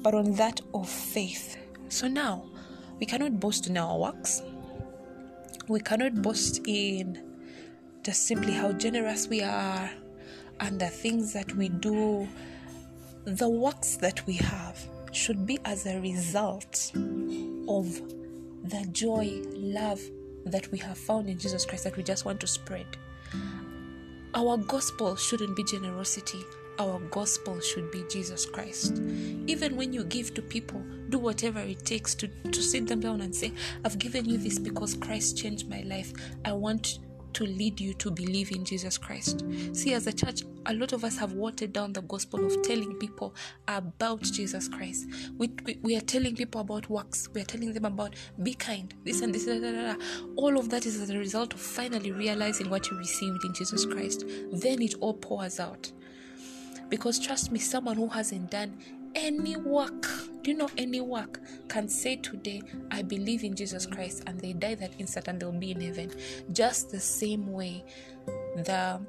But 0.00 0.14
on 0.14 0.32
that 0.36 0.62
of 0.72 0.88
faith. 0.88 1.58
So 1.90 2.08
now, 2.08 2.46
we 2.98 3.06
cannot 3.06 3.38
boast 3.40 3.66
in 3.66 3.76
our 3.76 3.98
works. 3.98 4.42
We 5.68 5.80
cannot 5.80 6.22
boast 6.22 6.60
in 6.66 7.22
just 8.02 8.26
simply 8.26 8.52
how 8.52 8.72
generous 8.72 9.26
we 9.28 9.42
are 9.42 9.90
and 10.60 10.80
the 10.80 10.88
things 10.88 11.32
that 11.32 11.54
we 11.56 11.68
do. 11.68 12.28
The 13.24 13.48
works 13.48 13.96
that 13.96 14.24
we 14.26 14.34
have 14.34 14.78
should 15.12 15.46
be 15.46 15.58
as 15.64 15.86
a 15.86 16.00
result 16.00 16.92
of 16.94 18.00
the 18.64 18.86
joy, 18.92 19.42
love 19.54 20.00
that 20.44 20.70
we 20.70 20.78
have 20.78 20.96
found 20.96 21.28
in 21.28 21.38
Jesus 21.38 21.66
Christ 21.66 21.84
that 21.84 21.96
we 21.96 22.02
just 22.02 22.24
want 22.24 22.40
to 22.40 22.46
spread. 22.46 22.86
Our 24.34 24.56
gospel 24.58 25.16
shouldn't 25.16 25.56
be 25.56 25.64
generosity, 25.64 26.38
our 26.78 26.98
gospel 27.10 27.60
should 27.60 27.90
be 27.90 28.04
Jesus 28.08 28.46
Christ. 28.46 29.02
Even 29.46 29.76
when 29.76 29.92
you 29.92 30.04
give 30.04 30.34
to 30.34 30.42
people, 30.42 30.82
do 31.08 31.18
whatever 31.18 31.60
it 31.60 31.84
takes 31.84 32.14
to, 32.16 32.28
to 32.28 32.62
sit 32.62 32.86
them 32.86 33.00
down 33.00 33.20
and 33.20 33.34
say, 33.34 33.52
I've 33.84 33.98
given 33.98 34.24
you 34.24 34.38
this 34.38 34.58
because 34.58 34.94
Christ 34.94 35.38
changed 35.38 35.68
my 35.68 35.82
life. 35.82 36.12
I 36.44 36.52
want 36.52 36.98
to 37.36 37.44
lead 37.44 37.78
you 37.78 37.92
to 37.92 38.10
believe 38.10 38.50
in 38.50 38.64
Jesus 38.64 38.96
Christ. 38.96 39.44
See, 39.74 39.92
as 39.92 40.06
a 40.06 40.12
church, 40.12 40.40
a 40.64 40.72
lot 40.72 40.94
of 40.94 41.04
us 41.04 41.18
have 41.18 41.34
watered 41.34 41.74
down 41.74 41.92
the 41.92 42.00
gospel 42.00 42.42
of 42.46 42.62
telling 42.62 42.94
people 42.94 43.34
about 43.68 44.22
Jesus 44.22 44.68
Christ. 44.68 45.06
We, 45.36 45.50
we, 45.66 45.78
we 45.82 45.96
are 45.96 46.00
telling 46.00 46.34
people 46.34 46.62
about 46.62 46.88
works, 46.88 47.28
we 47.34 47.42
are 47.42 47.44
telling 47.44 47.74
them 47.74 47.84
about 47.84 48.14
be 48.42 48.54
kind, 48.54 48.94
this 49.04 49.20
and 49.20 49.34
this, 49.34 49.44
da, 49.44 49.60
da, 49.60 49.70
da, 49.70 49.94
all 50.36 50.58
of 50.58 50.70
that 50.70 50.86
is 50.86 50.98
as 50.98 51.10
a 51.10 51.18
result 51.18 51.52
of 51.52 51.60
finally 51.60 52.10
realizing 52.10 52.70
what 52.70 52.90
you 52.90 52.96
received 52.96 53.44
in 53.44 53.52
Jesus 53.52 53.84
Christ. 53.84 54.24
Then 54.50 54.80
it 54.80 54.94
all 55.00 55.12
pours 55.12 55.60
out. 55.60 55.92
Because 56.88 57.18
trust 57.18 57.52
me, 57.52 57.58
someone 57.58 57.96
who 57.96 58.08
hasn't 58.08 58.50
done 58.50 58.78
any 59.14 59.56
work, 59.56 60.06
do 60.42 60.50
you 60.50 60.56
know 60.56 60.70
any 60.76 61.00
work, 61.00 61.40
can 61.68 61.88
say 61.88 62.16
today, 62.16 62.62
I 62.90 63.02
believe 63.02 63.44
in 63.44 63.54
Jesus 63.54 63.86
Christ, 63.86 64.22
and 64.26 64.38
they 64.38 64.52
die 64.52 64.74
that 64.76 64.92
instant 64.98 65.28
and 65.28 65.40
they'll 65.40 65.52
be 65.52 65.72
in 65.72 65.80
heaven. 65.80 66.12
Just 66.52 66.90
the 66.90 67.00
same 67.00 67.52
way 67.52 67.84
the 68.56 69.00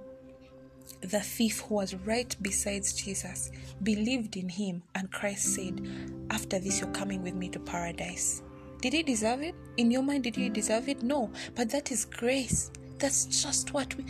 the 1.02 1.20
thief 1.20 1.60
who 1.62 1.76
was 1.76 1.94
right 1.96 2.36
beside 2.42 2.84
Jesus 2.84 3.52
believed 3.84 4.38
in 4.38 4.50
him, 4.50 4.82
and 4.96 5.12
Christ 5.12 5.56
said, 5.56 5.86
After 6.32 6.60
this, 6.60 6.80
you're 6.80 6.92
coming 6.92 7.22
with 7.22 7.36
me 7.36 7.50
to 7.50 7.60
paradise. 7.60 8.42
Did 8.82 8.94
he 8.94 9.04
deserve 9.04 9.42
it? 9.42 9.56
In 9.78 9.92
your 9.92 10.02
mind, 10.02 10.24
did 10.24 10.36
he 10.36 10.50
deserve 10.50 10.88
it? 10.88 11.04
No, 11.04 11.32
but 11.56 11.70
that 11.72 11.92
is 11.92 12.06
grace. 12.06 12.72
That's 13.00 13.26
just 13.26 13.74
what 13.74 13.96
we 13.96 14.06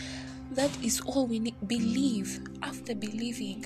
that 0.52 0.72
is 0.84 1.02
all 1.02 1.28
we 1.28 1.40
need. 1.40 1.56
Believe. 1.68 2.40
After 2.64 2.96
believing, 2.96 3.62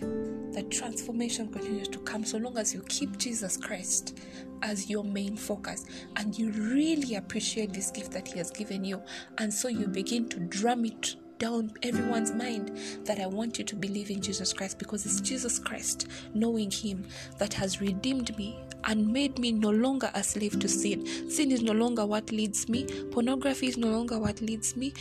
the 0.53 0.63
transformation 0.63 1.51
continues 1.51 1.88
to 1.89 1.99
come 1.99 2.25
so 2.25 2.38
long 2.38 2.57
as 2.57 2.73
you 2.73 2.84
keep 2.89 3.17
Jesus 3.17 3.57
Christ 3.57 4.19
as 4.61 4.89
your 4.89 5.03
main 5.03 5.36
focus 5.36 5.86
and 6.17 6.38
you 6.38 6.51
really 6.51 7.15
appreciate 7.15 7.73
this 7.73 7.89
gift 7.89 8.11
that 8.11 8.27
He 8.27 8.38
has 8.38 8.51
given 8.51 8.84
you. 8.84 9.01
And 9.38 9.53
so 9.53 9.67
you 9.67 9.88
begin 9.88 10.27
to 10.29 10.39
drum 10.39 10.86
it 10.86 11.15
down 11.39 11.71
everyone's 11.82 12.32
mind 12.32 12.77
that 13.05 13.19
I 13.19 13.25
want 13.25 13.57
you 13.57 13.65
to 13.65 13.75
believe 13.75 14.11
in 14.11 14.21
Jesus 14.21 14.53
Christ 14.53 14.77
because 14.77 15.05
it's 15.05 15.21
Jesus 15.21 15.57
Christ, 15.57 16.07
knowing 16.36 16.69
Him, 16.69 17.03
that 17.39 17.53
has 17.53 17.82
redeemed 17.82 18.38
me 18.38 18.59
and 18.86 19.11
made 19.11 19.38
me 19.39 19.51
no 19.51 19.69
longer 19.69 20.09
a 20.13 20.23
slave 20.23 20.59
to 20.59 20.67
sin. 20.67 21.05
Sin 21.29 21.51
is 21.51 21.61
no 21.61 21.73
longer 21.73 22.05
what 22.05 22.32
leads 22.32 22.67
me, 22.69 22.86
pornography 23.11 23.67
is 23.67 23.77
no 23.77 23.88
longer 23.88 24.19
what 24.19 24.41
leads 24.41 24.75
me, 24.75 24.93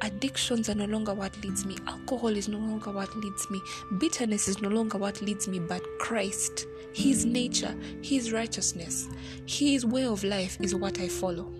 addictions 0.00 0.68
are 0.68 0.74
no 0.74 0.86
longer 0.86 1.14
what 1.14 1.36
leads 1.42 1.64
me, 1.64 1.76
alcohol 1.86 2.28
is 2.28 2.48
no 2.48 2.58
longer 2.58 2.90
what 2.90 3.14
leads 3.16 3.50
me, 3.50 3.60
bitterness 3.98 4.48
is 4.48 4.60
no 4.60 4.68
longer 4.68 4.98
what 4.98 5.20
leads 5.22 5.48
me, 5.48 5.58
but 5.58 5.82
Christ. 5.98 6.66
His 6.92 7.24
nature, 7.24 7.74
His 8.02 8.32
righteousness, 8.32 9.08
His 9.46 9.84
way 9.84 10.04
of 10.04 10.24
life 10.24 10.58
is 10.60 10.74
what 10.74 10.98
I 10.98 11.08
follow. 11.08 11.52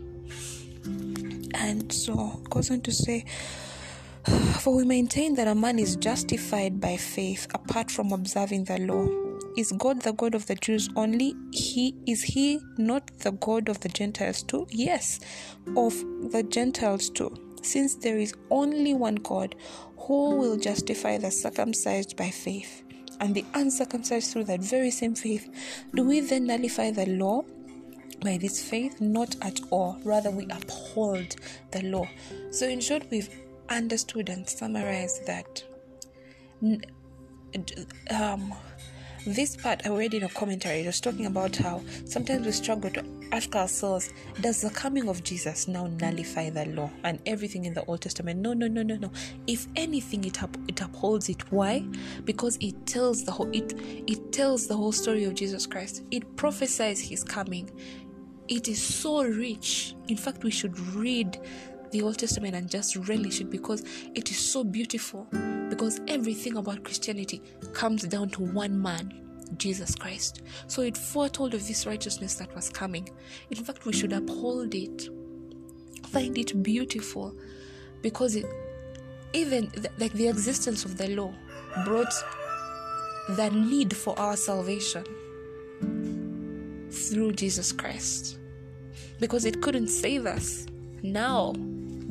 And 1.54 1.92
so 1.92 2.40
goes 2.50 2.70
on 2.70 2.80
to 2.82 2.92
say, 2.92 3.24
for 4.60 4.74
we 4.74 4.84
maintain 4.84 5.34
that 5.34 5.48
a 5.48 5.54
man 5.54 5.78
is 5.78 5.96
justified 5.96 6.80
by 6.80 6.96
faith 6.96 7.46
apart 7.54 7.90
from 7.90 8.12
observing 8.12 8.64
the 8.64 8.78
law. 8.78 9.27
Is 9.58 9.72
God 9.72 10.02
the 10.02 10.12
God 10.12 10.36
of 10.36 10.46
the 10.46 10.54
Jews 10.54 10.88
only? 10.94 11.34
He 11.50 11.92
is 12.06 12.22
he 12.22 12.60
not 12.76 13.08
the 13.18 13.32
God 13.32 13.68
of 13.68 13.80
the 13.80 13.88
Gentiles 13.88 14.44
too? 14.44 14.68
Yes, 14.70 15.18
of 15.76 15.94
the 16.30 16.44
Gentiles 16.44 17.10
too. 17.10 17.34
Since 17.62 17.96
there 17.96 18.18
is 18.18 18.34
only 18.50 18.94
one 18.94 19.16
God, 19.16 19.56
who 19.96 20.36
will 20.36 20.56
justify 20.56 21.18
the 21.18 21.32
circumcised 21.32 22.16
by 22.16 22.30
faith 22.30 22.84
and 23.18 23.34
the 23.34 23.44
uncircumcised 23.54 24.32
through 24.32 24.44
that 24.44 24.60
very 24.60 24.92
same 24.92 25.16
faith? 25.16 25.48
Do 25.92 26.04
we 26.04 26.20
then 26.20 26.46
nullify 26.46 26.92
the 26.92 27.06
law? 27.06 27.42
by 28.20 28.36
this 28.36 28.62
faith? 28.62 29.00
Not 29.00 29.34
at 29.42 29.60
all. 29.70 29.98
Rather, 30.04 30.30
we 30.30 30.46
uphold 30.50 31.34
the 31.72 31.82
law. 31.82 32.08
So, 32.50 32.68
in 32.68 32.80
short, 32.80 33.10
we've 33.10 33.28
understood 33.68 34.28
and 34.28 34.48
summarized 34.48 35.26
that 35.26 35.64
um, 38.10 38.54
this 39.32 39.56
part 39.56 39.86
I 39.86 39.90
read 39.90 40.14
in 40.14 40.22
a 40.22 40.28
commentary, 40.28 40.80
it 40.80 40.86
was 40.86 41.00
talking 41.00 41.26
about 41.26 41.56
how 41.56 41.82
sometimes 42.04 42.46
we 42.46 42.52
struggle 42.52 42.90
to 42.90 43.04
ask 43.32 43.54
ourselves, 43.54 44.10
does 44.40 44.60
the 44.60 44.70
coming 44.70 45.08
of 45.08 45.22
Jesus 45.22 45.68
now 45.68 45.86
nullify 45.86 46.50
the 46.50 46.66
law 46.66 46.90
and 47.04 47.20
everything 47.26 47.64
in 47.64 47.74
the 47.74 47.84
Old 47.84 48.00
Testament? 48.00 48.40
No, 48.40 48.52
no, 48.52 48.66
no, 48.68 48.82
no, 48.82 48.96
no. 48.96 49.10
If 49.46 49.66
anything, 49.76 50.24
it 50.24 50.42
up, 50.42 50.56
it 50.68 50.80
upholds 50.80 51.28
it. 51.28 51.50
Why? 51.52 51.80
Because 52.24 52.56
it 52.60 52.86
tells 52.86 53.24
the 53.24 53.32
whole 53.32 53.50
it 53.52 53.74
it 54.06 54.32
tells 54.32 54.66
the 54.66 54.76
whole 54.76 54.92
story 54.92 55.24
of 55.24 55.34
Jesus 55.34 55.66
Christ. 55.66 56.02
It 56.10 56.36
prophesies 56.36 57.00
His 57.00 57.24
coming. 57.24 57.70
It 58.48 58.66
is 58.66 58.80
so 58.80 59.22
rich. 59.22 59.94
In 60.08 60.16
fact, 60.16 60.42
we 60.42 60.50
should 60.50 60.78
read 60.94 61.38
the 61.90 62.02
Old 62.02 62.18
Testament 62.18 62.54
and 62.54 62.68
just 62.68 62.96
relish 62.96 63.40
it 63.40 63.50
because 63.50 63.84
it 64.14 64.30
is 64.30 64.38
so 64.38 64.64
beautiful. 64.64 65.26
Because 65.68 66.00
everything 66.08 66.56
about 66.56 66.84
Christianity 66.84 67.42
comes 67.72 68.02
down 68.02 68.30
to 68.30 68.42
one 68.42 68.80
man, 68.80 69.12
Jesus 69.56 69.94
Christ. 69.94 70.42
So 70.66 70.82
it 70.82 70.96
foretold 70.96 71.54
of 71.54 71.66
this 71.66 71.86
righteousness 71.86 72.34
that 72.34 72.54
was 72.54 72.70
coming. 72.70 73.08
In 73.50 73.62
fact, 73.62 73.84
we 73.84 73.92
should 73.92 74.12
uphold 74.12 74.74
it, 74.74 75.08
find 76.06 76.36
it 76.38 76.62
beautiful, 76.62 77.34
because 78.02 78.36
it, 78.36 78.46
even 79.32 79.70
like 79.98 80.12
the 80.12 80.28
existence 80.28 80.84
of 80.84 80.96
the 80.96 81.08
law 81.08 81.32
brought 81.84 82.12
the 83.30 83.50
need 83.50 83.94
for 83.94 84.18
our 84.18 84.36
salvation 84.36 85.04
through 86.90 87.32
Jesus 87.32 87.72
Christ 87.72 88.38
because 89.20 89.44
it 89.44 89.60
couldn't 89.60 89.88
save 89.88 90.26
us. 90.26 90.66
Now 91.02 91.54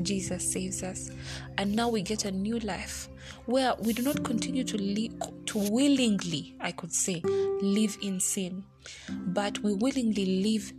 Jesus 0.02 0.52
saves 0.52 0.84
us. 0.84 1.10
And 1.58 1.76
now 1.76 1.89
we 1.89 2.02
get 2.02 2.26
a 2.26 2.32
new 2.32 2.60
life 2.60 3.10
where 3.45 3.74
we 3.80 3.93
do 3.93 4.02
not 4.02 4.24
continue 4.24 4.64
to 4.64 4.78
live, 4.78 5.14
to 5.48 5.58
willingly, 5.72 6.56
I 6.60 6.72
could 6.72 6.93
say, 6.93 7.22
live 7.62 7.98
in 8.02 8.20
sin, 8.20 8.64
but 9.10 9.60
we 9.60 9.74
willingly 9.74 10.43
live 10.43 10.72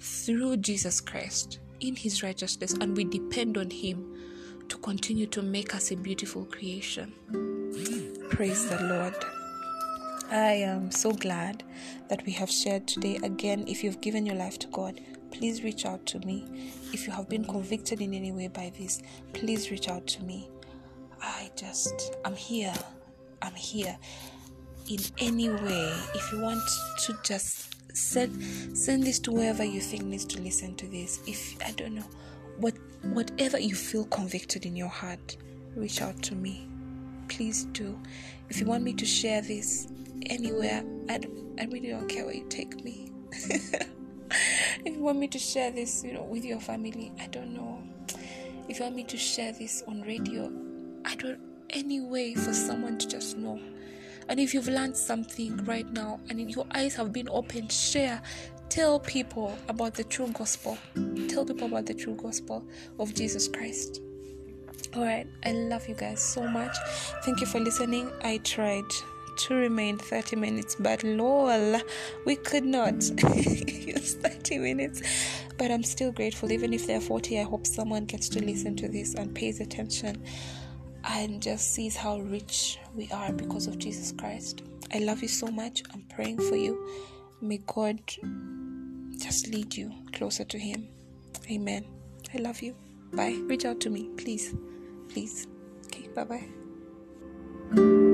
through 0.00 0.58
Jesus 0.58 1.00
Christ 1.00 1.58
in 1.80 1.96
his 1.96 2.22
righteousness 2.22 2.74
and 2.74 2.96
we 2.96 3.04
depend 3.04 3.56
on 3.56 3.70
him 3.70 4.14
to 4.68 4.76
continue 4.78 5.26
to 5.26 5.42
make 5.42 5.74
us 5.74 5.90
a 5.90 5.96
beautiful 5.96 6.44
creation. 6.44 7.12
Praise 8.30 8.68
the 8.68 8.82
Lord. 8.82 9.14
I 10.30 10.52
am 10.52 10.90
so 10.90 11.12
glad 11.12 11.64
that 12.08 12.24
we 12.26 12.32
have 12.32 12.50
shared 12.50 12.86
today. 12.86 13.18
Again, 13.22 13.64
if 13.66 13.82
you've 13.82 14.02
given 14.02 14.26
your 14.26 14.34
life 14.34 14.58
to 14.58 14.66
God, 14.68 15.00
please 15.30 15.62
reach 15.62 15.84
out 15.84 16.04
to 16.06 16.18
me. 16.20 16.72
If 16.92 17.06
you 17.06 17.12
have 17.12 17.28
been 17.28 17.44
convicted 17.44 18.00
in 18.00 18.14
any 18.14 18.32
way 18.32 18.48
by 18.48 18.72
this, 18.78 19.02
please 19.32 19.70
reach 19.70 19.88
out 19.88 20.06
to 20.08 20.22
me. 20.24 20.50
I 21.20 21.50
just, 21.56 22.16
I'm 22.24 22.34
here. 22.34 22.74
I'm 23.42 23.54
here. 23.54 23.96
In 24.88 25.00
any 25.18 25.50
way, 25.50 25.94
if 26.14 26.32
you 26.32 26.40
want 26.40 26.62
to 27.04 27.18
just 27.22 27.74
send 27.94 28.76
send 28.76 29.02
this 29.02 29.18
to 29.18 29.32
whoever 29.32 29.64
you 29.64 29.80
think 29.80 30.04
needs 30.04 30.24
to 30.26 30.40
listen 30.40 30.76
to 30.76 30.86
this. 30.86 31.20
If 31.26 31.56
I 31.64 31.72
don't 31.72 31.94
know, 31.94 32.08
what 32.58 32.74
whatever 33.02 33.58
you 33.58 33.74
feel 33.74 34.04
convicted 34.06 34.64
in 34.64 34.76
your 34.76 34.88
heart, 34.88 35.36
reach 35.74 36.00
out 36.00 36.22
to 36.24 36.34
me. 36.34 36.66
Please 37.28 37.64
do. 37.64 37.98
If 38.48 38.60
you 38.60 38.66
want 38.66 38.82
me 38.82 38.94
to 38.94 39.04
share 39.04 39.42
this, 39.42 39.88
anywhere. 40.26 40.84
I, 41.08 41.20
I 41.60 41.64
really 41.64 41.88
don't 41.88 42.08
care 42.08 42.24
where 42.24 42.34
you 42.34 42.46
take 42.48 42.82
me. 42.84 43.12
if 44.84 44.94
you 44.94 45.00
want 45.00 45.18
me 45.18 45.28
to 45.28 45.38
share 45.38 45.70
this, 45.70 46.04
you 46.04 46.12
know, 46.12 46.22
with 46.22 46.44
your 46.44 46.60
family, 46.60 47.12
I 47.20 47.26
don't 47.26 47.54
know. 47.54 47.82
If 48.68 48.78
you 48.78 48.84
want 48.84 48.96
me 48.96 49.04
to 49.04 49.16
share 49.16 49.52
this 49.52 49.82
on 49.86 50.02
radio, 50.02 50.52
I 51.04 51.14
don't 51.14 51.40
any 51.70 52.00
way 52.00 52.34
for 52.34 52.52
someone 52.52 52.98
to 52.98 53.08
just 53.08 53.36
know. 53.36 53.60
And 54.28 54.38
if 54.38 54.52
you've 54.52 54.68
learned 54.68 54.96
something 54.96 55.56
right 55.64 55.90
now 55.92 56.20
and 56.28 56.50
your 56.50 56.66
eyes 56.72 56.94
have 56.96 57.12
been 57.12 57.28
opened, 57.30 57.72
share. 57.72 58.20
Tell 58.68 59.00
people 59.00 59.56
about 59.68 59.94
the 59.94 60.04
true 60.04 60.28
gospel. 60.28 60.76
Tell 61.28 61.44
people 61.46 61.68
about 61.68 61.86
the 61.86 61.94
true 61.94 62.14
gospel 62.14 62.66
of 62.98 63.14
Jesus 63.14 63.48
Christ. 63.48 64.02
All 64.94 65.02
right, 65.02 65.26
I 65.44 65.52
love 65.52 65.88
you 65.88 65.94
guys 65.94 66.20
so 66.20 66.46
much. 66.46 66.76
Thank 67.24 67.40
you 67.40 67.46
for 67.46 67.60
listening. 67.60 68.10
I 68.22 68.38
tried 68.38 68.84
to 69.38 69.54
remain 69.54 69.98
30 69.98 70.36
minutes, 70.36 70.76
but 70.78 71.02
lol, 71.02 71.80
we 72.24 72.36
could 72.36 72.64
not 72.64 72.94
use 73.36 74.14
30 74.14 74.58
minutes. 74.58 75.02
But 75.56 75.70
I'm 75.70 75.82
still 75.82 76.12
grateful, 76.12 76.52
even 76.52 76.72
if 76.72 76.86
they're 76.86 77.00
40. 77.00 77.40
I 77.40 77.42
hope 77.42 77.66
someone 77.66 78.04
gets 78.04 78.28
to 78.30 78.44
listen 78.44 78.76
to 78.76 78.88
this 78.88 79.14
and 79.14 79.34
pays 79.34 79.60
attention 79.60 80.22
and 81.04 81.42
just 81.42 81.72
sees 81.74 81.96
how 81.96 82.20
rich 82.20 82.78
we 82.94 83.08
are 83.10 83.32
because 83.32 83.66
of 83.66 83.78
Jesus 83.78 84.12
Christ. 84.12 84.62
I 84.92 84.98
love 84.98 85.22
you 85.22 85.28
so 85.28 85.46
much. 85.48 85.82
I'm 85.92 86.02
praying 86.14 86.38
for 86.38 86.56
you. 86.56 86.86
May 87.40 87.58
God 87.66 88.00
just 89.18 89.48
lead 89.48 89.76
you 89.76 89.92
closer 90.12 90.44
to 90.44 90.58
Him. 90.58 90.88
Amen. 91.50 91.84
I 92.34 92.38
love 92.38 92.62
you. 92.62 92.74
Bye. 93.12 93.36
Reach 93.46 93.64
out 93.64 93.80
to 93.80 93.90
me, 93.90 94.10
please. 94.16 94.54
Please. 95.08 95.46
Okay, 95.86 96.08
bye 96.14 96.24
bye. 96.24 98.07